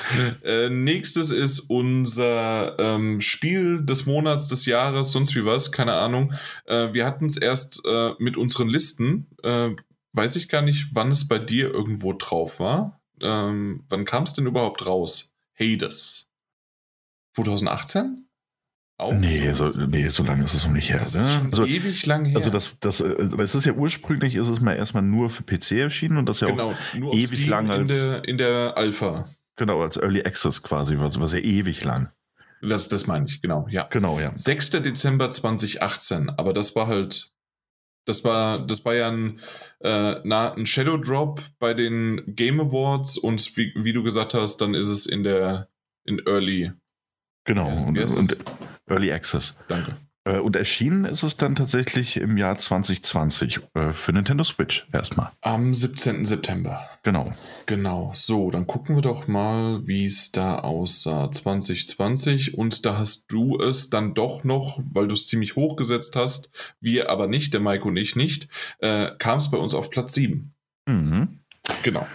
[0.44, 6.34] Äh, nächstes ist unser ähm, Spiel des Monats, des Jahres, sonst wie was, keine Ahnung.
[6.66, 9.28] Äh, wir hatten es erst äh, mit unseren Listen.
[9.44, 9.72] Äh,
[10.14, 13.02] weiß ich gar nicht, wann es bei dir irgendwo drauf war.
[13.22, 15.36] Ähm, wann kam es denn überhaupt raus?
[15.60, 16.28] Hades.
[17.36, 18.26] 2018?
[18.98, 21.00] Auch nee, so, nee, so lange ist es noch nicht her.
[21.00, 22.36] Das ist schon also, ewig lang her.
[22.36, 25.72] Also das, das, äh, es ist ja ursprünglich, ist es mal erstmal nur für PC
[25.72, 29.30] erschienen und das ja genau, auch ewig Steam lang als in der, in der Alpha.
[29.60, 32.14] Genau, als Early Access quasi, was, was ja ewig lang.
[32.62, 33.88] Das, das meine ich, genau, ja.
[33.90, 34.32] Genau, ja.
[34.34, 34.70] 6.
[34.70, 37.34] Dezember 2018, aber das war halt,
[38.06, 39.42] das war, das war ja ein,
[39.82, 44.62] äh, na, ein Shadow Drop bei den Game Awards und wie, wie du gesagt hast,
[44.62, 45.68] dann ist es in der,
[46.06, 46.72] in Early.
[47.44, 48.38] Genau, ja, und, und
[48.88, 49.56] Early Access.
[49.68, 49.98] Danke.
[50.30, 55.32] Äh, und erschienen ist es dann tatsächlich im Jahr 2020 äh, für Nintendo Switch erstmal.
[55.42, 56.26] Am 17.
[56.26, 56.82] September.
[57.04, 57.34] Genau.
[57.66, 58.12] Genau.
[58.14, 61.32] So, dann gucken wir doch mal, wie es da aussah.
[61.32, 62.58] 2020.
[62.58, 66.52] Und da hast du es dann doch noch, weil du es ziemlich hoch gesetzt hast,
[66.80, 68.48] wir aber nicht, der Mike und ich nicht,
[68.80, 70.54] äh, kam es bei uns auf Platz 7.
[70.86, 71.40] Mhm.
[71.84, 72.08] Genau.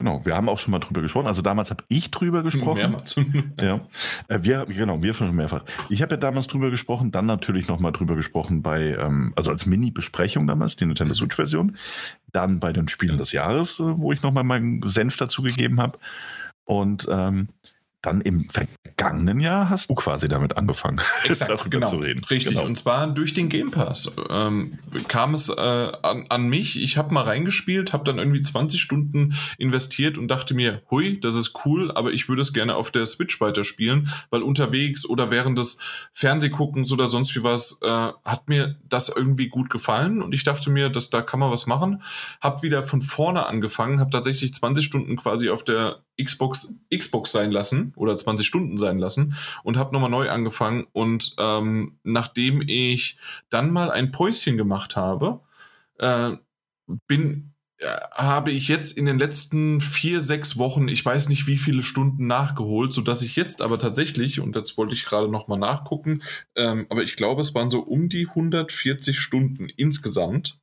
[0.00, 1.26] Genau, wir haben auch schon mal drüber gesprochen.
[1.26, 2.78] Also damals habe ich drüber gesprochen.
[2.78, 3.16] Mehrmals.
[3.60, 3.80] ja,
[4.28, 5.64] äh, wir, genau, wir schon mehrfach.
[5.88, 9.66] Ich habe ja damals drüber gesprochen, dann natürlich nochmal drüber gesprochen bei, ähm, also als
[9.66, 11.16] Mini-Besprechung damals, die Nintendo mhm.
[11.16, 11.76] Switch-Version.
[12.30, 15.98] Dann bei den Spielen des Jahres, äh, wo ich nochmal meinen Senf dazu gegeben habe.
[16.64, 17.48] Und ähm,
[18.02, 22.24] dann im vergangenen Jahr hast du quasi damit angefangen, Exakt, darüber genau, zu reden.
[22.24, 22.66] Richtig, genau.
[22.66, 24.78] und zwar durch den Game Pass ähm,
[25.08, 26.80] kam es äh, an, an, mich.
[26.80, 31.34] Ich habe mal reingespielt, habe dann irgendwie 20 Stunden investiert und dachte mir, hui, das
[31.34, 35.58] ist cool, aber ich würde es gerne auf der Switch weiterspielen, weil unterwegs oder während
[35.58, 35.78] des
[36.12, 37.88] Fernsehguckens oder sonst wie was äh,
[38.24, 41.66] hat mir das irgendwie gut gefallen und ich dachte mir, dass da kann man was
[41.66, 42.02] machen.
[42.40, 47.52] Hab wieder von vorne angefangen, habe tatsächlich 20 Stunden quasi auf der Xbox Xbox sein
[47.52, 50.86] lassen oder 20 Stunden sein lassen und habe nochmal neu angefangen.
[50.92, 53.18] Und ähm, nachdem ich
[53.50, 55.40] dann mal ein Päuschen gemacht habe,
[55.98, 56.32] äh,
[57.06, 61.58] bin äh, habe ich jetzt in den letzten vier, sechs Wochen, ich weiß nicht wie
[61.58, 66.22] viele Stunden nachgeholt, sodass ich jetzt aber tatsächlich, und jetzt wollte ich gerade nochmal nachgucken,
[66.56, 70.58] ähm, aber ich glaube, es waren so um die 140 Stunden insgesamt.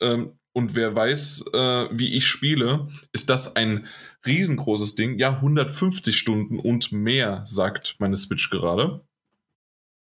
[0.00, 3.86] Ähm, und wer weiß, äh, wie ich spiele, ist das ein
[4.26, 5.18] riesengroßes Ding.
[5.18, 9.00] Ja, 150 Stunden und mehr, sagt meine Switch gerade.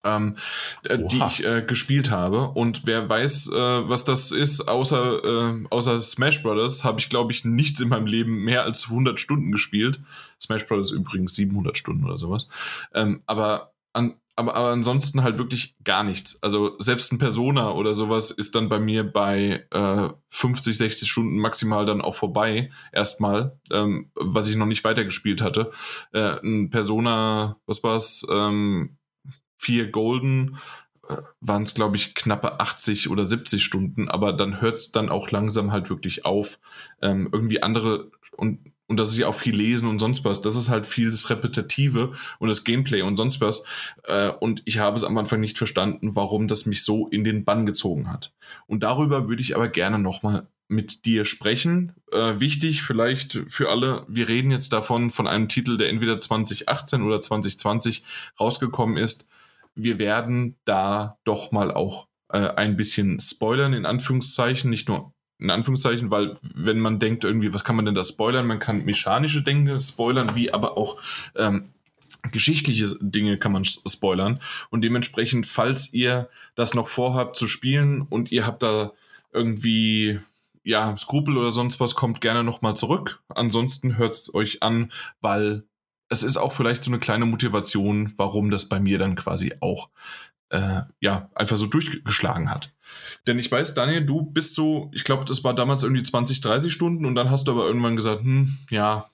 [0.03, 0.35] Ähm,
[0.83, 2.49] äh, die ich äh, gespielt habe.
[2.51, 7.31] Und wer weiß, äh, was das ist, außer, äh, außer Smash Brothers, habe ich, glaube
[7.31, 9.99] ich, nichts in meinem Leben mehr als 100 Stunden gespielt.
[10.41, 12.47] Smash Brothers übrigens 700 Stunden oder sowas.
[12.93, 16.41] Ähm, aber an, aber, aber ansonsten halt wirklich gar nichts.
[16.43, 21.37] Also selbst ein Persona oder sowas ist dann bei mir bei äh, 50, 60 Stunden
[21.39, 25.71] maximal dann auch vorbei, erstmal, ähm, was ich noch nicht weitergespielt hatte.
[26.13, 28.97] Äh, ein Persona, was war's, ähm,
[29.57, 30.57] 4 Golden
[31.09, 35.09] äh, waren es, glaube ich, knappe 80 oder 70 Stunden, aber dann hört es dann
[35.09, 36.59] auch langsam halt wirklich auf.
[37.01, 40.41] Ähm, irgendwie andere und und das ist ja auch viel Lesen und sonst was.
[40.41, 43.65] Das ist halt viel das Repetitive und das Gameplay und sonst was.
[44.03, 47.43] Äh, und ich habe es am Anfang nicht verstanden, warum das mich so in den
[47.43, 48.33] Bann gezogen hat.
[48.65, 51.93] Und darüber würde ich aber gerne nochmal mit dir sprechen.
[52.11, 57.01] Äh, wichtig vielleicht für alle, wir reden jetzt davon, von einem Titel, der entweder 2018
[57.01, 58.03] oder 2020
[58.39, 59.27] rausgekommen ist.
[59.75, 65.49] Wir werden da doch mal auch äh, ein bisschen spoilern, in Anführungszeichen, nicht nur in
[65.49, 68.47] Anführungszeichen, weil wenn man denkt irgendwie, was kann man denn da spoilern?
[68.47, 70.99] Man kann mechanische Dinge spoilern, wie aber auch
[71.35, 71.69] ähm,
[72.31, 74.41] geschichtliche Dinge kann man spoilern.
[74.69, 78.91] Und dementsprechend, falls ihr das noch vorhabt zu spielen und ihr habt da
[79.31, 80.19] irgendwie
[80.63, 83.21] ja Skrupel oder sonst was, kommt gerne nochmal zurück.
[83.29, 85.63] Ansonsten hört es euch an, weil
[86.09, 89.89] es ist auch vielleicht so eine kleine Motivation, warum das bei mir dann quasi auch
[90.49, 92.73] äh, ja einfach so durchgeschlagen hat.
[93.25, 96.71] Denn ich weiß, Daniel, du bist so, ich glaube, das war damals irgendwie 20, 30
[96.71, 99.05] Stunden und dann hast du aber irgendwann gesagt, hm, ja,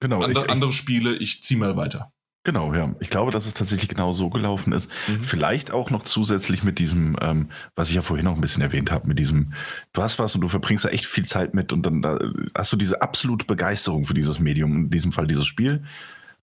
[0.00, 2.10] genau, andere, ich, andere Spiele, ich zieh mal weiter.
[2.42, 2.94] Genau, ja.
[3.00, 4.90] Ich glaube, dass es tatsächlich genau so gelaufen ist.
[5.08, 5.22] Mhm.
[5.22, 8.90] Vielleicht auch noch zusätzlich mit diesem, ähm, was ich ja vorhin noch ein bisschen erwähnt
[8.90, 9.52] habe, mit diesem,
[9.92, 12.18] du hast was und du verbringst da echt viel Zeit mit und dann da
[12.54, 15.82] hast du diese absolute Begeisterung für dieses Medium, in diesem Fall dieses Spiel.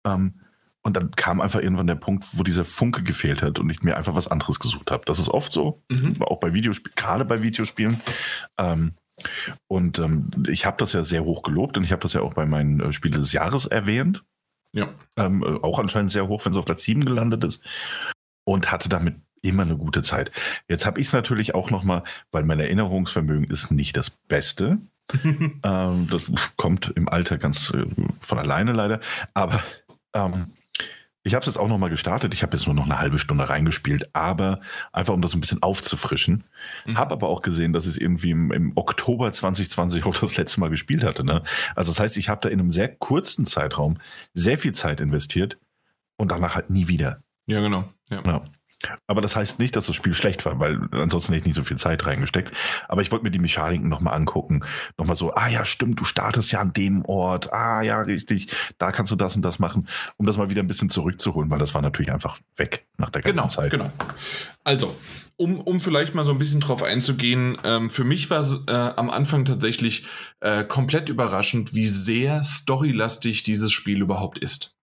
[0.07, 0.41] Ähm,
[0.83, 3.97] und dann kam einfach irgendwann der Punkt, wo dieser Funke gefehlt hat und ich mir
[3.97, 5.05] einfach was anderes gesucht habe.
[5.07, 6.21] Das ist oft so, mhm.
[6.23, 8.01] auch bei Videospielen, gerade bei Videospielen.
[8.59, 8.93] Ähm,
[9.69, 12.35] und ähm, ich habe das ja sehr hoch gelobt und ich habe das ja auch
[12.35, 14.25] bei meinen äh, Spielen des Jahres erwähnt.
[14.73, 14.89] Ja.
[15.17, 17.63] Ähm, äh, auch anscheinend sehr hoch, wenn es auf Platz 7 gelandet ist.
[18.45, 20.33] Und hatte damit immer eine gute Zeit.
[20.69, 22.03] Jetzt habe ich es natürlich auch nochmal,
[22.33, 24.79] weil mein Erinnerungsvermögen ist nicht das Beste.
[25.25, 27.87] ähm, das kommt im Alter ganz äh,
[28.21, 29.01] von alleine leider.
[29.35, 29.63] Aber
[30.15, 30.53] ähm,
[31.25, 32.35] ich habe es jetzt auch nochmal gestartet.
[32.35, 34.61] Ich habe jetzt nur noch eine halbe Stunde reingespielt, aber
[34.93, 36.45] einfach um das ein bisschen aufzufrischen.
[36.85, 36.99] Mhm.
[36.99, 40.61] Habe aber auch gesehen, dass ich es irgendwie im, im, Oktober 2020 auch das letzte
[40.61, 41.25] Mal gespielt hatte.
[41.25, 41.43] Ne?
[41.77, 43.99] Also das heißt, ich habe da in einem sehr kurzen Zeitraum
[44.35, 45.59] sehr viel Zeit investiert
[46.17, 47.23] und danach halt nie wieder.
[47.47, 47.85] Ja, genau.
[48.11, 48.23] Ja.
[48.27, 48.45] ja.
[49.07, 51.65] Aber das heißt nicht, dass das Spiel schlecht war, weil ansonsten hätte ich nicht so
[51.65, 52.55] viel Zeit reingesteckt.
[52.89, 54.65] Aber ich wollte mir die Mechaniken nochmal angucken.
[54.99, 57.53] Nochmal so, ah ja, stimmt, du startest ja an dem Ort.
[57.53, 60.69] Ah ja, richtig, da kannst du das und das machen, um das mal wieder ein
[60.69, 63.71] bisschen zurückzuholen, weil das war natürlich einfach weg nach der ganzen genau, Zeit.
[63.71, 63.93] Genau.
[64.65, 64.97] Also,
[65.37, 68.73] um, um vielleicht mal so ein bisschen drauf einzugehen, ähm, für mich war es äh,
[68.73, 70.05] am Anfang tatsächlich
[70.41, 74.77] äh, komplett überraschend, wie sehr storylastig dieses Spiel überhaupt ist.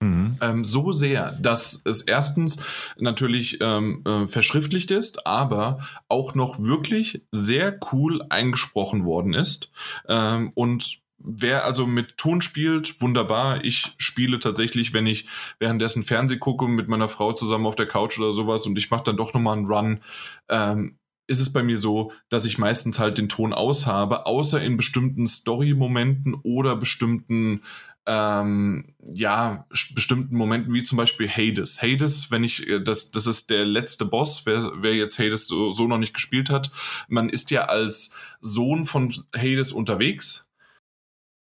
[0.00, 0.38] Mhm.
[0.40, 2.58] Ähm, so sehr, dass es erstens
[2.98, 5.78] natürlich ähm, äh, verschriftlicht ist, aber
[6.08, 9.70] auch noch wirklich sehr cool eingesprochen worden ist.
[10.08, 13.64] Ähm, und wer also mit Ton spielt, wunderbar.
[13.64, 15.26] Ich spiele tatsächlich, wenn ich
[15.58, 19.04] währenddessen Fernseh gucke mit meiner Frau zusammen auf der Couch oder sowas und ich mache
[19.04, 20.00] dann doch nochmal einen Run.
[20.48, 24.60] Ähm, ist es bei mir so, dass ich meistens halt den Ton aus habe, außer
[24.60, 27.62] in bestimmten Story-Momenten oder bestimmten
[28.06, 31.80] ähm, ja, bestimmten Momenten, wie zum Beispiel Hades.
[31.80, 35.72] Hades, wenn ich, äh, das, das ist der letzte Boss, wer, wer jetzt Hades so,
[35.72, 36.70] so noch nicht gespielt hat.
[37.08, 40.50] Man ist ja als Sohn von Hades unterwegs.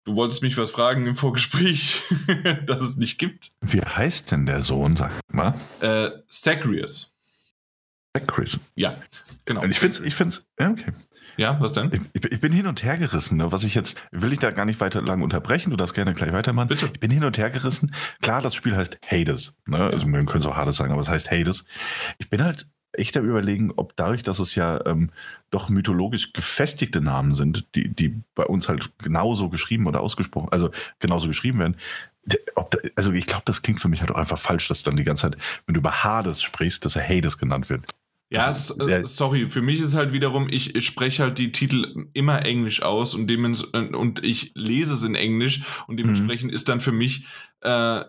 [0.06, 2.04] Du wolltest mich was fragen im Vorgespräch,
[2.66, 3.54] dass es nicht gibt.
[3.62, 5.56] Wie heißt denn der Sohn, sag mal?
[5.80, 7.16] Äh, Zagreus.
[8.16, 8.60] Zagreus.
[8.76, 8.98] Ja,
[9.46, 9.64] genau.
[9.64, 10.92] Ich finde es, ich find's, ja, okay.
[11.38, 11.92] Ja, was denn?
[12.14, 13.38] Ich, ich, bin hin und her gerissen.
[13.38, 13.52] Ne?
[13.52, 16.32] Was ich jetzt, will ich da gar nicht weiter lang unterbrechen, du darfst gerne gleich
[16.32, 16.68] weitermachen.
[16.68, 16.90] Bitte.
[16.94, 17.94] Ich bin hin und her gerissen.
[18.22, 19.58] Klar, das Spiel heißt Hades.
[19.66, 19.78] Ne?
[19.78, 21.66] Also man könnte es auch Hades sagen, aber es heißt Hades.
[22.18, 25.10] Ich bin halt echt am überlegen, ob dadurch, dass es ja ähm,
[25.50, 30.70] doch mythologisch gefestigte Namen sind, die, die bei uns halt genauso geschrieben oder ausgesprochen, also
[31.00, 31.78] genauso geschrieben werden,
[32.26, 32.38] da,
[32.96, 35.24] also ich glaube, das klingt für mich halt auch einfach falsch, dass dann die ganze
[35.24, 37.84] Zeit, wenn du über Hades sprichst, dass er Hades genannt wird.
[38.34, 42.08] Ja, also, äh, sorry, für mich ist halt wiederum, ich, ich spreche halt die Titel
[42.14, 45.98] immer Englisch aus und, und ich lese es in Englisch und mhm.
[45.98, 46.56] dementsprechend mhm.
[46.56, 47.28] ist dann für mich
[47.62, 48.04] äh,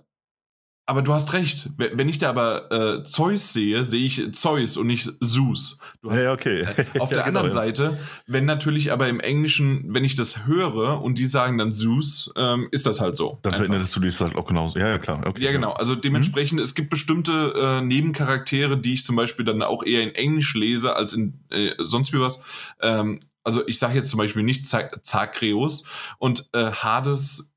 [0.87, 1.71] aber du hast recht.
[1.79, 5.79] Wenn ich da aber äh, Zeus sehe, sehe ich Zeus und nicht Zeus.
[6.03, 6.61] Du hast, ja, okay.
[6.61, 10.47] Äh, auf der ja, anderen genau, Seite, wenn natürlich aber im Englischen, wenn ich das
[10.47, 13.39] höre und die sagen dann Zeus, ähm, ist das halt so.
[13.43, 14.79] Dann veränderst du dich halt auch genauso.
[14.79, 15.23] Ja, ja, klar.
[15.27, 15.73] Okay, ja, genau.
[15.73, 16.65] Also dementsprechend, mhm.
[16.65, 20.97] es gibt bestimmte äh, Nebencharaktere, die ich zum Beispiel dann auch eher in Englisch lese
[20.97, 22.43] als in äh, sonst wie was.
[22.83, 25.85] Ähm, also ich sage jetzt zum Beispiel nicht Zagreus
[26.19, 27.54] und äh, Hades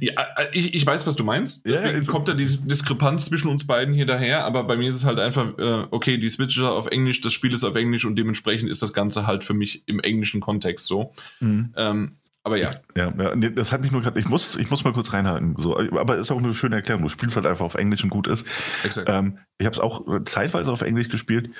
[0.00, 1.64] ja, äh, ich, ich weiß, was du meinst.
[1.64, 4.96] Deswegen ja, kommt da die Diskrepanz zwischen uns beiden hier daher, aber bei mir ist
[4.96, 8.04] es halt einfach, äh, okay, die Switch ist auf Englisch, das Spiel ist auf Englisch
[8.04, 11.12] und dementsprechend ist das Ganze halt für mich im englischen Kontext so.
[11.40, 11.72] Mhm.
[11.76, 12.72] Ähm, aber ja.
[12.96, 15.54] Ja, ja nee, das hat mich nur gerade, ich muss, ich muss mal kurz reinhalten.
[15.56, 17.02] So, aber ist auch eine schöne Erklärung.
[17.02, 18.46] Du spielst halt einfach auf Englisch und gut ist.
[18.82, 19.08] Exakt.
[19.08, 21.50] Ähm, ich habe es auch zeitweise auf Englisch gespielt.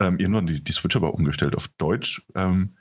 [0.00, 2.22] Ähm, irgendwann die, die Switch aber umgestellt auf Deutsch.
[2.34, 2.74] Ähm,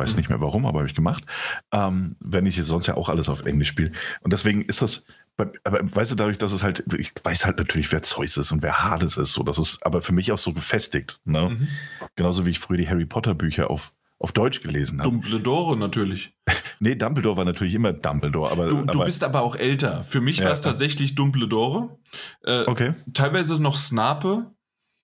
[0.00, 1.24] Weiß nicht mehr warum, aber habe ich gemacht.
[1.72, 3.92] Ähm, wenn ich sonst ja auch alles auf Englisch spiele.
[4.22, 5.04] Und deswegen ist das,
[5.36, 8.62] aber weißt du, dadurch, dass es halt, ich weiß halt natürlich, wer Zeus ist und
[8.62, 9.34] wer Hades ist.
[9.34, 11.20] So, das ist aber für mich auch so gefestigt.
[11.24, 11.50] Ne?
[11.50, 11.68] Mhm.
[12.16, 15.10] Genauso wie ich früher die Harry Potter Bücher auf, auf Deutsch gelesen habe.
[15.10, 16.34] Dumbledore natürlich.
[16.80, 18.50] nee, Dumbledore war natürlich immer Dumbledore.
[18.50, 20.04] Aber, du, du aber, bist aber auch älter.
[20.04, 21.98] Für mich ja, war es tatsächlich Dumbledore.
[22.44, 22.94] Äh, okay.
[23.12, 24.50] Teilweise ist noch Snape.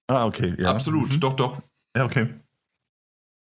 [0.07, 0.55] Ah, okay.
[0.59, 0.71] Ja.
[0.71, 1.21] Absolut, mhm.
[1.21, 1.61] doch, doch.
[1.95, 2.29] Ja, okay.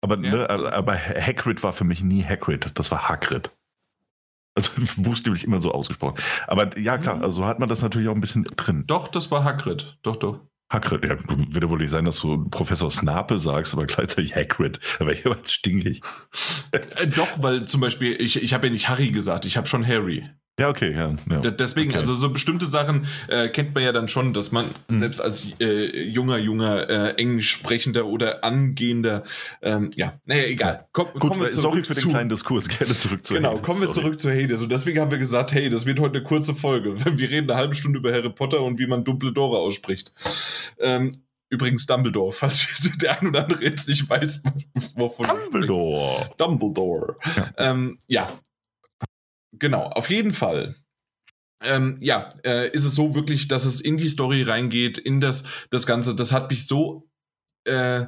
[0.00, 0.30] Aber, ja.
[0.30, 3.50] ne, aber Hagrid war für mich nie Hagrid, das war Hagrid.
[4.54, 6.16] Also buchstäblich immer so ausgesprochen.
[6.46, 7.22] Aber ja, klar, mhm.
[7.22, 8.84] also hat man das natürlich auch ein bisschen drin.
[8.86, 9.98] Doch, das war Hagrid.
[10.02, 10.40] Doch, doch.
[10.70, 14.78] Hagrid, ja, wird ja wohl nicht sein, dass du Professor Snape sagst, aber gleichzeitig Hagrid.
[14.98, 16.02] Da wäre ich aber stinkig.
[16.72, 19.86] Äh, doch, weil zum Beispiel, ich, ich habe ja nicht Harry gesagt, ich habe schon
[19.86, 20.28] Harry.
[20.58, 21.14] Ja, okay, ja.
[21.30, 21.40] ja.
[21.50, 22.00] Deswegen, okay.
[22.00, 24.98] also so bestimmte Sachen äh, kennt man ja dann schon, dass man mhm.
[24.98, 29.22] selbst als äh, junger, junger äh, Englisch sprechender oder angehender,
[29.62, 30.88] ähm, ja, naja, egal.
[30.92, 33.62] Komm, Gut, kommen wir zurück sorry für den kleinen Diskurs, gerne zurück zu Genau, Hades.
[33.62, 34.00] kommen wir sorry.
[34.00, 34.60] zurück zu Hades.
[34.60, 36.96] Und deswegen haben wir gesagt, hey, das wird heute eine kurze Folge.
[37.18, 40.12] Wir reden eine halbe Stunde über Harry Potter und wie man Dumbledore ausspricht.
[40.78, 41.12] Ähm,
[41.50, 42.66] Übrigens Dumbledore, falls
[43.00, 44.42] der ein oder andere jetzt nicht weiß,
[44.94, 46.30] wovon Dumbledore.
[46.36, 47.16] Dumbledore.
[47.36, 47.50] Ja.
[47.56, 48.38] Ähm, ja,
[49.52, 50.74] Genau, auf jeden Fall.
[51.62, 55.44] Ähm, ja, äh, ist es so wirklich, dass es in die Story reingeht, in das,
[55.70, 56.14] das Ganze.
[56.14, 57.08] Das hat mich so
[57.64, 58.06] äh,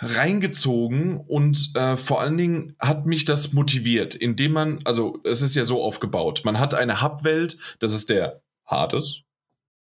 [0.00, 5.54] reingezogen und äh, vor allen Dingen hat mich das motiviert, indem man, also es ist
[5.54, 9.22] ja so aufgebaut, man hat eine Hub-Welt, das ist der Hades,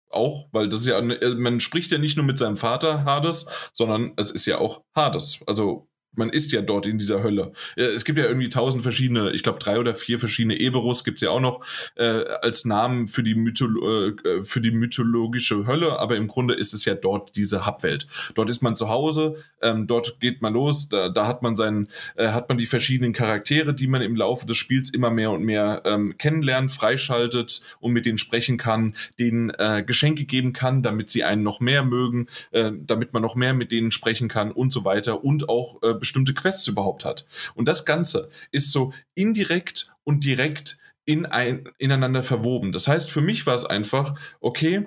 [0.10, 4.14] auch, weil das ist ja, man spricht ja nicht nur mit seinem Vater Hades, sondern
[4.16, 5.40] es ist ja auch Hades.
[5.46, 7.54] Also man ist ja dort in dieser Hölle.
[7.76, 11.22] Es gibt ja irgendwie tausend verschiedene, ich glaube drei oder vier verschiedene Eberus gibt es
[11.22, 11.64] ja auch noch
[11.96, 16.74] äh, als Namen für die, Mytholo äh, für die mythologische Hölle, aber im Grunde ist
[16.74, 18.08] es ja dort diese Hubwelt.
[18.36, 21.88] Dort ist man zu Hause, ähm, dort geht man los, da, da hat man seinen,
[22.16, 25.44] äh, hat man die verschiedenen Charaktere, die man im Laufe des Spiels immer mehr und
[25.44, 31.10] mehr ähm, kennenlernt, freischaltet und mit denen sprechen kann, denen äh, Geschenke geben kann, damit
[31.10, 34.74] sie einen noch mehr mögen, äh, damit man noch mehr mit denen sprechen kann und
[34.74, 37.26] so weiter und auch äh, bestimmte Quests überhaupt hat.
[37.54, 42.72] Und das Ganze ist so indirekt und direkt in ein, ineinander verwoben.
[42.72, 44.86] Das heißt, für mich war es einfach, okay,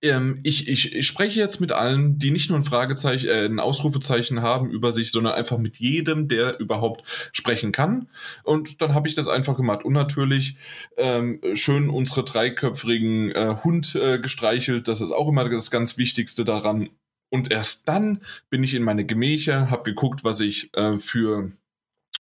[0.00, 3.58] ähm, ich, ich, ich, spreche jetzt mit allen, die nicht nur ein Fragezeichen, äh, ein
[3.58, 7.02] Ausrufezeichen haben über sich, sondern einfach mit jedem, der überhaupt
[7.32, 8.08] sprechen kann.
[8.44, 9.84] Und dann habe ich das einfach gemacht.
[9.84, 10.56] Und natürlich
[10.96, 14.86] ähm, schön unsere dreiköpfigen äh, Hund äh, gestreichelt.
[14.86, 16.90] Das ist auch immer das ganz Wichtigste daran.
[17.30, 21.50] Und erst dann bin ich in meine Gemächer, habe geguckt, was ich äh, für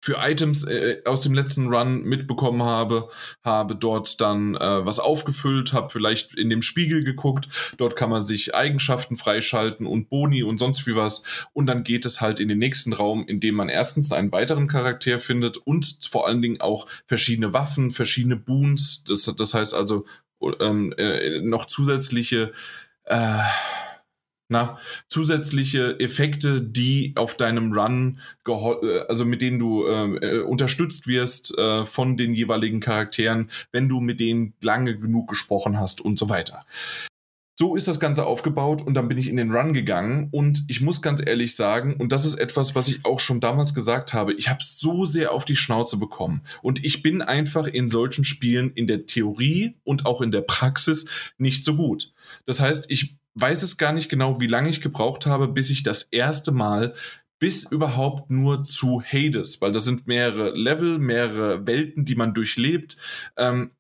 [0.05, 3.09] für Items äh, aus dem letzten Run mitbekommen habe,
[3.45, 8.23] habe dort dann äh, was aufgefüllt, habe vielleicht in dem Spiegel geguckt, dort kann man
[8.23, 11.23] sich Eigenschaften freischalten und Boni und sonst wie was.
[11.53, 14.67] Und dann geht es halt in den nächsten Raum, in dem man erstens einen weiteren
[14.67, 20.05] Charakter findet und vor allen Dingen auch verschiedene Waffen, verschiedene Boons, das, das heißt also
[20.59, 22.51] ähm, äh, noch zusätzliche
[23.05, 23.39] äh,
[24.53, 31.09] na, zusätzliche Effekte, die auf deinem Run, äh, also mit denen du äh, äh, unterstützt
[31.09, 36.19] wirst äh, von den jeweiligen Charakteren, wenn du mit denen lange genug gesprochen hast und
[36.19, 36.65] so weiter.
[37.59, 40.81] So ist das Ganze aufgebaut und dann bin ich in den Run gegangen und ich
[40.81, 44.33] muss ganz ehrlich sagen, und das ist etwas, was ich auch schon damals gesagt habe,
[44.33, 48.73] ich habe so sehr auf die Schnauze bekommen und ich bin einfach in solchen Spielen
[48.73, 51.07] in der Theorie und auch in der Praxis
[51.39, 52.13] nicht so gut.
[52.47, 55.83] Das heißt, ich weiß es gar nicht genau, wie lange ich gebraucht habe, bis ich
[55.83, 56.95] das erste Mal
[57.39, 62.99] bis überhaupt nur zu Hades, weil das sind mehrere Level, mehrere Welten, die man durchlebt,
[63.37, 63.73] ähm,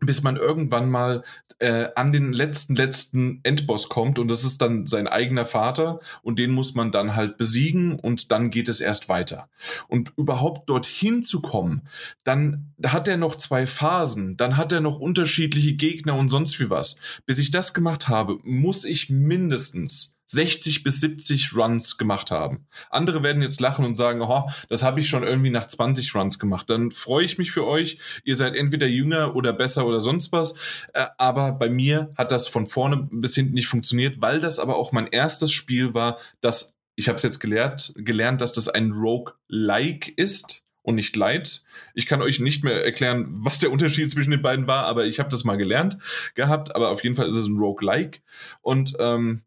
[0.00, 1.24] bis man irgendwann mal
[1.58, 6.38] äh, an den letzten, letzten Endboss kommt und das ist dann sein eigener Vater und
[6.38, 9.48] den muss man dann halt besiegen und dann geht es erst weiter.
[9.88, 11.88] Und überhaupt dorthin zu kommen,
[12.24, 16.68] dann hat er noch zwei Phasen, dann hat er noch unterschiedliche Gegner und sonst wie
[16.68, 16.98] was.
[17.24, 22.66] Bis ich das gemacht habe, muss ich mindestens 60 bis 70 Runs gemacht haben.
[22.90, 26.38] Andere werden jetzt lachen und sagen, oh, das habe ich schon irgendwie nach 20 Runs
[26.38, 26.68] gemacht.
[26.68, 27.98] Dann freue ich mich für euch.
[28.24, 30.54] Ihr seid entweder jünger oder besser oder sonst was.
[30.92, 34.76] Äh, aber bei mir hat das von vorne bis hinten nicht funktioniert, weil das aber
[34.76, 38.90] auch mein erstes Spiel war, das ich habe es jetzt gelernt, gelernt, dass das ein
[38.90, 41.62] Rogue-like ist und nicht Light.
[41.94, 45.18] Ich kann euch nicht mehr erklären, was der Unterschied zwischen den beiden war, aber ich
[45.18, 45.98] habe das mal gelernt
[46.34, 46.74] gehabt.
[46.74, 48.22] Aber auf jeden Fall ist es ein Rogue-like.
[48.62, 49.42] Und ähm,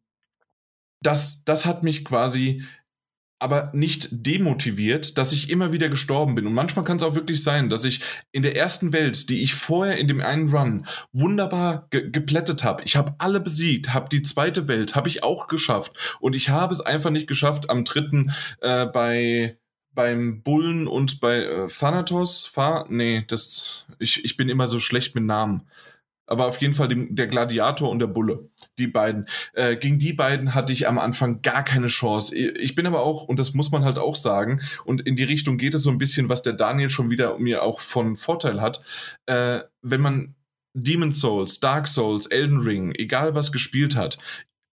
[1.01, 2.63] das, das hat mich quasi
[3.39, 6.45] aber nicht demotiviert, dass ich immer wieder gestorben bin.
[6.45, 8.01] Und manchmal kann es auch wirklich sein, dass ich
[8.33, 12.83] in der ersten Welt, die ich vorher in dem einen Run wunderbar ge geplättet habe,
[12.83, 16.17] ich habe alle besiegt, habe die zweite Welt, habe ich auch geschafft.
[16.19, 19.57] Und ich habe es einfach nicht geschafft am dritten äh, bei
[19.91, 22.45] beim Bullen und bei äh, Thanatos.
[22.45, 25.67] Fa nee, das, ich, ich bin immer so schlecht mit Namen
[26.29, 28.49] aber auf jeden Fall dem, der Gladiator und der Bulle.
[28.77, 29.25] Die beiden.
[29.53, 32.35] Äh, gegen die beiden hatte ich am Anfang gar keine Chance.
[32.35, 35.57] Ich bin aber auch, und das muss man halt auch sagen, und in die Richtung
[35.57, 38.81] geht es so ein bisschen, was der Daniel schon wieder mir auch von Vorteil hat.
[39.25, 40.35] Äh, wenn man
[40.73, 44.17] Demon Souls, Dark Souls, Elden Ring, egal was gespielt hat,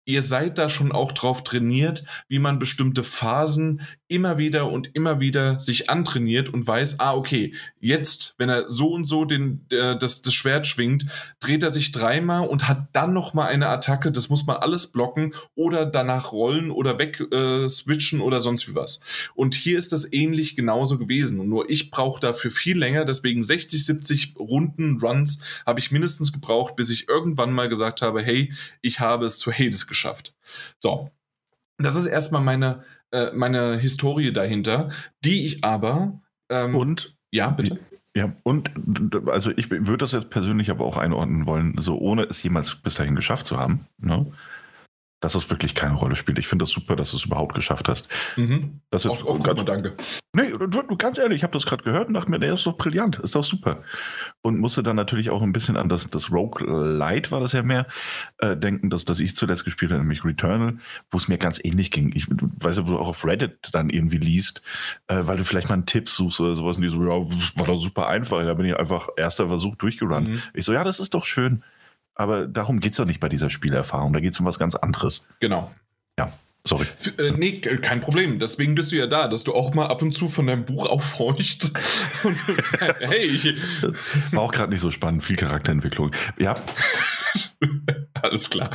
[0.06, 5.20] ihr seid da schon auch drauf trainiert, wie man bestimmte Phasen immer wieder und immer
[5.20, 9.98] wieder sich antrainiert und weiß, ah, okay, jetzt, wenn er so und so den, äh,
[9.98, 11.06] das, das Schwert schwingt,
[11.40, 15.34] dreht er sich dreimal und hat dann nochmal eine Attacke, das muss man alles blocken
[15.56, 19.00] oder danach rollen oder weg äh, switchen oder sonst wie was.
[19.34, 21.48] Und hier ist das ähnlich genauso gewesen.
[21.48, 26.76] nur ich brauche dafür viel länger, deswegen 60, 70 Runden, Runs habe ich mindestens gebraucht,
[26.76, 30.36] bis ich irgendwann mal gesagt habe, hey, ich habe es zu Hades geschafft.
[30.80, 31.10] So,
[31.78, 32.84] das ist erstmal meine
[33.16, 34.90] äh, meine Historie dahinter,
[35.24, 36.20] die ich aber.
[36.50, 37.16] Ähm, und?
[37.32, 37.80] Ja, bitte.
[38.16, 38.72] Ja, und
[39.28, 42.96] also ich würde das jetzt persönlich aber auch einordnen wollen, so ohne es jemals bis
[42.96, 43.88] dahin geschafft zu haben.
[43.98, 44.26] Ne?
[45.26, 46.38] Dass es wirklich keine Rolle spielt.
[46.38, 48.08] Ich finde das super, dass du es überhaupt geschafft hast.
[48.36, 48.82] Mhm.
[48.92, 49.96] Das ist auch, auch ganz, gut, danke.
[50.34, 52.78] Nee, du, ganz ehrlich, ich habe das gerade gehört und dachte mir, der ist doch
[52.78, 53.82] brillant, ist doch super.
[54.44, 57.64] Und musste dann natürlich auch ein bisschen an das, das Rogue Light, war das ja
[57.64, 57.88] mehr,
[58.38, 60.78] äh, denken, dass, dass ich zuletzt gespielt habe, nämlich Returnal,
[61.10, 62.12] wo es mir ganz ähnlich ging.
[62.14, 64.62] Ich weiß ja, wo du auch auf Reddit dann irgendwie liest,
[65.08, 67.66] äh, weil du vielleicht mal einen Tipp suchst oder sowas und die so, ja, war
[67.66, 68.46] doch super einfach.
[68.46, 70.30] Da bin ich einfach erster Versuch durchgerannt.
[70.30, 70.42] Mhm.
[70.54, 71.64] Ich so, ja, das ist doch schön.
[72.16, 74.14] Aber darum geht es doch nicht bei dieser Spielerfahrung.
[74.14, 75.28] Da geht es um was ganz anderes.
[75.40, 75.72] Genau.
[76.18, 76.32] Ja.
[76.68, 76.88] Sorry.
[77.20, 78.40] Äh, nee, kein Problem.
[78.40, 80.88] Deswegen bist du ja da, dass du auch mal ab und zu von deinem Buch
[80.88, 81.72] aufhorchst.
[83.00, 83.56] hey.
[84.32, 85.24] War auch gerade nicht so spannend.
[85.24, 86.12] Viel Charakterentwicklung.
[86.40, 86.56] Ja.
[88.22, 88.72] Alles klar.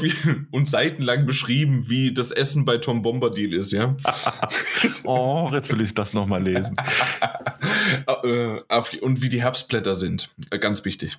[0.00, 3.94] Jeden, und seitenlang beschrieben, wie das Essen bei Tom Bombadil ist, ja?
[5.04, 6.76] oh, jetzt will ich das nochmal lesen.
[8.06, 10.30] Äh, und wie die Herbstblätter sind.
[10.50, 11.18] Äh, ganz wichtig.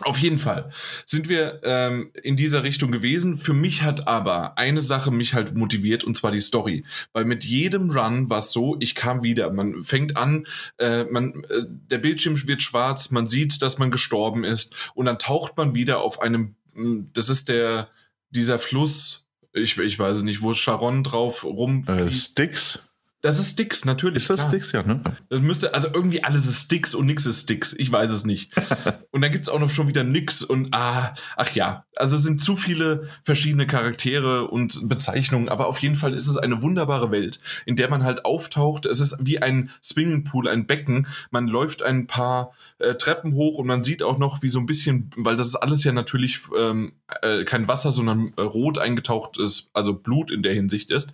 [0.00, 0.70] Auf jeden Fall
[1.06, 3.38] sind wir ähm, in dieser Richtung gewesen.
[3.38, 6.84] Für mich hat aber eine Sache mich halt motiviert und zwar die Story.
[7.12, 9.52] Weil mit jedem Run war es so, ich kam wieder.
[9.52, 10.46] Man fängt an,
[10.78, 15.18] äh, man, äh, der Bildschirm wird schwarz, man sieht, dass man gestorben ist und dann
[15.18, 17.88] taucht man wieder auf einem, hm, das ist der,
[18.30, 21.82] dieser Fluss, ich, ich weiß es nicht, wo Sharon drauf rum.
[21.86, 22.78] Äh, Sticks?
[23.20, 24.22] Das ist Sticks, natürlich.
[24.22, 24.48] Ist das klar.
[24.48, 25.02] Sticks, ja, ne?
[25.28, 27.72] Das müsste, also irgendwie alles ist Sticks und nix ist Sticks.
[27.72, 28.52] Ich weiß es nicht.
[29.10, 31.84] und dann gibt's auch noch schon wieder nix und ah, ach ja.
[31.96, 36.36] Also es sind zu viele verschiedene Charaktere und Bezeichnungen, aber auf jeden Fall ist es
[36.36, 38.86] eine wunderbare Welt, in der man halt auftaucht.
[38.86, 41.08] Es ist wie ein Swimmingpool, ein Becken.
[41.32, 44.66] Man läuft ein paar äh, Treppen hoch und man sieht auch noch, wie so ein
[44.66, 46.92] bisschen, weil das ist alles ja natürlich ähm,
[47.22, 51.12] äh, kein Wasser, sondern äh, rot eingetaucht ist, also Blut in der Hinsicht ist.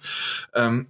[0.54, 0.88] Ähm,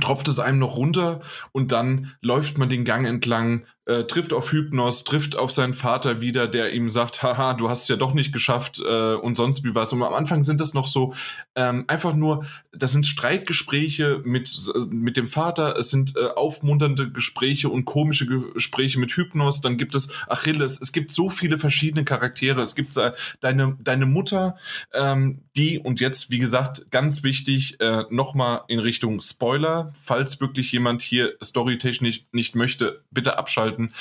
[0.00, 1.20] tropft es einem noch runter
[1.52, 6.20] und dann läuft man den Gang entlang, äh, trifft auf Hypnos, trifft auf seinen Vater
[6.20, 9.64] wieder, der ihm sagt, haha, du hast es ja doch nicht geschafft äh, und sonst
[9.64, 9.94] wie was.
[9.94, 11.14] Und am Anfang sind das noch so
[11.56, 14.54] ähm, einfach nur, das sind Streitgespräche mit,
[14.90, 19.94] mit dem Vater, es sind äh, aufmunternde Gespräche und komische Gespräche mit Hypnos, dann gibt
[19.94, 24.58] es Achilles, es gibt so viele verschiedene Charaktere, es gibt äh, deine, deine Mutter,
[24.92, 30.72] ähm, die und jetzt, wie gesagt, ganz wichtig, äh, nochmal in Richtung Spoiler, falls wirklich
[30.72, 33.94] jemand hier storytechnisch nicht möchte, bitte abschalten halten.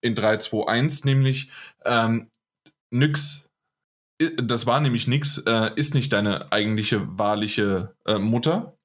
[0.00, 1.50] In 3, 2, 1 nämlich.
[1.84, 2.30] Ähm,
[2.90, 3.48] nix,
[4.18, 8.76] das war nämlich nix, äh, ist nicht deine eigentliche wahrliche äh, Mutter.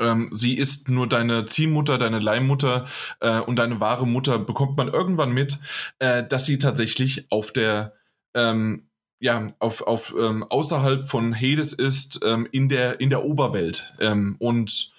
[0.00, 2.86] Ähm, sie ist nur deine Ziehmutter, deine Leihmutter
[3.20, 5.58] äh, und deine wahre Mutter bekommt man irgendwann mit,
[6.00, 7.94] äh, dass sie tatsächlich auf der
[8.34, 8.88] ähm,
[9.18, 13.94] ja, auf, auf ähm, außerhalb von Hades ist, ähm, in der, in der Oberwelt.
[13.98, 14.92] Ähm, und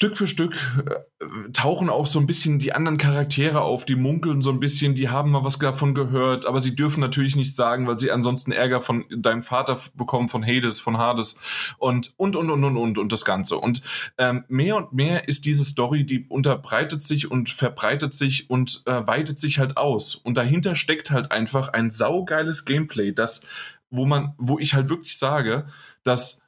[0.00, 0.54] Stück für Stück
[0.88, 4.94] äh, tauchen auch so ein bisschen die anderen Charaktere auf, die munkeln so ein bisschen,
[4.94, 8.50] die haben mal was davon gehört, aber sie dürfen natürlich nicht sagen, weil sie ansonsten
[8.50, 11.38] Ärger von deinem Vater bekommen, von Hades, von Hades
[11.76, 13.58] und und und und und und, und das Ganze.
[13.58, 13.82] Und
[14.16, 19.06] ähm, mehr und mehr ist diese Story, die unterbreitet sich und verbreitet sich und äh,
[19.06, 20.14] weitet sich halt aus.
[20.14, 23.46] Und dahinter steckt halt einfach ein saugeiles Gameplay, das,
[23.90, 25.66] wo man, wo ich halt wirklich sage,
[26.04, 26.46] dass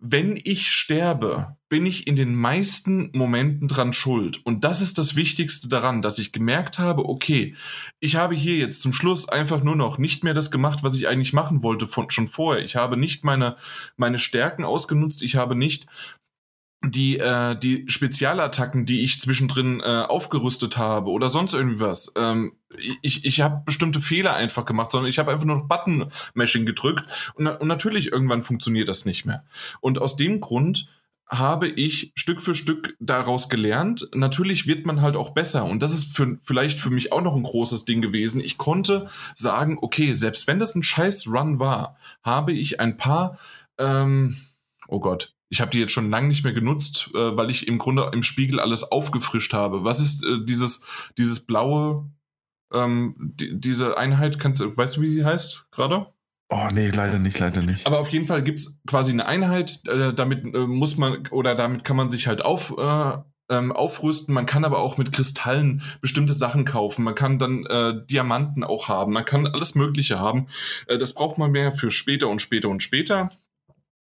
[0.00, 4.40] wenn ich sterbe, bin ich in den meisten Momenten dran schuld.
[4.46, 7.54] Und das ist das Wichtigste daran, dass ich gemerkt habe, okay,
[7.98, 11.08] ich habe hier jetzt zum Schluss einfach nur noch nicht mehr das gemacht, was ich
[11.08, 12.64] eigentlich machen wollte von, schon vorher.
[12.64, 13.56] Ich habe nicht meine,
[13.96, 15.20] meine Stärken ausgenutzt.
[15.22, 15.86] Ich habe nicht
[16.84, 22.12] die, äh, die Spezialattacken, die ich zwischendrin äh, aufgerüstet habe oder sonst irgendwie was.
[22.16, 22.52] Ähm,
[23.02, 27.04] ich ich habe bestimmte Fehler einfach gemacht, sondern ich habe einfach nur noch Button-Mashing gedrückt
[27.34, 29.44] und, und natürlich irgendwann funktioniert das nicht mehr.
[29.80, 30.88] Und aus dem Grund
[31.28, 34.08] habe ich Stück für Stück daraus gelernt.
[34.14, 35.64] Natürlich wird man halt auch besser.
[35.64, 38.40] Und das ist für, vielleicht für mich auch noch ein großes Ding gewesen.
[38.40, 43.38] Ich konnte sagen, okay, selbst wenn das ein scheiß Run war, habe ich ein paar,
[43.78, 44.38] ähm,
[44.88, 47.78] oh Gott, ich habe die jetzt schon lange nicht mehr genutzt, äh, weil ich im
[47.78, 49.84] Grunde im Spiegel alles aufgefrischt habe.
[49.84, 50.84] Was ist äh, dieses,
[51.16, 52.10] dieses blaue,
[52.72, 56.06] ähm, die, diese Einheit, kannst du, weißt du, wie sie heißt gerade?
[56.50, 57.86] Oh nee, leider nicht, leider nicht.
[57.86, 61.84] Aber auf jeden Fall gibt's quasi eine Einheit, äh, damit äh, muss man oder damit
[61.84, 63.18] kann man sich halt auf, äh,
[63.50, 64.34] ähm, aufrüsten.
[64.34, 67.04] Man kann aber auch mit Kristallen bestimmte Sachen kaufen.
[67.04, 69.12] Man kann dann äh, Diamanten auch haben.
[69.12, 70.48] Man kann alles Mögliche haben.
[70.86, 73.30] Äh, das braucht man mehr für später und später und später.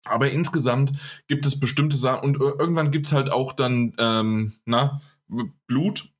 [0.04, 0.92] Aber insgesamt
[1.28, 5.00] gibt es bestimmte Sachen und irgendwann gibt es halt auch dann, ähm, na,
[5.66, 6.12] Blut,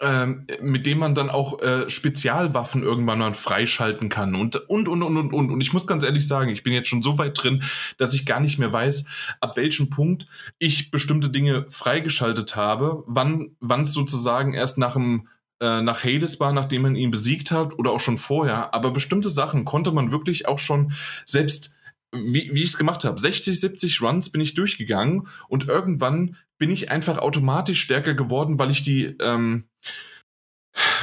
[0.00, 5.02] ähm, mit dem man dann auch äh, Spezialwaffen irgendwann mal freischalten kann und, und, und,
[5.02, 5.50] und, und, und.
[5.50, 7.62] Und ich muss ganz ehrlich sagen, ich bin jetzt schon so weit drin,
[7.96, 9.06] dass ich gar nicht mehr weiß,
[9.40, 10.26] ab welchem Punkt
[10.58, 15.28] ich bestimmte Dinge freigeschaltet habe, wann es sozusagen erst nach dem
[15.60, 18.74] äh, nach Hades war, nachdem man ihn besiegt hat oder auch schon vorher.
[18.74, 20.92] Aber bestimmte Sachen konnte man wirklich auch schon
[21.24, 21.74] selbst
[22.12, 23.20] wie, wie ich es gemacht habe.
[23.20, 28.70] 60, 70 Runs bin ich durchgegangen und irgendwann bin ich einfach automatisch stärker geworden, weil
[28.70, 29.64] ich die, ähm,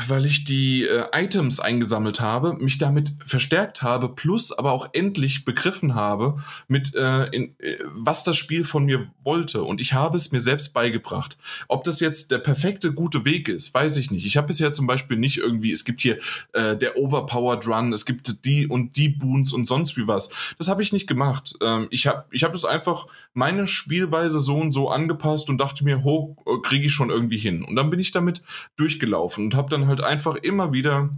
[0.07, 5.45] weil ich die äh, Items eingesammelt habe, mich damit verstärkt habe, plus aber auch endlich
[5.45, 6.37] begriffen habe,
[6.67, 9.63] mit äh, in, äh, was das Spiel von mir wollte.
[9.63, 11.37] Und ich habe es mir selbst beigebracht.
[11.67, 14.25] Ob das jetzt der perfekte, gute Weg ist, weiß ich nicht.
[14.25, 16.17] Ich habe bisher zum Beispiel nicht irgendwie, es gibt hier
[16.53, 20.29] äh, der Overpowered Run, es gibt die und die Boons und sonst wie was.
[20.57, 21.55] Das habe ich nicht gemacht.
[21.61, 25.83] Ähm, ich habe ich hab das einfach meine Spielweise so und so angepasst und dachte
[25.83, 27.63] mir, ho, äh, kriege ich schon irgendwie hin.
[27.63, 28.41] Und dann bin ich damit
[28.75, 31.09] durchgelaufen und habe dann halt einfach immer wieder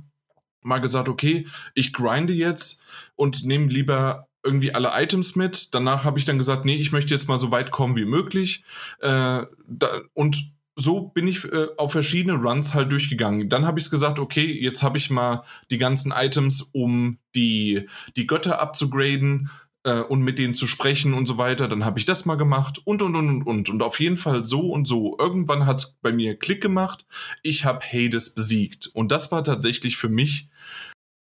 [0.62, 2.82] mal gesagt, okay, ich grinde jetzt
[3.16, 5.74] und nehme lieber irgendwie alle Items mit.
[5.74, 8.64] Danach habe ich dann gesagt, nee, ich möchte jetzt mal so weit kommen wie möglich.
[9.00, 13.50] Äh, da, und so bin ich äh, auf verschiedene Runs halt durchgegangen.
[13.50, 18.28] Dann habe ich gesagt, okay, jetzt habe ich mal die ganzen Items, um die, die
[18.28, 19.50] Götter abzugraden
[19.84, 21.68] äh, und mit denen zu sprechen und so weiter.
[21.68, 23.70] Dann habe ich das mal gemacht und und und und und.
[23.70, 25.18] Und auf jeden Fall so und so.
[25.20, 27.06] Irgendwann hat es bei mir Klick gemacht.
[27.44, 28.88] Ich habe Hades besiegt.
[28.94, 30.50] Und das war tatsächlich für mich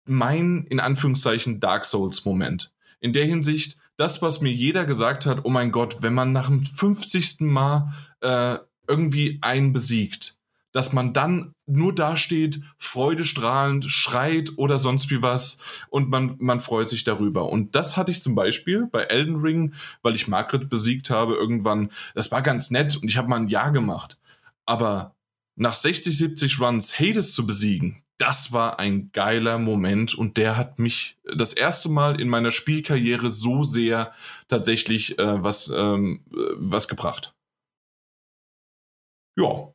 [0.05, 2.71] mein, in Anführungszeichen, Dark Souls-Moment.
[2.99, 6.47] In der Hinsicht, das, was mir jeder gesagt hat, oh mein Gott, wenn man nach
[6.47, 7.41] dem 50.
[7.41, 8.57] Mal äh,
[8.87, 10.36] irgendwie einen besiegt,
[10.77, 15.57] dass man dann nur dasteht, freudestrahlend, schreit oder sonst wie was
[15.89, 17.49] und man, man freut sich darüber.
[17.49, 19.73] Und das hatte ich zum Beispiel bei Elden Ring,
[20.03, 21.89] weil ich Margaret besiegt habe irgendwann.
[22.13, 24.19] Das war ganz nett und ich habe mal ein Jahr gemacht.
[24.67, 25.15] Aber
[25.55, 30.77] nach 60, 70 Runs Hades zu besiegen, das war ein geiler Moment und der hat
[30.77, 34.11] mich das erste Mal in meiner Spielkarriere so sehr
[34.47, 37.33] tatsächlich äh, was, ähm, äh, was gebracht.
[39.35, 39.73] Ja,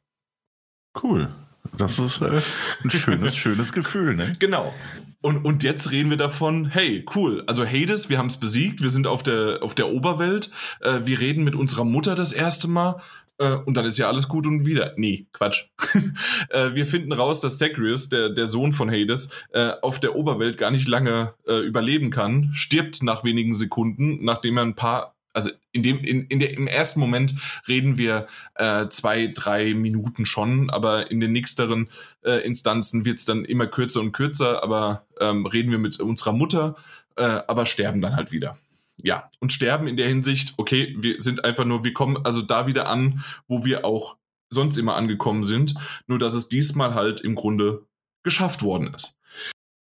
[1.01, 1.29] Cool.
[1.77, 2.41] Das ist äh,
[2.83, 4.37] ein schönes, schönes Gefühl, ne?
[4.39, 4.75] Genau.
[5.21, 8.91] Und, und jetzt reden wir davon, hey, cool, also Hades, wir haben es besiegt, wir
[8.91, 10.51] sind auf der, auf der Oberwelt,
[10.81, 13.01] äh, wir reden mit unserer Mutter das erste Mal
[13.39, 14.95] äh, und dann ist ja alles gut und wieder.
[14.97, 15.67] Nee, Quatsch.
[16.51, 20.59] äh, wir finden raus, dass Zagreus, der, der Sohn von Hades, äh, auf der Oberwelt
[20.59, 25.51] gar nicht lange äh, überleben kann, stirbt nach wenigen Sekunden, nachdem er ein paar also
[25.73, 27.35] in dem, in, in der, im ersten Moment
[27.67, 31.89] reden wir äh, zwei, drei Minuten schon, aber in den nächsteren
[32.23, 36.33] äh, Instanzen wird es dann immer kürzer und kürzer, aber ähm, reden wir mit unserer
[36.33, 36.77] Mutter,
[37.17, 38.59] äh, aber sterben dann halt wieder.
[39.03, 42.67] Ja, und sterben in der Hinsicht, okay, wir sind einfach nur, wir kommen also da
[42.67, 44.19] wieder an, wo wir auch
[44.51, 45.75] sonst immer angekommen sind,
[46.07, 47.87] nur dass es diesmal halt im Grunde
[48.23, 49.17] geschafft worden ist.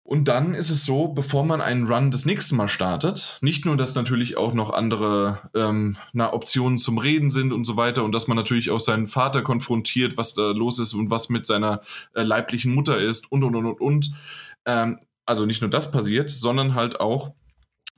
[0.07, 3.77] Und dann ist es so, bevor man einen Run das nächste Mal startet, nicht nur,
[3.77, 8.12] dass natürlich auch noch andere ähm, na, Optionen zum Reden sind und so weiter und
[8.12, 11.81] dass man natürlich auch seinen Vater konfrontiert, was da los ist und was mit seiner
[12.15, 14.12] äh, leiblichen Mutter ist und und und und und.
[14.65, 17.35] Ähm, also nicht nur das passiert, sondern halt auch,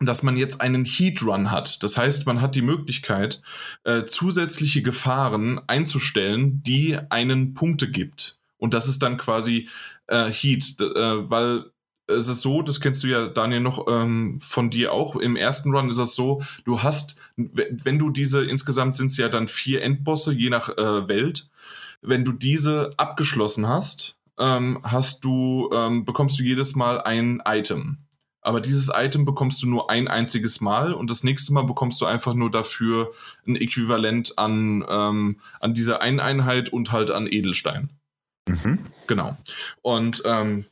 [0.00, 1.82] dass man jetzt einen Heat Run hat.
[1.82, 3.42] Das heißt, man hat die Möglichkeit,
[3.84, 8.38] äh, zusätzliche Gefahren einzustellen, die einen Punkte gibt.
[8.56, 9.68] Und das ist dann quasi
[10.06, 11.66] äh, Heat, äh, weil
[12.08, 15.16] es ist so, das kennst du ja, Daniel, noch ähm, von dir auch.
[15.16, 19.28] Im ersten Run ist es so, du hast, wenn du diese, insgesamt sind es ja
[19.28, 21.48] dann vier Endbosse, je nach äh, Welt.
[22.00, 27.98] Wenn du diese abgeschlossen hast, ähm, hast du, ähm, bekommst du jedes Mal ein Item.
[28.40, 32.06] Aber dieses Item bekommst du nur ein einziges Mal und das nächste Mal bekommst du
[32.06, 33.12] einfach nur dafür
[33.46, 37.90] ein Äquivalent an, ähm, an dieser einen Einheit und halt an Edelstein.
[38.48, 38.78] Mhm.
[39.06, 39.36] Genau.
[39.82, 40.64] Und ähm,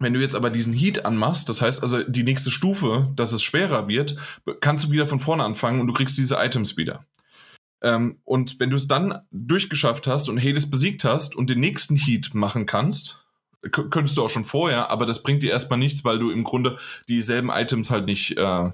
[0.00, 3.42] wenn du jetzt aber diesen Heat anmachst, das heißt also die nächste Stufe, dass es
[3.42, 4.16] schwerer wird,
[4.60, 7.04] kannst du wieder von vorne anfangen und du kriegst diese Items wieder.
[7.82, 11.96] Ähm, und wenn du es dann durchgeschafft hast und Hades besiegt hast und den nächsten
[11.96, 13.24] Heat machen kannst,
[13.70, 16.78] könntest du auch schon vorher, aber das bringt dir erstmal nichts, weil du im Grunde
[17.08, 18.70] dieselben Items halt nicht äh,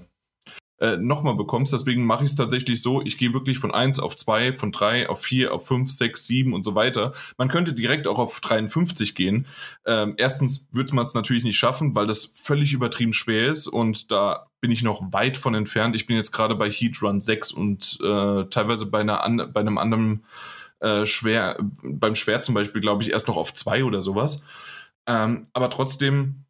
[0.79, 1.73] äh, nochmal bekommst.
[1.73, 5.09] Deswegen mache ich es tatsächlich so, ich gehe wirklich von 1 auf 2, von 3
[5.09, 7.13] auf 4, auf 5, 6, 7 und so weiter.
[7.37, 9.47] Man könnte direkt auch auf 53 gehen.
[9.85, 14.11] Ähm, erstens würde man es natürlich nicht schaffen, weil das völlig übertrieben schwer ist und
[14.11, 15.95] da bin ich noch weit von entfernt.
[15.95, 19.59] Ich bin jetzt gerade bei Heat Run 6 und äh, teilweise bei, einer an, bei
[19.59, 20.25] einem anderen
[20.79, 24.43] äh, Schwer, beim Schwert zum Beispiel, glaube ich, erst noch auf 2 oder sowas.
[25.07, 26.43] Ähm, aber trotzdem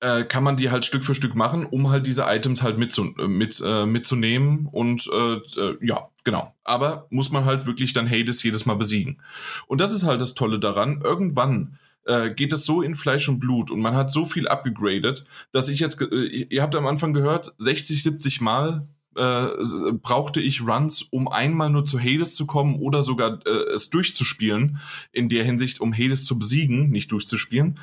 [0.00, 3.14] äh, kann man die halt Stück für Stück machen, um halt diese Items halt mitzu
[3.18, 4.68] äh, mit, äh, mitzunehmen.
[4.70, 6.54] Und äh, äh, ja, genau.
[6.64, 9.20] Aber muss man halt wirklich dann Hades jedes Mal besiegen.
[9.66, 11.00] Und das ist halt das Tolle daran.
[11.02, 15.24] Irgendwann äh, geht es so in Fleisch und Blut und man hat so viel abgegradet,
[15.52, 21.26] dass ich jetzt, ihr habt am Anfang gehört, 60, 70 Mal brauchte ich Runs, um
[21.26, 23.44] einmal nur zu Hades zu kommen oder sogar
[23.74, 24.78] es durchzuspielen.
[25.10, 27.80] In der Hinsicht, um Hades zu besiegen, nicht durchzuspielen.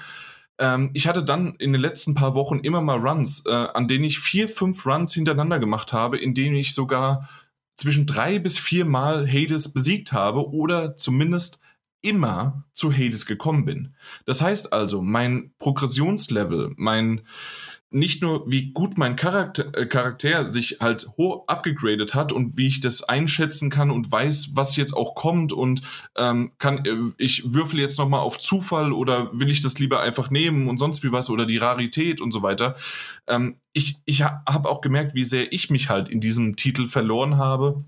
[0.60, 4.04] Ähm, ich hatte dann in den letzten paar Wochen immer mal Runs, äh, an denen
[4.04, 7.30] ich vier, fünf Runs hintereinander gemacht habe, in denen ich sogar
[7.76, 11.60] zwischen drei bis vier Mal Hades besiegt habe oder zumindest
[12.02, 13.96] immer zu Hades gekommen bin.
[14.26, 17.22] Das heißt also, mein Progressionslevel, mein
[17.92, 22.68] nicht nur, wie gut mein Charakter, äh, Charakter sich halt hoch abgegradet hat und wie
[22.68, 25.82] ich das einschätzen kann und weiß, was jetzt auch kommt und
[26.18, 30.30] ähm, kann äh, ich würfel jetzt nochmal auf Zufall oder will ich das lieber einfach
[30.30, 32.76] nehmen und sonst wie was oder die Rarität und so weiter.
[33.28, 37.38] Ähm, ich ich habe auch gemerkt, wie sehr ich mich halt in diesem Titel verloren
[37.38, 37.86] habe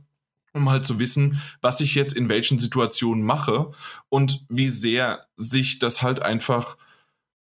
[0.54, 3.72] um halt zu wissen, was ich jetzt in welchen Situationen mache
[4.10, 6.78] und wie sehr sich das halt einfach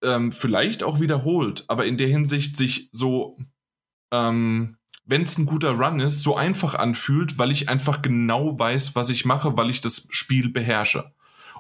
[0.03, 3.37] ähm, vielleicht auch wiederholt, aber in der Hinsicht sich so,
[4.13, 8.95] ähm, wenn es ein guter Run ist, so einfach anfühlt, weil ich einfach genau weiß,
[8.95, 11.13] was ich mache, weil ich das Spiel beherrsche.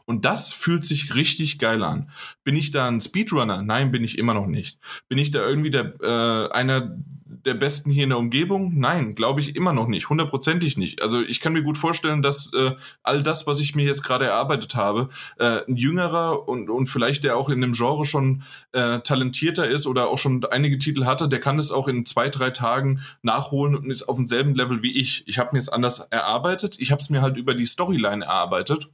[0.04, 2.10] Und das fühlt sich richtig geil an.
[2.44, 3.62] Bin ich da ein Speedrunner?
[3.62, 4.78] Nein, bin ich immer noch nicht.
[5.08, 6.96] Bin ich da irgendwie der, äh, einer
[7.44, 8.78] der Besten hier in der Umgebung?
[8.78, 11.02] Nein, glaube ich immer noch nicht, hundertprozentig nicht.
[11.02, 12.72] Also ich kann mir gut vorstellen, dass äh,
[13.02, 15.08] all das, was ich mir jetzt gerade erarbeitet habe,
[15.38, 18.42] äh, ein jüngerer und, und vielleicht der auch in dem Genre schon
[18.72, 22.28] äh, talentierter ist oder auch schon einige Titel hatte, der kann das auch in zwei,
[22.28, 25.26] drei Tagen nachholen und ist auf demselben Level wie ich.
[25.26, 28.88] Ich habe mir es anders erarbeitet, ich habe es mir halt über die Storyline erarbeitet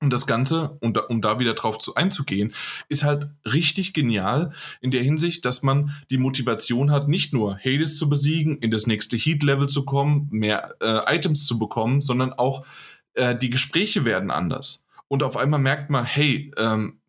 [0.00, 2.52] und das Ganze, um da, um da wieder drauf zu, einzugehen,
[2.88, 7.96] ist halt richtig genial in der Hinsicht, dass man die Motivation hat, nicht nur Hades
[7.96, 12.66] zu besiegen, in das nächste Heat-Level zu kommen, mehr äh, Items zu bekommen, sondern auch
[13.14, 14.86] äh, die Gespräche werden anders.
[15.08, 17.00] Und auf einmal merkt man, hey, ähm,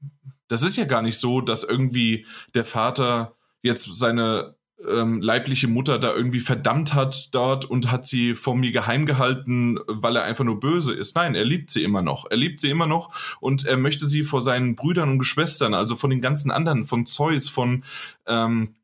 [0.48, 4.56] das ist ja gar nicht so, dass irgendwie der Vater jetzt seine
[4.88, 9.80] ähm, leibliche Mutter da irgendwie verdammt hat dort und hat sie vor mir geheim gehalten,
[9.88, 11.16] weil er einfach nur böse ist.
[11.16, 12.26] Nein, er liebt sie immer noch.
[12.30, 15.96] Er liebt sie immer noch und er möchte sie vor seinen Brüdern und Geschwistern, also
[15.96, 17.84] von den ganzen anderen, von Zeus, von
[18.28, 18.76] ähm,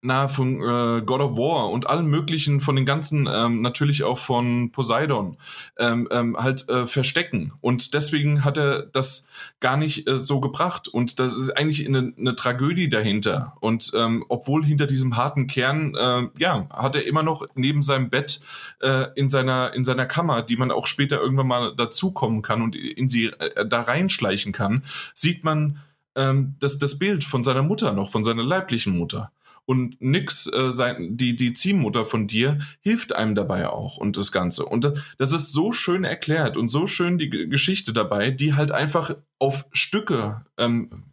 [0.00, 4.18] na, von äh, God of War und allen möglichen, von den ganzen, ähm, natürlich auch
[4.18, 5.36] von Poseidon,
[5.78, 7.52] ähm, ähm, halt äh, verstecken.
[7.60, 9.26] Und deswegen hat er das
[9.60, 10.88] gar nicht äh, so gebracht.
[10.88, 13.54] Und das ist eigentlich eine, eine Tragödie dahinter.
[13.60, 18.10] Und ähm, obwohl hinter diesem harten Kern, äh, ja, hat er immer noch neben seinem
[18.10, 18.40] Bett
[18.80, 22.74] äh, in, seiner, in seiner Kammer, die man auch später irgendwann mal dazukommen kann und
[22.76, 25.78] in sie äh, da reinschleichen kann, sieht man
[26.14, 29.30] ähm, das, das Bild von seiner Mutter noch, von seiner leiblichen Mutter
[29.64, 34.32] und nix, äh, sein, die, die Ziehmutter von dir hilft einem dabei auch und das
[34.32, 34.64] Ganze.
[34.64, 39.14] Und das ist so schön erklärt und so schön die Geschichte dabei, die halt einfach
[39.38, 41.04] auf Stücke ähm,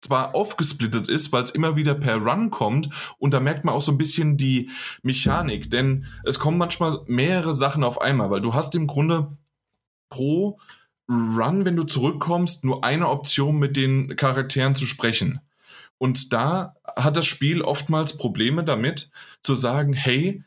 [0.00, 2.88] zwar aufgesplittet ist, weil es immer wieder per Run kommt
[3.18, 4.68] und da merkt man auch so ein bisschen die
[5.02, 9.36] Mechanik, denn es kommen manchmal mehrere Sachen auf einmal, weil du hast im Grunde
[10.10, 10.58] pro
[11.08, 15.40] Run, wenn du zurückkommst, nur eine Option mit den Charakteren zu sprechen.
[16.02, 19.08] Und da hat das Spiel oftmals Probleme damit,
[19.40, 20.42] zu sagen, hey,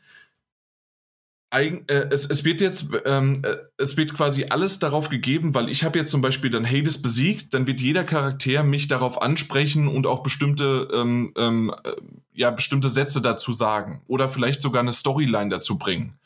[1.50, 1.80] äh,
[2.10, 5.98] es, es, wird jetzt, ähm, äh, es wird quasi alles darauf gegeben, weil ich habe
[5.98, 10.22] jetzt zum Beispiel dann Hades besiegt, dann wird jeder Charakter mich darauf ansprechen und auch
[10.22, 11.92] bestimmte, ähm, ähm, äh,
[12.34, 16.18] ja, bestimmte Sätze dazu sagen oder vielleicht sogar eine Storyline dazu bringen.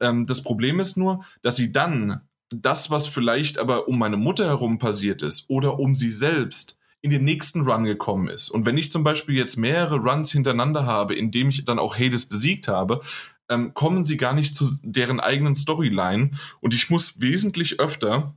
[0.00, 4.46] Ähm, das Problem ist nur, dass sie dann das, was vielleicht aber um meine Mutter
[4.46, 8.48] herum passiert ist oder um sie selbst, in den nächsten Run gekommen ist.
[8.48, 11.96] Und wenn ich zum Beispiel jetzt mehrere Runs hintereinander habe, in dem ich dann auch
[11.96, 13.00] Hades besiegt habe,
[13.48, 18.34] ähm, kommen sie gar nicht zu deren eigenen Storyline und ich muss wesentlich öfter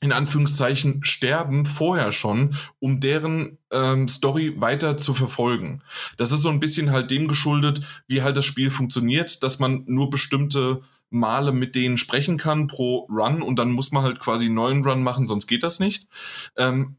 [0.00, 5.82] in Anführungszeichen sterben vorher schon, um deren ähm, Story weiter zu verfolgen.
[6.18, 9.84] Das ist so ein bisschen halt dem geschuldet, wie halt das Spiel funktioniert, dass man
[9.86, 14.46] nur bestimmte Male mit denen sprechen kann pro Run und dann muss man halt quasi
[14.46, 16.06] einen neuen Run machen, sonst geht das nicht.
[16.56, 16.96] Ähm,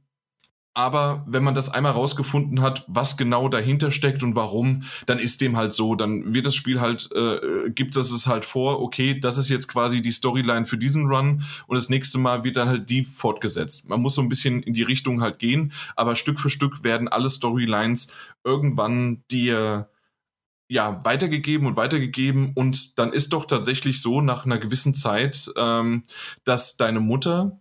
[0.77, 5.41] aber wenn man das einmal rausgefunden hat, was genau dahinter steckt und warum, dann ist
[5.41, 5.95] dem halt so.
[5.95, 9.69] Dann wird das Spiel halt, äh, gibt es es halt vor, okay, das ist jetzt
[9.69, 13.89] quasi die Storyline für diesen Run und das nächste Mal wird dann halt die fortgesetzt.
[13.89, 17.07] Man muss so ein bisschen in die Richtung halt gehen, aber Stück für Stück werden
[17.07, 18.13] alle Storylines
[18.43, 19.89] irgendwann dir
[20.69, 26.03] ja, weitergegeben und weitergegeben und dann ist doch tatsächlich so nach einer gewissen Zeit, ähm,
[26.43, 27.59] dass deine Mutter,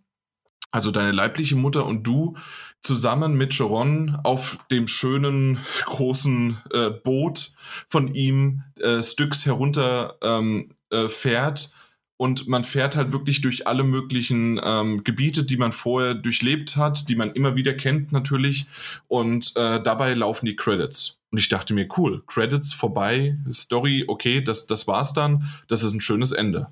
[0.71, 2.37] also deine leibliche Mutter und du
[2.83, 7.53] zusammen mit Joron auf dem schönen großen äh, Boot
[7.89, 11.73] von ihm äh, Styx herunter ähm, äh, fährt.
[12.19, 17.11] Und man fährt halt wirklich durch alle möglichen ähm, Gebiete, die man vorher durchlebt hat,
[17.11, 18.67] die man immer wieder kennt natürlich.
[19.07, 21.19] Und äh, dabei laufen die Credits.
[21.31, 25.51] Und ich dachte mir, cool, Credits vorbei, Story, okay, das, das war's dann.
[25.69, 26.69] Das ist ein schönes Ende.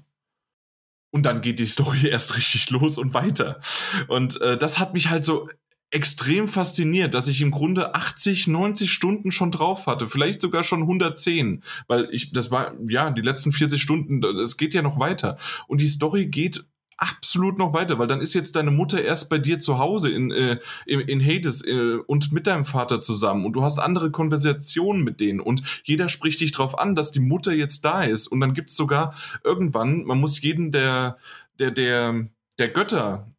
[1.10, 3.60] Und dann geht die Story erst richtig los und weiter.
[4.08, 5.48] Und äh, das hat mich halt so
[5.94, 10.80] extrem fasziniert, dass ich im Grunde 80, 90 Stunden schon drauf hatte, vielleicht sogar schon
[10.82, 15.38] 110, weil ich, das war, ja, die letzten 40 Stunden, es geht ja noch weiter.
[15.68, 16.64] Und die Story geht
[16.96, 20.32] absolut noch weiter, weil dann ist jetzt deine Mutter erst bei dir zu Hause in,
[20.32, 23.46] äh, in, in Hades äh, und mit deinem Vater zusammen.
[23.46, 25.38] Und du hast andere Konversationen mit denen.
[25.38, 28.26] Und jeder spricht dich darauf an, dass die Mutter jetzt da ist.
[28.26, 29.14] Und dann gibt es sogar
[29.44, 31.18] irgendwann, man muss jeden der,
[31.60, 32.26] der, der,
[32.58, 33.33] der Götter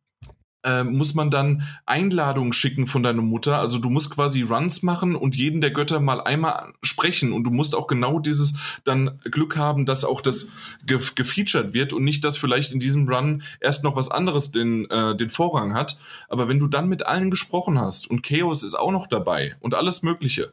[0.66, 3.60] äh, muss man dann Einladungen schicken von deiner Mutter.
[3.60, 7.52] Also du musst quasi Runs machen und jeden der Götter mal einmal sprechen und du
[7.52, 10.52] musst auch genau dieses dann Glück haben, dass auch das
[10.86, 14.90] ge gefeatured wird und nicht, dass vielleicht in diesem Run erst noch was anderes den,
[14.90, 15.98] äh, den Vorrang hat.
[16.30, 19.76] Aber wenn du dann mit allen gesprochen hast und Chaos ist auch noch dabei und
[19.76, 20.52] alles Mögliche,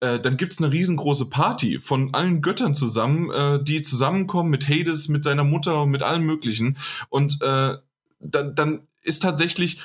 [0.00, 5.08] äh, dann gibt's eine riesengroße Party von allen Göttern zusammen, äh, die zusammenkommen mit Hades,
[5.08, 6.76] mit deiner Mutter und mit allem Möglichen.
[7.08, 7.76] Und äh,
[8.22, 9.80] dann, dann ist tatsächlich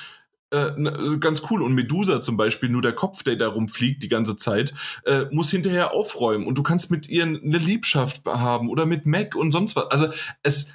[0.50, 1.62] äh, ne, ganz cool.
[1.62, 4.74] Und Medusa zum Beispiel, nur der Kopf, der da rumfliegt die ganze Zeit,
[5.04, 6.46] äh, muss hinterher aufräumen.
[6.46, 9.90] Und du kannst mit ihr eine Liebschaft haben oder mit Mac und sonst was.
[9.90, 10.08] Also
[10.42, 10.72] es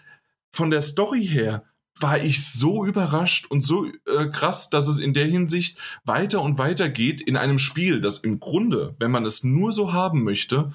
[0.52, 1.64] von der Story her
[2.00, 6.58] war ich so überrascht und so äh, krass, dass es in der Hinsicht weiter und
[6.58, 10.74] weiter geht in einem Spiel, das im Grunde, wenn man es nur so haben möchte,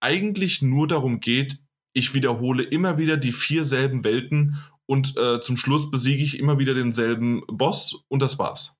[0.00, 1.58] eigentlich nur darum geht,
[1.92, 6.58] ich wiederhole immer wieder die vier selben Welten und äh, zum Schluss besiege ich immer
[6.58, 8.76] wieder denselben Boss und das war's.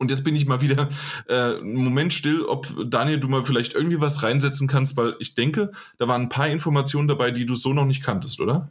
[0.00, 0.88] Und jetzt bin ich mal wieder
[1.28, 5.34] äh, einen Moment still, ob Daniel, du mal vielleicht irgendwie was reinsetzen kannst, weil ich
[5.34, 8.70] denke, da waren ein paar Informationen dabei, die du so noch nicht kanntest, oder?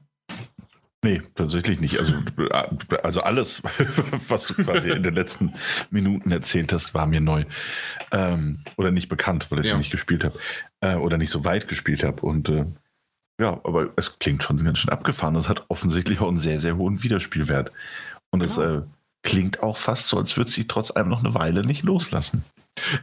[1.03, 1.99] Nee, tatsächlich nicht.
[1.99, 2.13] Also,
[3.03, 3.61] also alles,
[4.29, 5.53] was du quasi in den letzten
[5.91, 7.45] Minuten erzählt hast, war mir neu.
[8.11, 9.77] Ähm, oder nicht bekannt, weil ich es ja.
[9.77, 10.39] nicht gespielt habe.
[10.81, 12.21] Äh, oder nicht so weit gespielt habe.
[12.23, 12.65] Und äh,
[13.39, 15.35] ja, aber es klingt schon ganz schön abgefahren.
[15.35, 17.71] Es hat offensichtlich auch einen sehr, sehr hohen Wiederspielwert.
[18.31, 18.77] Und es ja.
[18.77, 18.81] äh,
[19.23, 22.43] klingt auch fast so, als würde sie trotz allem noch eine Weile nicht loslassen.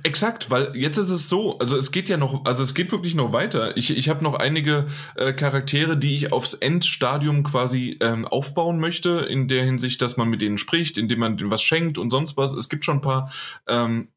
[0.02, 3.15] Exakt, weil jetzt ist es so, also es geht ja noch, also es geht wirklich
[3.15, 3.77] noch weiter.
[3.77, 4.86] Ich, ich habe noch einige
[5.16, 10.28] äh, Charaktere, die ich aufs Endstadium quasi ähm, aufbauen möchte, in der Hinsicht, dass man
[10.28, 12.55] mit denen spricht, indem man denen was schenkt und sonst was.
[12.55, 13.32] Es gibt schon ein paar
[13.69, 14.09] ähm,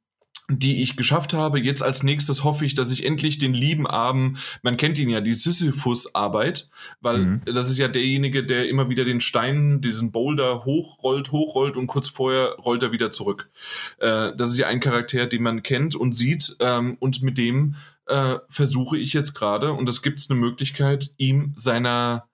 [0.50, 1.60] die ich geschafft habe.
[1.60, 5.20] Jetzt als nächstes hoffe ich, dass ich endlich den lieben Abend, man kennt ihn ja,
[5.20, 6.70] die Sisyphus-Arbeit,
[7.02, 7.42] weil mhm.
[7.46, 12.08] das ist ja derjenige, der immer wieder den Stein, diesen Boulder hochrollt, hochrollt und kurz
[12.08, 13.50] vorher rollt er wieder zurück.
[14.00, 17.76] Äh, das ist ja ein Charakter, den man kennt und sieht ähm, und mit dem
[18.06, 22.28] äh, versuche ich jetzt gerade, und es gibt eine Möglichkeit, ihm seiner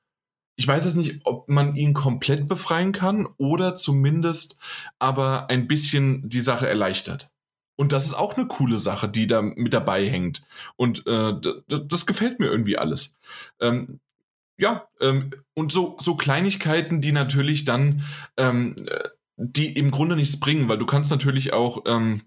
[0.55, 4.57] ich weiß es nicht, ob man ihn komplett befreien kann oder zumindest
[4.99, 7.32] aber ein bisschen die Sache erleichtert.
[7.75, 10.43] Und das ist auch eine coole Sache, die da mit dabei hängt.
[10.75, 11.33] Und äh,
[11.67, 13.17] das gefällt mir irgendwie alles.
[13.59, 13.99] Ähm,
[14.57, 18.03] ja, ähm, und so, so Kleinigkeiten, die natürlich dann,
[18.37, 22.21] ähm, äh, die im Grunde nichts bringen, weil du kannst natürlich auch ähm,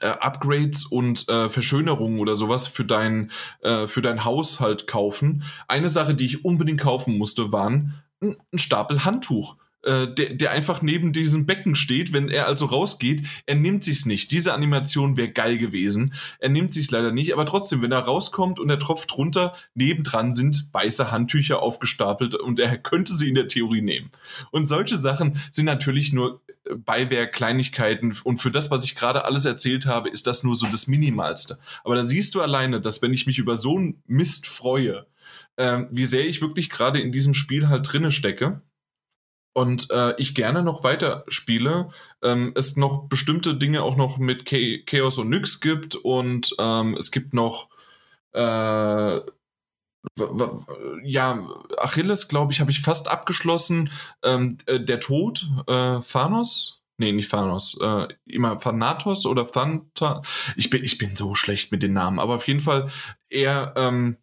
[0.00, 3.30] äh, Upgrades und äh, Verschönerungen oder sowas für dein,
[3.60, 5.44] äh, für dein Haus halt kaufen.
[5.68, 10.82] Eine Sache, die ich unbedingt kaufen musste, waren ein Stapel Handtuch äh, der, der einfach
[10.82, 13.26] neben diesem Becken steht, wenn er also rausgeht.
[13.46, 14.30] Er nimmt sich's nicht.
[14.30, 16.12] Diese Animation wäre geil gewesen.
[16.38, 20.34] Er nimmt sich's leider nicht, aber trotzdem, wenn er rauskommt und er tropft runter, nebendran
[20.34, 24.10] sind weiße Handtücher aufgestapelt und er könnte sie in der Theorie nehmen.
[24.50, 29.24] Und solche Sachen sind natürlich nur äh, Beiwerk, Kleinigkeiten und für das, was ich gerade
[29.24, 31.58] alles erzählt habe, ist das nur so das Minimalste.
[31.84, 35.06] Aber da siehst du alleine, dass wenn ich mich über so einen Mist freue,
[35.56, 38.60] äh, wie sehr ich wirklich gerade in diesem Spiel halt drinne stecke
[39.52, 41.88] und äh, ich gerne noch weiter spiele,
[42.22, 44.44] ähm, es noch bestimmte Dinge auch noch mit
[44.86, 47.68] Chaos und Nyx gibt und ähm, es gibt noch
[48.32, 49.20] äh,
[51.02, 51.46] ja,
[51.78, 53.90] Achilles, glaube ich, habe ich fast abgeschlossen.
[54.22, 60.22] Ähm, äh, der Tod, äh, Thanos, nee, nicht Thanos, äh, immer Thanatos oder Thanta.
[60.56, 62.90] Ich bin, ich bin so schlecht mit den Namen, aber auf jeden Fall
[63.28, 64.16] er ähm,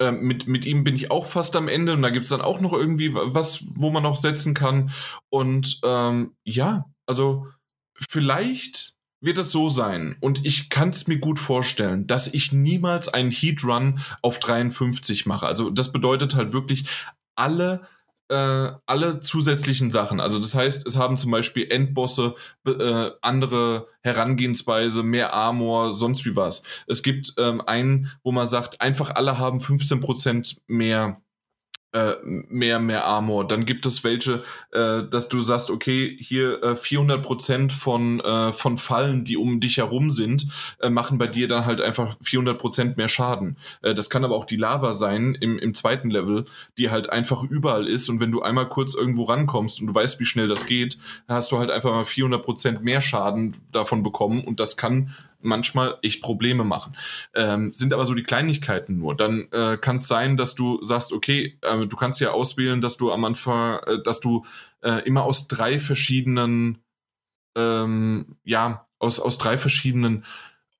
[0.00, 2.40] ähm, mit, mit ihm bin ich auch fast am Ende und da gibt es dann
[2.40, 4.90] auch noch irgendwie was, wo man noch setzen kann.
[5.30, 7.46] Und ähm, ja, also
[8.08, 13.08] vielleicht wird es so sein und ich kann es mir gut vorstellen, dass ich niemals
[13.08, 15.46] einen Heat Run auf 53 mache.
[15.46, 16.86] Also das bedeutet halt wirklich
[17.34, 17.86] alle
[18.28, 20.20] äh, alle zusätzlichen Sachen.
[20.20, 22.34] Also das heißt, es haben zum Beispiel Endbosse
[22.66, 26.62] äh, andere Herangehensweise, mehr Armor, sonst wie was.
[26.86, 31.20] Es gibt ähm, einen, wo man sagt, einfach alle haben 15% mehr
[31.92, 33.48] äh, mehr, mehr Armor.
[33.48, 34.42] Dann gibt es welche,
[34.72, 39.60] äh, dass du sagst, okay, hier äh, 400 Prozent von, äh, von Fallen, die um
[39.60, 40.48] dich herum sind,
[40.80, 43.56] äh, machen bei dir dann halt einfach 400 Prozent mehr Schaden.
[43.82, 46.44] Äh, das kann aber auch die Lava sein im, im zweiten Level,
[46.76, 50.20] die halt einfach überall ist und wenn du einmal kurz irgendwo rankommst und du weißt,
[50.20, 54.44] wie schnell das geht, hast du halt einfach mal 400 Prozent mehr Schaden davon bekommen
[54.44, 56.96] und das kann manchmal echt Probleme machen.
[57.34, 59.16] Ähm, sind aber so die Kleinigkeiten nur.
[59.16, 62.96] Dann äh, kann es sein, dass du sagst, okay, äh, du kannst ja auswählen, dass
[62.96, 64.44] du am Anfang, äh, dass du
[64.82, 66.78] äh, immer aus drei verschiedenen,
[67.56, 70.24] ähm, ja, aus, aus drei verschiedenen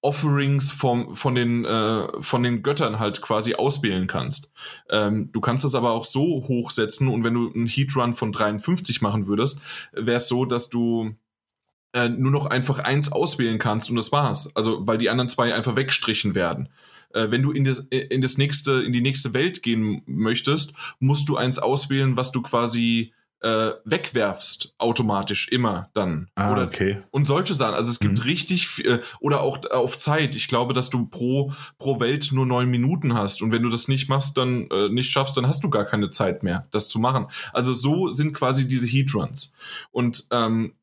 [0.00, 4.52] Offerings vom, von, den, äh, von den Göttern halt quasi auswählen kannst.
[4.90, 9.02] Ähm, du kannst das aber auch so hochsetzen und wenn du einen Heatrun von 53
[9.02, 9.60] machen würdest,
[9.92, 11.16] wäre es so, dass du
[11.92, 14.54] äh, nur noch einfach eins auswählen kannst und das war's.
[14.54, 16.68] Also, weil die anderen zwei einfach wegstrichen werden.
[17.14, 21.28] Äh, wenn du in das, in das nächste, in die nächste Welt gehen möchtest, musst
[21.28, 26.28] du eins auswählen, was du quasi äh, wegwerfst, automatisch immer dann.
[26.34, 27.02] Ah, oder, okay.
[27.10, 27.74] Und solche Sachen.
[27.74, 28.24] Also es gibt mhm.
[28.24, 30.34] richtig, äh, oder auch auf Zeit.
[30.34, 33.42] Ich glaube, dass du pro, pro Welt nur neun Minuten hast.
[33.42, 36.10] Und wenn du das nicht machst, dann äh, nicht schaffst, dann hast du gar keine
[36.10, 37.28] Zeit mehr, das zu machen.
[37.52, 39.52] Also so sind quasi diese Heatruns.
[39.92, 40.74] Und ähm,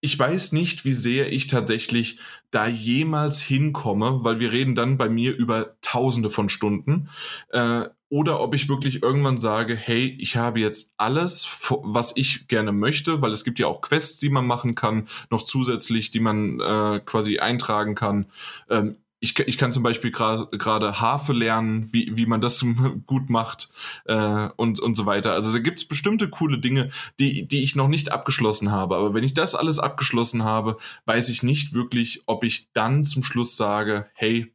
[0.00, 2.18] ich weiß nicht, wie sehr ich tatsächlich
[2.50, 7.08] da jemals hinkomme, weil wir reden dann bei mir über Tausende von Stunden.
[7.50, 11.46] Äh, oder ob ich wirklich irgendwann sage, hey, ich habe jetzt alles,
[11.82, 15.42] was ich gerne möchte, weil es gibt ja auch Quests, die man machen kann, noch
[15.42, 18.26] zusätzlich, die man äh, quasi eintragen kann.
[18.70, 22.64] Ähm, ich, ich kann zum Beispiel gerade Harfe lernen, wie, wie man das
[23.06, 23.70] gut macht
[24.04, 25.32] äh, und, und so weiter.
[25.32, 28.96] Also da gibt's bestimmte coole Dinge, die, die ich noch nicht abgeschlossen habe.
[28.96, 30.76] Aber wenn ich das alles abgeschlossen habe,
[31.06, 34.54] weiß ich nicht wirklich, ob ich dann zum Schluss sage, hey,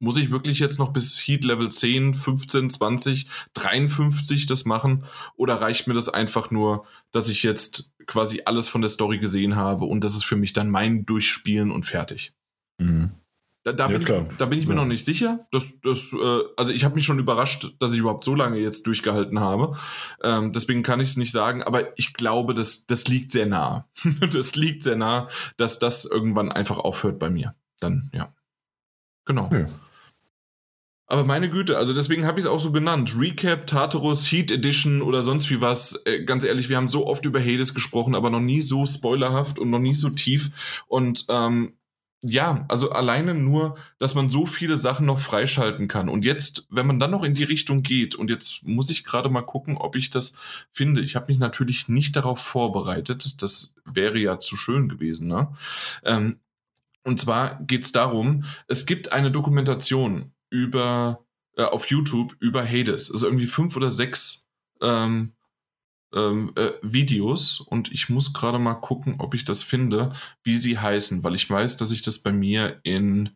[0.00, 5.04] muss ich wirklich jetzt noch bis Heat Level 10, 15, 20, 53 das machen?
[5.34, 9.56] Oder reicht mir das einfach nur, dass ich jetzt quasi alles von der Story gesehen
[9.56, 12.32] habe und das ist für mich dann mein Durchspielen und fertig?
[12.80, 13.10] Mhm.
[13.68, 14.80] Da, da, ja, bin ich, da, bin ich, mir ja.
[14.80, 15.46] noch nicht sicher.
[15.50, 18.86] Das, das, äh, also ich habe mich schon überrascht, dass ich überhaupt so lange jetzt
[18.86, 19.76] durchgehalten habe.
[20.22, 23.86] Ähm, deswegen kann ich es nicht sagen, aber ich glaube, das, das liegt sehr nah.
[24.32, 25.28] das liegt sehr nah,
[25.58, 27.54] dass das irgendwann einfach aufhört bei mir.
[27.78, 28.32] Dann, ja.
[29.26, 29.50] Genau.
[29.52, 29.66] Ja.
[31.10, 33.16] Aber meine Güte, also deswegen habe ich es auch so genannt.
[33.18, 36.02] Recap, Tartarus, Heat Edition oder sonst wie was.
[36.04, 39.58] Äh, ganz ehrlich, wir haben so oft über Hades gesprochen, aber noch nie so spoilerhaft
[39.58, 40.82] und noch nie so tief.
[40.86, 41.77] Und ähm,
[42.22, 46.08] ja, also alleine nur, dass man so viele Sachen noch freischalten kann.
[46.08, 49.28] Und jetzt, wenn man dann noch in die Richtung geht, und jetzt muss ich gerade
[49.28, 50.36] mal gucken, ob ich das
[50.72, 51.00] finde.
[51.00, 53.40] Ich habe mich natürlich nicht darauf vorbereitet.
[53.42, 55.28] Das wäre ja zu schön gewesen.
[55.28, 55.48] Ne?
[56.04, 56.40] Ähm,
[57.04, 61.24] und zwar geht es darum, es gibt eine Dokumentation über
[61.56, 63.12] äh, auf YouTube über Hades.
[63.12, 64.48] Also irgendwie fünf oder sechs
[64.80, 65.32] ähm,
[66.14, 70.12] ähm, äh, Videos und ich muss gerade mal gucken, ob ich das finde,
[70.42, 73.30] wie sie heißen, weil ich weiß, dass ich das bei mir in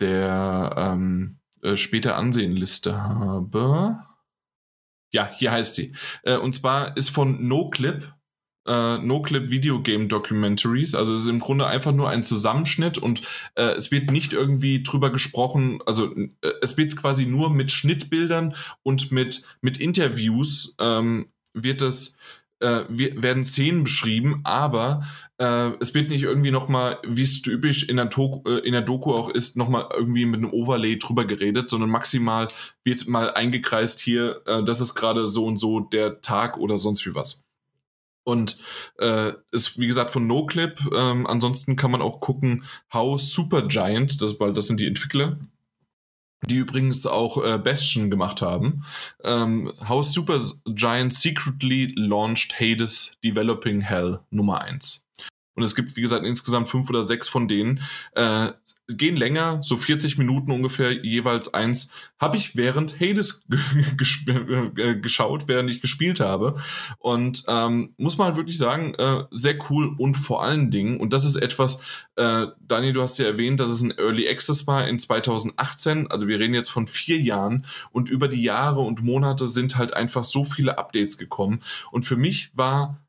[0.00, 3.98] der ähm, äh, später Ansehenliste habe.
[5.12, 5.94] Ja, hier heißt sie.
[6.22, 8.12] Äh, und zwar ist von NoClip,
[8.66, 10.94] äh, No-Clip Video Game Documentaries.
[10.94, 13.22] Also es ist im Grunde einfach nur ein Zusammenschnitt und
[13.54, 16.30] äh, es wird nicht irgendwie drüber gesprochen, also äh,
[16.60, 22.16] es wird quasi nur mit Schnittbildern und mit, mit Interviews ähm, wird es
[22.62, 25.04] äh, werden Szenen beschrieben, aber
[25.38, 28.82] äh, es wird nicht irgendwie nochmal, wie es typisch in der, Doku, äh, in der
[28.82, 32.46] Doku auch ist, nochmal irgendwie mit einem Overlay drüber geredet, sondern maximal
[32.84, 37.04] wird mal eingekreist hier, äh, das ist gerade so und so der Tag oder sonst
[37.04, 37.44] wie was.
[38.24, 38.58] Und
[38.98, 40.78] äh, ist, wie gesagt, von NoClip.
[40.94, 45.38] Ähm, ansonsten kann man auch gucken, How Supergiant, das, weil das sind die Entwickler,
[46.46, 48.84] die übrigens auch äh, Bastion gemacht haben.
[49.24, 55.01] Ähm, How Super Giant Secretly Launched Hades Developing Hell Nummer 1.
[55.54, 57.80] Und es gibt, wie gesagt, insgesamt fünf oder sechs von denen.
[58.14, 58.52] Äh,
[58.88, 61.92] gehen länger, so 40 Minuten ungefähr, jeweils eins.
[62.18, 63.44] Habe ich während Hades
[64.26, 66.56] äh, geschaut, während ich gespielt habe.
[66.98, 71.12] Und ähm, muss man halt wirklich sagen, äh, sehr cool und vor allen Dingen, und
[71.12, 71.82] das ist etwas,
[72.16, 76.10] äh, Daniel, du hast ja erwähnt, dass es ein Early Access war in 2018.
[76.10, 79.94] Also wir reden jetzt von vier Jahren und über die Jahre und Monate sind halt
[79.94, 81.62] einfach so viele Updates gekommen.
[81.90, 83.01] Und für mich war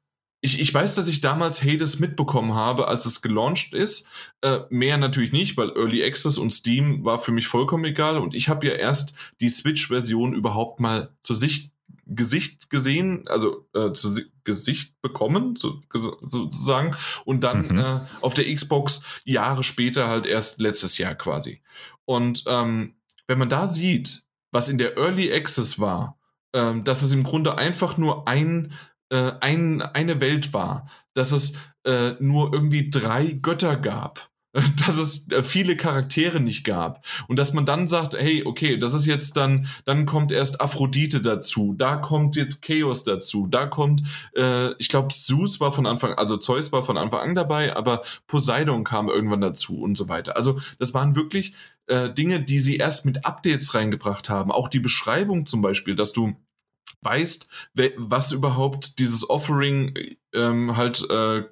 [0.45, 4.09] ich, ich weiß, dass ich damals Hades mitbekommen habe, als es gelauncht ist.
[4.41, 8.17] Äh, mehr natürlich nicht, weil Early Access und Steam war für mich vollkommen egal.
[8.17, 11.71] Und ich habe ja erst die Switch-Version überhaupt mal zur Sicht,
[12.05, 16.93] Gesicht gesehen, also äh, zu Gesicht bekommen, so, sozusagen.
[17.23, 17.77] Und dann mhm.
[17.77, 21.61] äh, auf der Xbox Jahre später halt erst letztes Jahr quasi.
[22.03, 22.95] Und ähm,
[23.27, 26.19] wenn man da sieht, was in der Early Access war,
[26.51, 28.73] ähm, dass es im Grunde einfach nur ein
[29.13, 34.29] äh, ein, eine Welt war, dass es äh, nur irgendwie drei Götter gab
[34.85, 38.93] dass es äh, viele Charaktere nicht gab und dass man dann sagt, hey, okay, das
[38.93, 44.03] ist jetzt dann, dann kommt erst Aphrodite dazu, da kommt jetzt Chaos dazu, da kommt,
[44.35, 48.03] äh, ich glaube, Zeus war von Anfang, also Zeus war von Anfang an dabei, aber
[48.27, 50.37] Poseidon kam irgendwann dazu und so weiter.
[50.37, 51.55] Also das waren wirklich
[51.87, 54.51] äh, Dinge, die sie erst mit Updates reingebracht haben.
[54.51, 56.35] Auch die Beschreibung zum Beispiel, dass du
[57.03, 57.47] weißt,
[57.97, 59.93] was überhaupt dieses Offering
[60.33, 61.43] ähm, halt äh,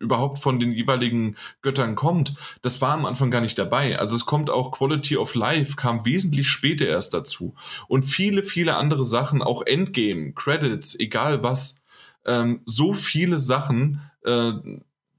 [0.00, 3.98] überhaupt von den jeweiligen Göttern kommt, das war am Anfang gar nicht dabei.
[3.98, 7.54] Also es kommt auch Quality of Life, kam wesentlich später erst dazu.
[7.86, 11.82] Und viele, viele andere Sachen, auch Endgame, Credits, egal was,
[12.24, 14.52] ähm, so viele Sachen, äh,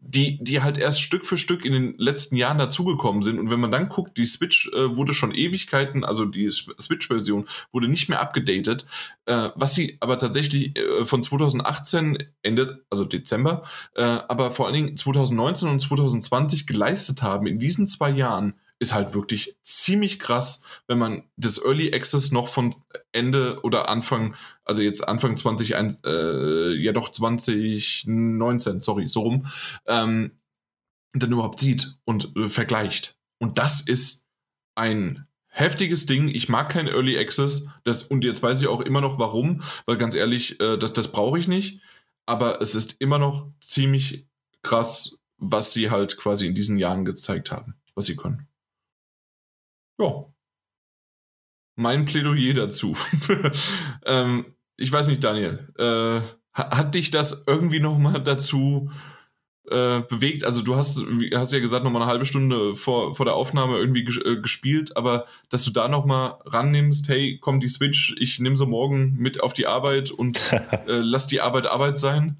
[0.07, 3.39] die, die halt erst Stück für Stück in den letzten Jahren dazugekommen sind.
[3.39, 7.87] Und wenn man dann guckt, die Switch äh, wurde schon Ewigkeiten, also die Switch-Version wurde
[7.87, 8.85] nicht mehr abgedatet,
[9.25, 13.63] äh, was sie aber tatsächlich äh, von 2018 Ende, also Dezember,
[13.95, 18.93] äh, aber vor allen Dingen 2019 und 2020 geleistet haben in diesen zwei Jahren, ist
[18.93, 22.75] halt wirklich ziemlich krass, wenn man das Early Access noch von
[23.11, 29.45] Ende oder Anfang, also jetzt Anfang 20, äh, ja doch 2019, sorry, so rum,
[29.87, 30.39] ähm,
[31.13, 33.17] dann überhaupt sieht und äh, vergleicht.
[33.39, 34.27] Und das ist
[34.75, 36.27] ein heftiges Ding.
[36.27, 37.67] Ich mag kein Early Access.
[37.83, 41.11] Das, und jetzt weiß ich auch immer noch warum, weil ganz ehrlich, äh, das, das
[41.11, 41.81] brauche ich nicht.
[42.25, 44.27] Aber es ist immer noch ziemlich
[44.63, 48.47] krass, was sie halt quasi in diesen Jahren gezeigt haben, was sie können.
[49.99, 50.25] Ja.
[51.75, 52.95] Mein Plädoyer dazu.
[54.05, 54.45] ähm,
[54.77, 55.73] ich weiß nicht, Daniel.
[55.77, 56.21] Äh,
[56.53, 58.89] hat dich das irgendwie nochmal dazu
[59.69, 60.43] äh, bewegt?
[60.45, 61.01] Also du hast,
[61.33, 64.95] hast ja gesagt, nochmal eine halbe Stunde vor, vor der Aufnahme irgendwie ges äh, gespielt,
[64.95, 69.41] aber dass du da nochmal rannimmst, hey, komm die Switch, ich nehme sie morgen mit
[69.41, 70.39] auf die Arbeit und
[70.87, 72.37] äh, lass die Arbeit Arbeit sein.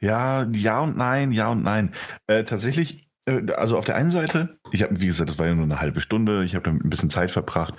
[0.00, 1.94] Ja, ja und nein, ja und nein.
[2.26, 5.64] Äh, tatsächlich also auf der einen Seite, ich habe, wie gesagt, das war ja nur
[5.64, 7.74] eine halbe Stunde, ich habe damit ein bisschen Zeit verbracht.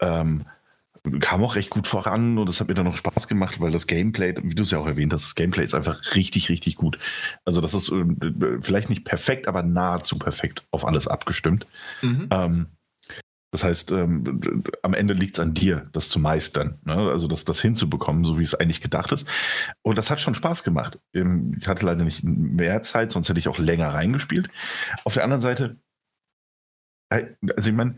[0.00, 0.44] Ähm,
[1.20, 3.86] kam auch recht gut voran und das hat mir dann noch Spaß gemacht, weil das
[3.86, 6.98] Gameplay, wie du es ja auch erwähnt hast, das Gameplay ist einfach richtig, richtig gut.
[7.44, 8.04] Also das ist äh,
[8.60, 11.66] vielleicht nicht perfekt, aber nahezu perfekt auf alles abgestimmt.
[12.02, 12.28] Mhm.
[12.30, 12.66] Ähm,
[13.50, 16.94] das heißt, ähm, am Ende liegt es an dir, das zu meistern, ne?
[16.94, 19.26] also das, das hinzubekommen, so wie es eigentlich gedacht ist.
[19.82, 20.98] Und das hat schon Spaß gemacht.
[21.14, 24.48] Ähm, ich hatte leider nicht mehr Zeit, sonst hätte ich auch länger reingespielt.
[25.04, 25.76] Auf der anderen Seite,
[27.10, 27.96] also ich meine,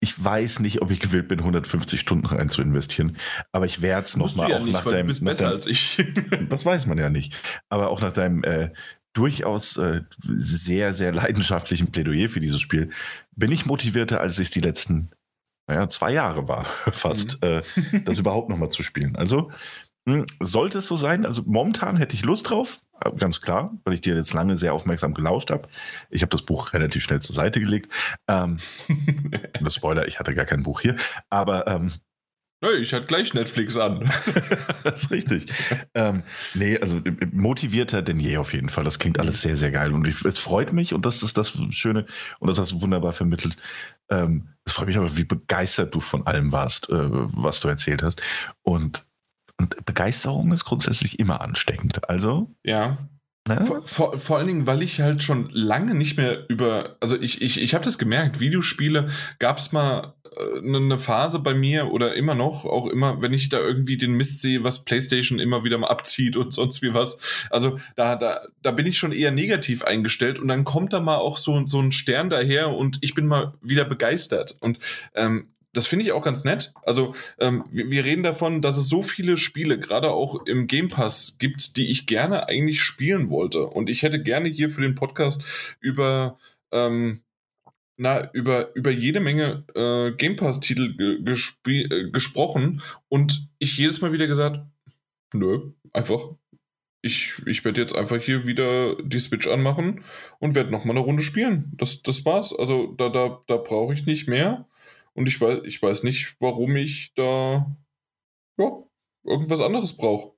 [0.00, 3.16] ich weiß nicht, ob ich gewillt bin, 150 Stunden rein zu investieren,
[3.50, 5.06] aber ich werde es nochmal ja auch nicht, nach deinem.
[5.06, 6.04] Du bist besser deinem, als ich.
[6.48, 7.34] das weiß man ja nicht.
[7.70, 8.70] Aber auch nach deinem äh,
[9.16, 12.90] durchaus äh, sehr, sehr leidenschaftlichen Plädoyer für dieses Spiel
[13.34, 15.10] bin ich motivierter, als ich es die letzten
[15.66, 17.48] naja, zwei Jahre war, fast, mhm.
[17.92, 19.16] äh, das überhaupt nochmal zu spielen.
[19.16, 19.50] Also
[20.04, 23.74] mh, hm, sollte es so sein, also momentan hätte ich Lust drauf, äh, ganz klar,
[23.84, 25.68] weil ich dir jetzt lange sehr aufmerksam gelauscht habe.
[26.10, 27.92] Ich habe das Buch relativ schnell zur Seite gelegt.
[28.28, 28.58] Ähm,
[29.68, 30.96] Spoiler, ich hatte gar kein Buch hier,
[31.30, 31.92] aber ähm,
[32.62, 34.10] Hey, ich hatte gleich Netflix an.
[34.84, 35.46] das ist richtig.
[35.94, 36.22] ähm,
[36.54, 38.84] nee, also äh, motivierter denn je auf jeden Fall.
[38.84, 39.92] Das klingt alles sehr, sehr geil.
[39.92, 42.06] Und ich, es freut mich, und das ist das Schöne,
[42.38, 43.56] und das hast du wunderbar vermittelt.
[44.10, 48.02] Ähm, es freut mich aber, wie begeistert du von allem warst, äh, was du erzählt
[48.02, 48.22] hast.
[48.62, 49.04] Und,
[49.58, 52.08] und Begeisterung ist grundsätzlich immer ansteckend.
[52.08, 52.54] Also.
[52.64, 52.96] Ja.
[53.46, 53.64] Ne?
[53.66, 57.42] Vor, vor, vor, allen Dingen, weil ich halt schon lange nicht mehr über, also ich,
[57.42, 59.08] ich, ich habe das gemerkt, Videospiele
[59.38, 63.48] gab es mal eine ne Phase bei mir oder immer noch, auch immer, wenn ich
[63.48, 67.18] da irgendwie den Mist sehe, was PlayStation immer wieder mal abzieht und sonst wie was.
[67.50, 71.16] Also da, da, da bin ich schon eher negativ eingestellt und dann kommt da mal
[71.16, 74.56] auch so, so ein Stern daher und ich bin mal wieder begeistert.
[74.60, 74.78] Und
[75.14, 76.72] ähm, das finde ich auch ganz nett.
[76.84, 80.88] Also ähm, wir, wir, reden davon, dass es so viele Spiele, gerade auch im Game
[80.88, 83.66] Pass, gibt, die ich gerne eigentlich spielen wollte.
[83.66, 85.44] Und ich hätte gerne hier für den Podcast
[85.80, 86.38] über
[86.72, 87.20] ähm,
[87.96, 94.26] na, über, über jede Menge äh, Game Pass-Titel äh, gesprochen und ich jedes Mal wieder
[94.26, 94.60] gesagt,
[95.32, 96.30] nö, einfach,
[97.02, 100.04] ich, ich werde jetzt einfach hier wieder die Switch anmachen
[100.40, 101.72] und werde nochmal eine Runde spielen.
[101.76, 102.52] Das, das war's.
[102.52, 104.68] Also da, da, da brauche ich nicht mehr.
[105.14, 107.76] Und ich weiß, ich weiß nicht, warum ich da
[108.58, 108.82] ja,
[109.24, 110.32] irgendwas anderes brauche.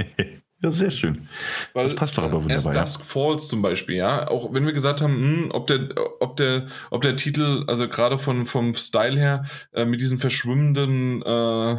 [0.64, 1.28] Ja, sehr schön.
[1.74, 2.74] Weil, das passt doch aber wunderbar.
[2.74, 4.28] As Dusk Falls zum Beispiel, ja.
[4.28, 7.86] Auch wenn wir gesagt haben, mh, hm, ob, der, ob, der, ob der Titel, also
[7.86, 11.76] gerade von, vom Style her, äh, mit diesen verschwimmenden, äh,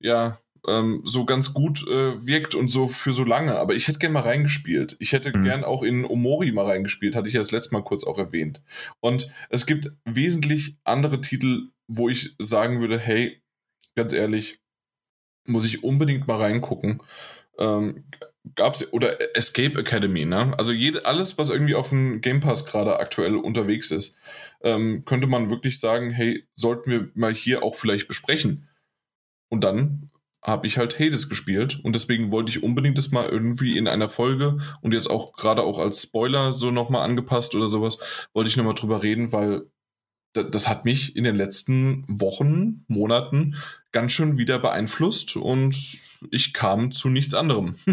[0.00, 3.58] ja, ähm, so ganz gut äh, wirkt und so für so lange.
[3.58, 4.96] Aber ich hätte gern mal reingespielt.
[4.98, 5.44] Ich hätte mhm.
[5.44, 8.62] gern auch in Omori mal reingespielt, hatte ich ja das letzte Mal kurz auch erwähnt.
[9.00, 13.42] Und es gibt wesentlich andere Titel, wo ich sagen würde, hey,
[13.96, 14.60] ganz ehrlich,
[15.46, 17.02] muss ich unbedingt mal reingucken.
[17.58, 18.04] Ähm,
[18.54, 20.54] gab es, oder Escape Academy, ne?
[20.58, 24.18] Also jede, alles, was irgendwie auf dem Game Pass gerade aktuell unterwegs ist,
[24.62, 28.68] ähm, könnte man wirklich sagen, hey, sollten wir mal hier auch vielleicht besprechen.
[29.48, 30.10] Und dann
[30.42, 34.08] habe ich halt Hades gespielt und deswegen wollte ich unbedingt das mal irgendwie in einer
[34.08, 37.98] Folge und jetzt auch gerade auch als Spoiler so nochmal angepasst oder sowas,
[38.32, 39.62] wollte ich nochmal drüber reden, weil
[40.32, 43.56] das hat mich in den letzten Wochen, Monaten
[43.90, 45.74] ganz schön wieder beeinflusst und
[46.30, 47.76] ich kam zu nichts anderem.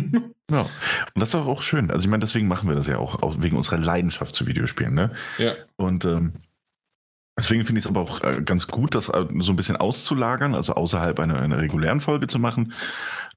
[0.52, 1.92] ja, und das ist auch schön.
[1.92, 4.94] Also ich meine, deswegen machen wir das ja auch, auch wegen unserer Leidenschaft zu Videospielen.
[4.94, 5.12] Ne?
[5.38, 5.54] Ja.
[5.76, 6.34] Und ähm,
[7.38, 10.56] deswegen finde ich es aber auch äh, ganz gut, das äh, so ein bisschen auszulagern,
[10.56, 12.74] also außerhalb einer, einer regulären Folge zu machen.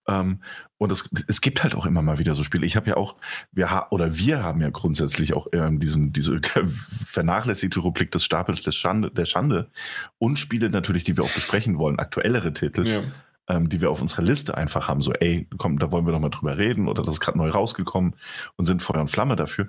[0.09, 0.41] Ähm,
[0.79, 2.67] und es, es gibt halt auch immer mal wieder so Spiele.
[2.67, 3.17] Ich habe ja auch,
[3.51, 6.41] wir ha oder wir haben ja grundsätzlich auch ähm, diesen, diese
[7.07, 9.71] vernachlässigte Rubrik des Stapels des Schande, der Schande
[10.19, 12.87] und Spiele natürlich, die wir auch besprechen wollen, aktuellere Titel.
[12.87, 13.03] Ja.
[13.49, 16.21] Ähm, die wir auf unserer Liste einfach haben, so, ey, komm, da wollen wir doch
[16.21, 18.17] mal drüber reden oder das ist gerade neu rausgekommen
[18.57, 19.69] und sind Feuer und Flamme dafür.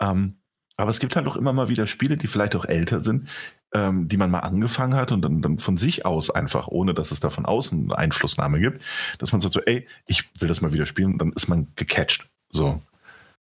[0.00, 0.40] Ähm,
[0.80, 3.28] aber es gibt halt auch immer mal wieder Spiele, die vielleicht auch älter sind,
[3.74, 7.10] ähm, die man mal angefangen hat und dann, dann von sich aus einfach, ohne dass
[7.10, 8.82] es da von außen eine Einflussnahme gibt,
[9.18, 11.68] dass man sagt so, ey, ich will das mal wieder spielen und dann ist man
[11.76, 12.30] gecatcht.
[12.50, 12.80] So.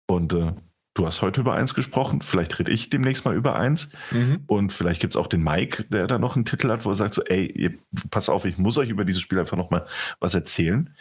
[0.07, 0.53] Und äh,
[0.97, 3.91] du hast heute über eins gesprochen, vielleicht rede ich demnächst mal über eins.
[4.11, 4.43] Mhm.
[4.47, 6.97] Und vielleicht gibt es auch den Mike, der da noch einen Titel hat, wo er
[6.97, 7.75] sagt so, ey, ihr,
[8.11, 9.87] pass auf, ich muss euch über dieses Spiel einfach noch mal
[10.21, 10.95] was erzählen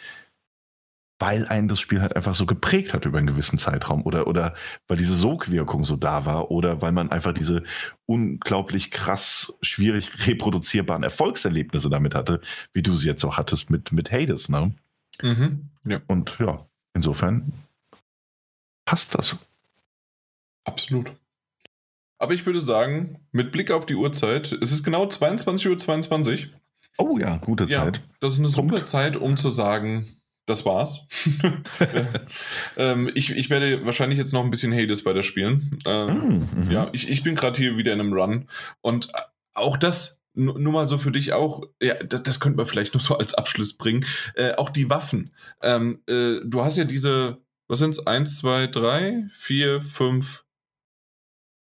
[1.18, 4.54] weil einen das Spiel halt einfach so geprägt hat über einen gewissen Zeitraum oder, oder
[4.86, 7.62] weil diese Sogwirkung so da war oder weil man einfach diese
[8.04, 12.40] unglaublich krass schwierig reproduzierbaren Erfolgserlebnisse damit hatte,
[12.72, 14.74] wie du sie jetzt auch hattest mit, mit Hades, ne?
[15.22, 16.00] Mhm, ja.
[16.06, 16.58] Und ja,
[16.94, 17.52] insofern
[18.84, 19.36] passt das.
[20.66, 21.12] Absolut.
[22.18, 25.78] Aber ich würde sagen, mit Blick auf die Uhrzeit, es ist genau 22.22 Uhr.
[25.78, 26.50] 22.
[26.98, 27.96] Oh ja, gute Zeit.
[27.98, 28.72] Ja, das ist eine Punkt.
[28.72, 30.06] super Zeit, um zu sagen,
[30.46, 31.06] das war's.
[32.76, 35.78] ähm, ich, ich werde wahrscheinlich jetzt noch ein bisschen Hades weiter spielen.
[35.84, 36.70] Ähm, mm, mhm.
[36.70, 38.48] Ja, ich, ich bin gerade hier wieder in einem Run.
[38.80, 39.08] Und
[39.52, 43.00] auch das, nur mal so für dich auch, ja, das, das könnte man vielleicht noch
[43.00, 44.06] so als Abschluss bringen.
[44.34, 45.32] Äh, auch die Waffen.
[45.62, 47.38] Ähm, äh, du hast ja diese,
[47.68, 48.06] was sind's?
[48.06, 50.44] Eins, zwei, drei, vier, fünf,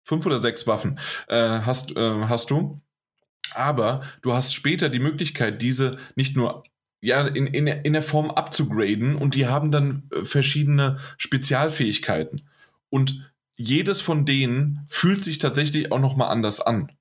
[0.04, 2.82] fünf oder sechs Waffen äh, hast, äh, hast du.
[3.54, 6.64] Aber du hast später die Möglichkeit, diese nicht nur
[7.02, 12.48] ja, in, in, in der Form abzugraden und die haben dann äh, verschiedene Spezialfähigkeiten.
[12.90, 16.92] Und jedes von denen fühlt sich tatsächlich auch nochmal anders an.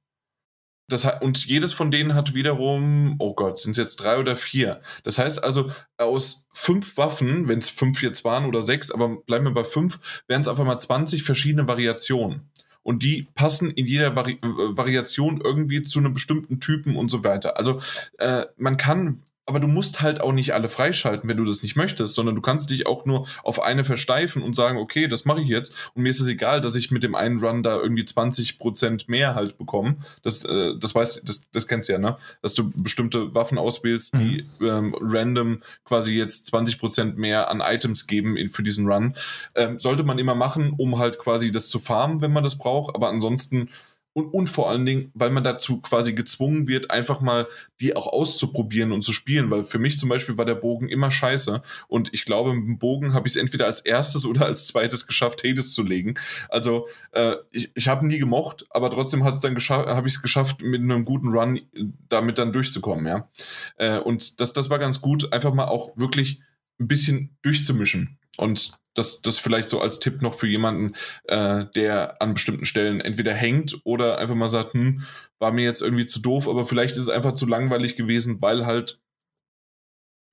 [0.88, 4.80] Das, und jedes von denen hat wiederum, oh Gott, sind es jetzt drei oder vier.
[5.04, 9.44] Das heißt also, aus fünf Waffen, wenn es fünf jetzt waren oder sechs, aber bleiben
[9.44, 12.50] wir bei fünf, wären es auf einmal 20 verschiedene Variationen.
[12.82, 17.24] Und die passen in jeder Vari äh, Variation irgendwie zu einem bestimmten Typen und so
[17.24, 17.56] weiter.
[17.56, 17.80] Also
[18.18, 21.74] äh, man kann aber du musst halt auch nicht alle freischalten, wenn du das nicht
[21.74, 25.40] möchtest, sondern du kannst dich auch nur auf eine versteifen und sagen, okay, das mache
[25.40, 28.04] ich jetzt und mir ist es egal, dass ich mit dem einen Run da irgendwie
[28.04, 29.96] 20% mehr halt bekomme.
[30.22, 32.16] Das, äh, das weißt das, das kennst du ja, ne?
[32.40, 34.66] Dass du bestimmte Waffen auswählst, die mhm.
[34.66, 39.14] ähm, random quasi jetzt 20% mehr an Items geben in, für diesen Run.
[39.54, 42.94] Ähm, sollte man immer machen, um halt quasi das zu farmen, wenn man das braucht,
[42.94, 43.70] aber ansonsten
[44.14, 47.46] und, und vor allen Dingen, weil man dazu quasi gezwungen wird, einfach mal
[47.80, 49.50] die auch auszuprobieren und zu spielen.
[49.50, 51.62] Weil für mich zum Beispiel war der Bogen immer scheiße.
[51.88, 55.06] Und ich glaube, mit dem Bogen habe ich es entweder als erstes oder als zweites
[55.06, 56.14] geschafft, Hades zu legen.
[56.48, 61.04] Also äh, ich, ich habe nie gemocht, aber trotzdem habe ich es geschafft, mit einem
[61.04, 61.60] guten Run
[62.08, 63.28] damit dann durchzukommen, ja.
[63.76, 66.40] Äh, und das, das war ganz gut, einfach mal auch wirklich
[66.80, 68.18] ein bisschen durchzumischen.
[68.36, 70.94] Und das, das vielleicht so als Tipp noch für jemanden,
[71.24, 75.04] äh, der an bestimmten Stellen entweder hängt oder einfach mal sagt, hm,
[75.38, 78.66] war mir jetzt irgendwie zu doof, aber vielleicht ist es einfach zu langweilig gewesen, weil
[78.66, 79.00] halt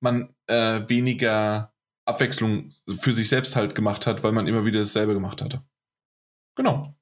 [0.02, 1.72] man äh, weniger
[2.06, 5.62] Abwechslung für sich selbst halt gemacht hat, weil man immer wieder dasselbe gemacht hatte.
[6.56, 6.94] Genau.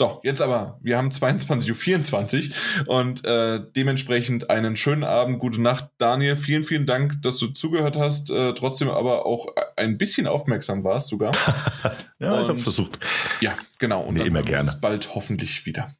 [0.00, 2.52] So, jetzt aber, wir haben 22.24
[2.86, 5.90] Uhr und äh, dementsprechend einen schönen Abend, gute Nacht.
[5.98, 10.84] Daniel, vielen, vielen Dank, dass du zugehört hast, äh, trotzdem aber auch ein bisschen aufmerksam
[10.84, 11.32] warst sogar.
[12.18, 12.98] ja, und, ich hab's versucht.
[13.42, 14.04] Ja, genau.
[14.04, 14.70] Und nee, immer gerne.
[14.70, 15.94] Uns bald hoffentlich wieder.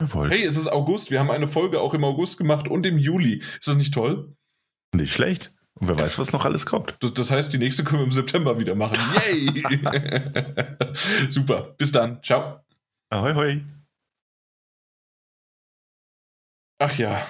[0.00, 0.30] Jawohl.
[0.30, 3.42] Hey, es ist August, wir haben eine Folge auch im August gemacht und im Juli.
[3.60, 4.34] Ist das nicht toll?
[4.94, 5.52] Nicht schlecht.
[5.74, 6.96] Und wer weiß, was noch alles kommt.
[7.00, 8.96] Das heißt, die nächste können wir im September wieder machen.
[9.14, 9.62] Yay!
[11.28, 11.74] Super.
[11.76, 12.22] Bis dann.
[12.22, 12.62] Ciao.
[13.12, 13.64] Ahoi, hoi.
[16.78, 17.20] Ach ja.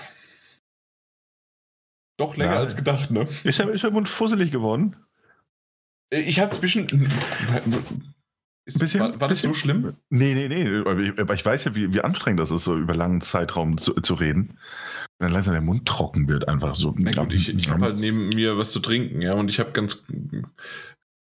[2.17, 3.27] Doch länger ja, als gedacht, ne?
[3.43, 4.95] Ist der, ist der Mund fusselig geworden?
[6.11, 7.11] Ich habe zwischen.
[8.65, 9.53] Ist, bisschen, war, war das bisschen?
[9.53, 9.97] so schlimm?
[10.09, 10.79] Nee, nee, nee.
[10.79, 13.77] Aber ich, aber ich weiß ja, wie, wie anstrengend das ist, so über langen Zeitraum
[13.77, 14.61] zu, zu reden.
[15.19, 16.95] Wenn dann langsam der Mund trocken wird, einfach so.
[16.97, 19.73] Na gut, ich, ich habe halt neben mir was zu trinken, ja, und ich habe
[19.73, 20.05] ganz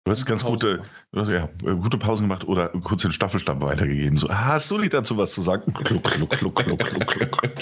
[0.06, 0.84] Du hast ganz gute,
[1.15, 4.19] hast, ja, gute Pausen gemacht oder kurz den Staffelstab weitergegeben.
[4.19, 5.73] So, hast du nicht dazu was zu sagen?
[5.84, 7.53] Kluck, kluck, kluck, kluck, kluck, kluck.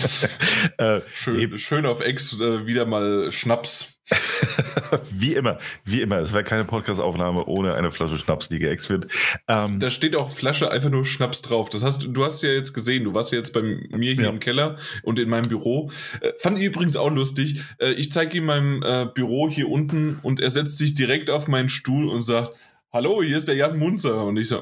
[0.78, 3.93] äh, schön, schön auf Ex äh, wieder mal Schnaps.
[5.12, 6.18] wie immer, wie immer.
[6.18, 9.08] Es wäre keine Podcast-Aufnahme ohne eine Flasche Schnaps, die geext wird.
[9.48, 11.70] Ähm, da steht auch Flasche einfach nur Schnaps drauf.
[11.70, 13.06] Das hast du hast ja jetzt gesehen.
[13.06, 14.30] Du warst ja jetzt bei mir hier ja.
[14.30, 15.92] im Keller und in meinem Büro.
[16.22, 17.64] Äh, fand ich übrigens auch lustig.
[17.80, 21.48] Äh, ich zeige ihm mein äh, Büro hier unten und er setzt sich direkt auf
[21.48, 22.52] meinen Stuhl und sagt,
[22.92, 24.26] hallo, hier ist der Jan Munzer.
[24.26, 24.58] Und ich so,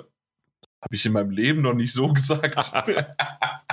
[0.81, 2.71] habe ich in meinem Leben noch nicht so gesagt.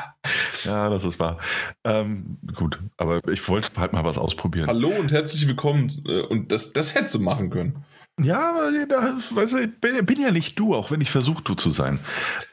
[0.64, 1.38] ja, das ist wahr.
[1.84, 4.68] Ähm, gut, aber ich wollte halt mal was ausprobieren.
[4.68, 5.90] Hallo und herzlich willkommen.
[6.06, 7.84] Äh, und das, das hättest du machen können.
[8.20, 11.42] Ja, aber da, weißt du, ich bin, bin, ja nicht du, auch wenn ich versuche,
[11.42, 12.00] du zu sein.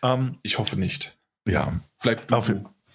[0.04, 1.18] Ähm, ich hoffe nicht.
[1.48, 1.80] Ja.
[2.02, 2.36] Bleib du.
[2.36, 2.52] Auf,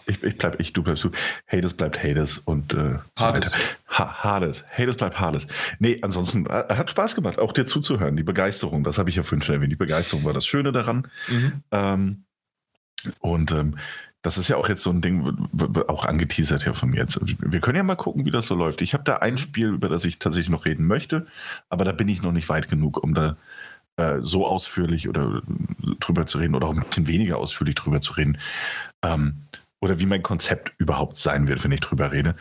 [0.07, 1.11] ich, ich bleib ich, du bleibst du.
[1.47, 3.55] Hades bleibt Hades und äh, Hades.
[3.89, 4.65] Ha Hades.
[4.71, 5.47] Hades bleibt Hades.
[5.79, 8.17] Nee, ansonsten äh, hat Spaß gemacht, auch dir zuzuhören.
[8.17, 9.73] Die Begeisterung, das habe ich ja vorhin schon erwähnt.
[9.73, 11.09] Die Begeisterung war das Schöne daran.
[11.29, 11.63] Mhm.
[11.71, 12.25] Ähm,
[13.21, 13.79] und ähm,
[14.23, 15.49] das ist ja auch jetzt so ein Ding,
[15.89, 17.19] auch angeteasert hier von mir jetzt.
[17.23, 18.83] Wir können ja mal gucken, wie das so läuft.
[18.83, 19.39] Ich habe da ein.
[19.39, 21.27] Spiel, über das ich tatsächlich noch reden möchte,
[21.71, 23.37] aber da bin ich noch nicht weit genug, um da
[23.97, 25.41] äh, so ausführlich oder
[26.01, 28.39] drüber zu reden oder auch ein bisschen weniger ausführlich drüber zu reden.
[29.03, 29.43] Ähm,
[29.81, 32.35] oder wie mein Konzept überhaupt sein wird, wenn ich drüber rede.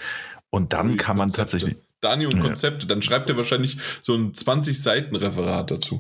[0.50, 1.58] Und dann kann man Konzepte.
[1.58, 1.89] tatsächlich.
[2.02, 5.98] Daniel und Konzepte, dann schreibt er wahrscheinlich so ein 20-Seiten-Referat dazu.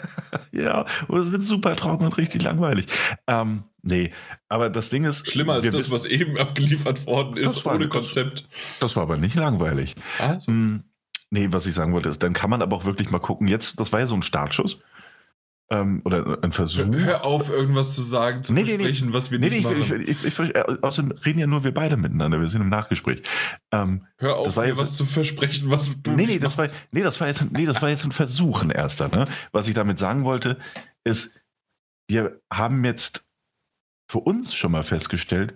[0.52, 2.86] ja, und es wird super trocken und richtig langweilig.
[3.26, 4.10] Ähm, nee,
[4.48, 5.30] aber das Ding ist.
[5.30, 8.44] Schlimmer als das, wissen, was eben abgeliefert worden ist, war, ohne Konzept.
[8.50, 9.94] Das, das, war aber nicht langweilig.
[10.18, 10.52] Also.
[11.30, 13.48] Nee, was ich sagen wollte, ist, dann kann man aber auch wirklich mal gucken.
[13.48, 14.78] Jetzt, das war ja so ein Startschuss
[15.70, 16.94] ähm, oder ein Versuch.
[16.94, 20.00] Hör auf, irgendwas zu sagen, zu nee, besprechen, nee, was wir nee, nicht nee, machen.
[20.00, 23.22] Ich, ich, ich, äh, außerdem reden ja nur wir beide miteinander, wir sind im Nachgespräch.
[23.72, 27.02] Ähm, Hör auf, mir jetzt, was zu versprechen, was du nee, nee, das war, nee,
[27.02, 29.08] das war jetzt, nee, das war jetzt ein Versuch, ein erster.
[29.08, 29.26] Ne?
[29.52, 30.58] Was ich damit sagen wollte,
[31.04, 31.38] ist,
[32.08, 33.26] wir haben jetzt
[34.10, 35.54] für uns schon mal festgestellt,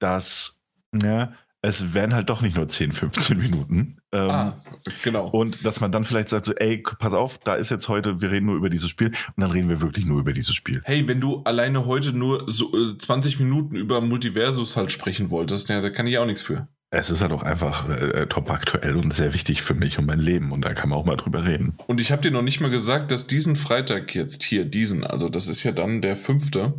[0.00, 0.62] dass
[1.00, 1.32] ja,
[1.62, 4.00] es werden halt doch nicht nur 10, 15 Minuten.
[4.14, 4.56] Ähm, ah,
[5.02, 5.28] genau.
[5.28, 8.30] Und dass man dann vielleicht sagt so, ey, pass auf, da ist jetzt heute, wir
[8.30, 10.82] reden nur über dieses Spiel und dann reden wir wirklich nur über dieses Spiel.
[10.84, 15.68] Hey, wenn du alleine heute nur so äh, 20 Minuten über Multiversus halt sprechen wolltest,
[15.68, 16.68] ja, da kann ich auch nichts für.
[16.90, 20.06] Es ist halt auch einfach äh, äh, top aktuell und sehr wichtig für mich und
[20.06, 21.76] mein Leben und da kann man auch mal drüber reden.
[21.88, 25.28] Und ich habe dir noch nicht mal gesagt, dass diesen Freitag jetzt hier, diesen, also
[25.28, 26.74] das ist ja dann der fünfte,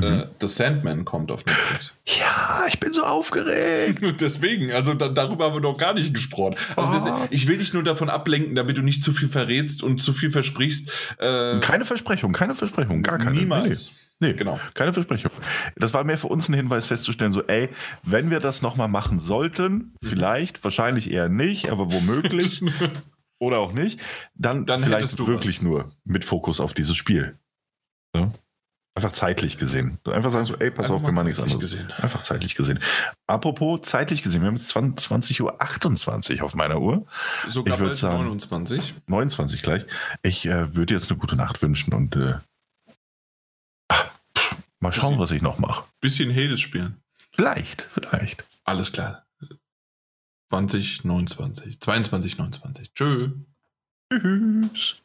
[0.00, 0.24] mhm.
[0.40, 1.94] The Sandman kommt auf Netflix.
[2.06, 4.02] Ja, ich bin so aufgeregt.
[4.20, 6.56] Deswegen, also da, darüber haben wir noch gar nicht gesprochen.
[6.76, 6.92] Also oh.
[6.94, 10.12] das, ich will dich nur davon ablenken, damit du nicht zu viel verrätst und zu
[10.12, 10.90] viel versprichst.
[11.18, 13.36] Äh, keine Versprechung, keine Versprechung, gar keine.
[13.36, 13.92] Niemals.
[14.20, 14.58] Nee, nee, genau.
[14.74, 15.30] Keine Versprechung.
[15.76, 17.68] Das war mehr für uns ein Hinweis festzustellen, so, ey,
[18.02, 19.92] wenn wir das nochmal machen sollten, mhm.
[20.02, 22.62] vielleicht, wahrscheinlich eher nicht, aber womöglich,
[23.38, 24.00] oder auch nicht,
[24.34, 25.62] dann, dann vielleicht wirklich was.
[25.62, 27.38] nur mit Fokus auf dieses Spiel.
[28.14, 28.32] Ja?
[28.98, 30.00] Einfach zeitlich gesehen.
[30.06, 31.60] Einfach sagen so, ey, pass Einfach auf, wir machen nichts anderes.
[31.60, 31.92] Gesehen.
[31.98, 32.80] Einfach zeitlich gesehen.
[33.28, 35.40] Apropos zeitlich gesehen, wir haben jetzt 20.28
[36.40, 37.06] Uhr auf meiner Uhr.
[37.46, 38.94] Sogar ich bald sagen, 29.
[39.06, 39.86] 29 gleich.
[40.22, 42.40] Ich äh, würde jetzt eine gute Nacht wünschen und äh,
[44.80, 45.84] mal schauen, bisschen, was ich noch mache.
[46.00, 47.00] Bisschen Hades spielen.
[47.36, 48.44] Vielleicht, vielleicht.
[48.64, 49.28] Alles klar.
[50.48, 51.78] 2029.
[51.78, 52.94] 22, 29.
[52.94, 53.30] Tschö.
[54.12, 54.96] Tschüss.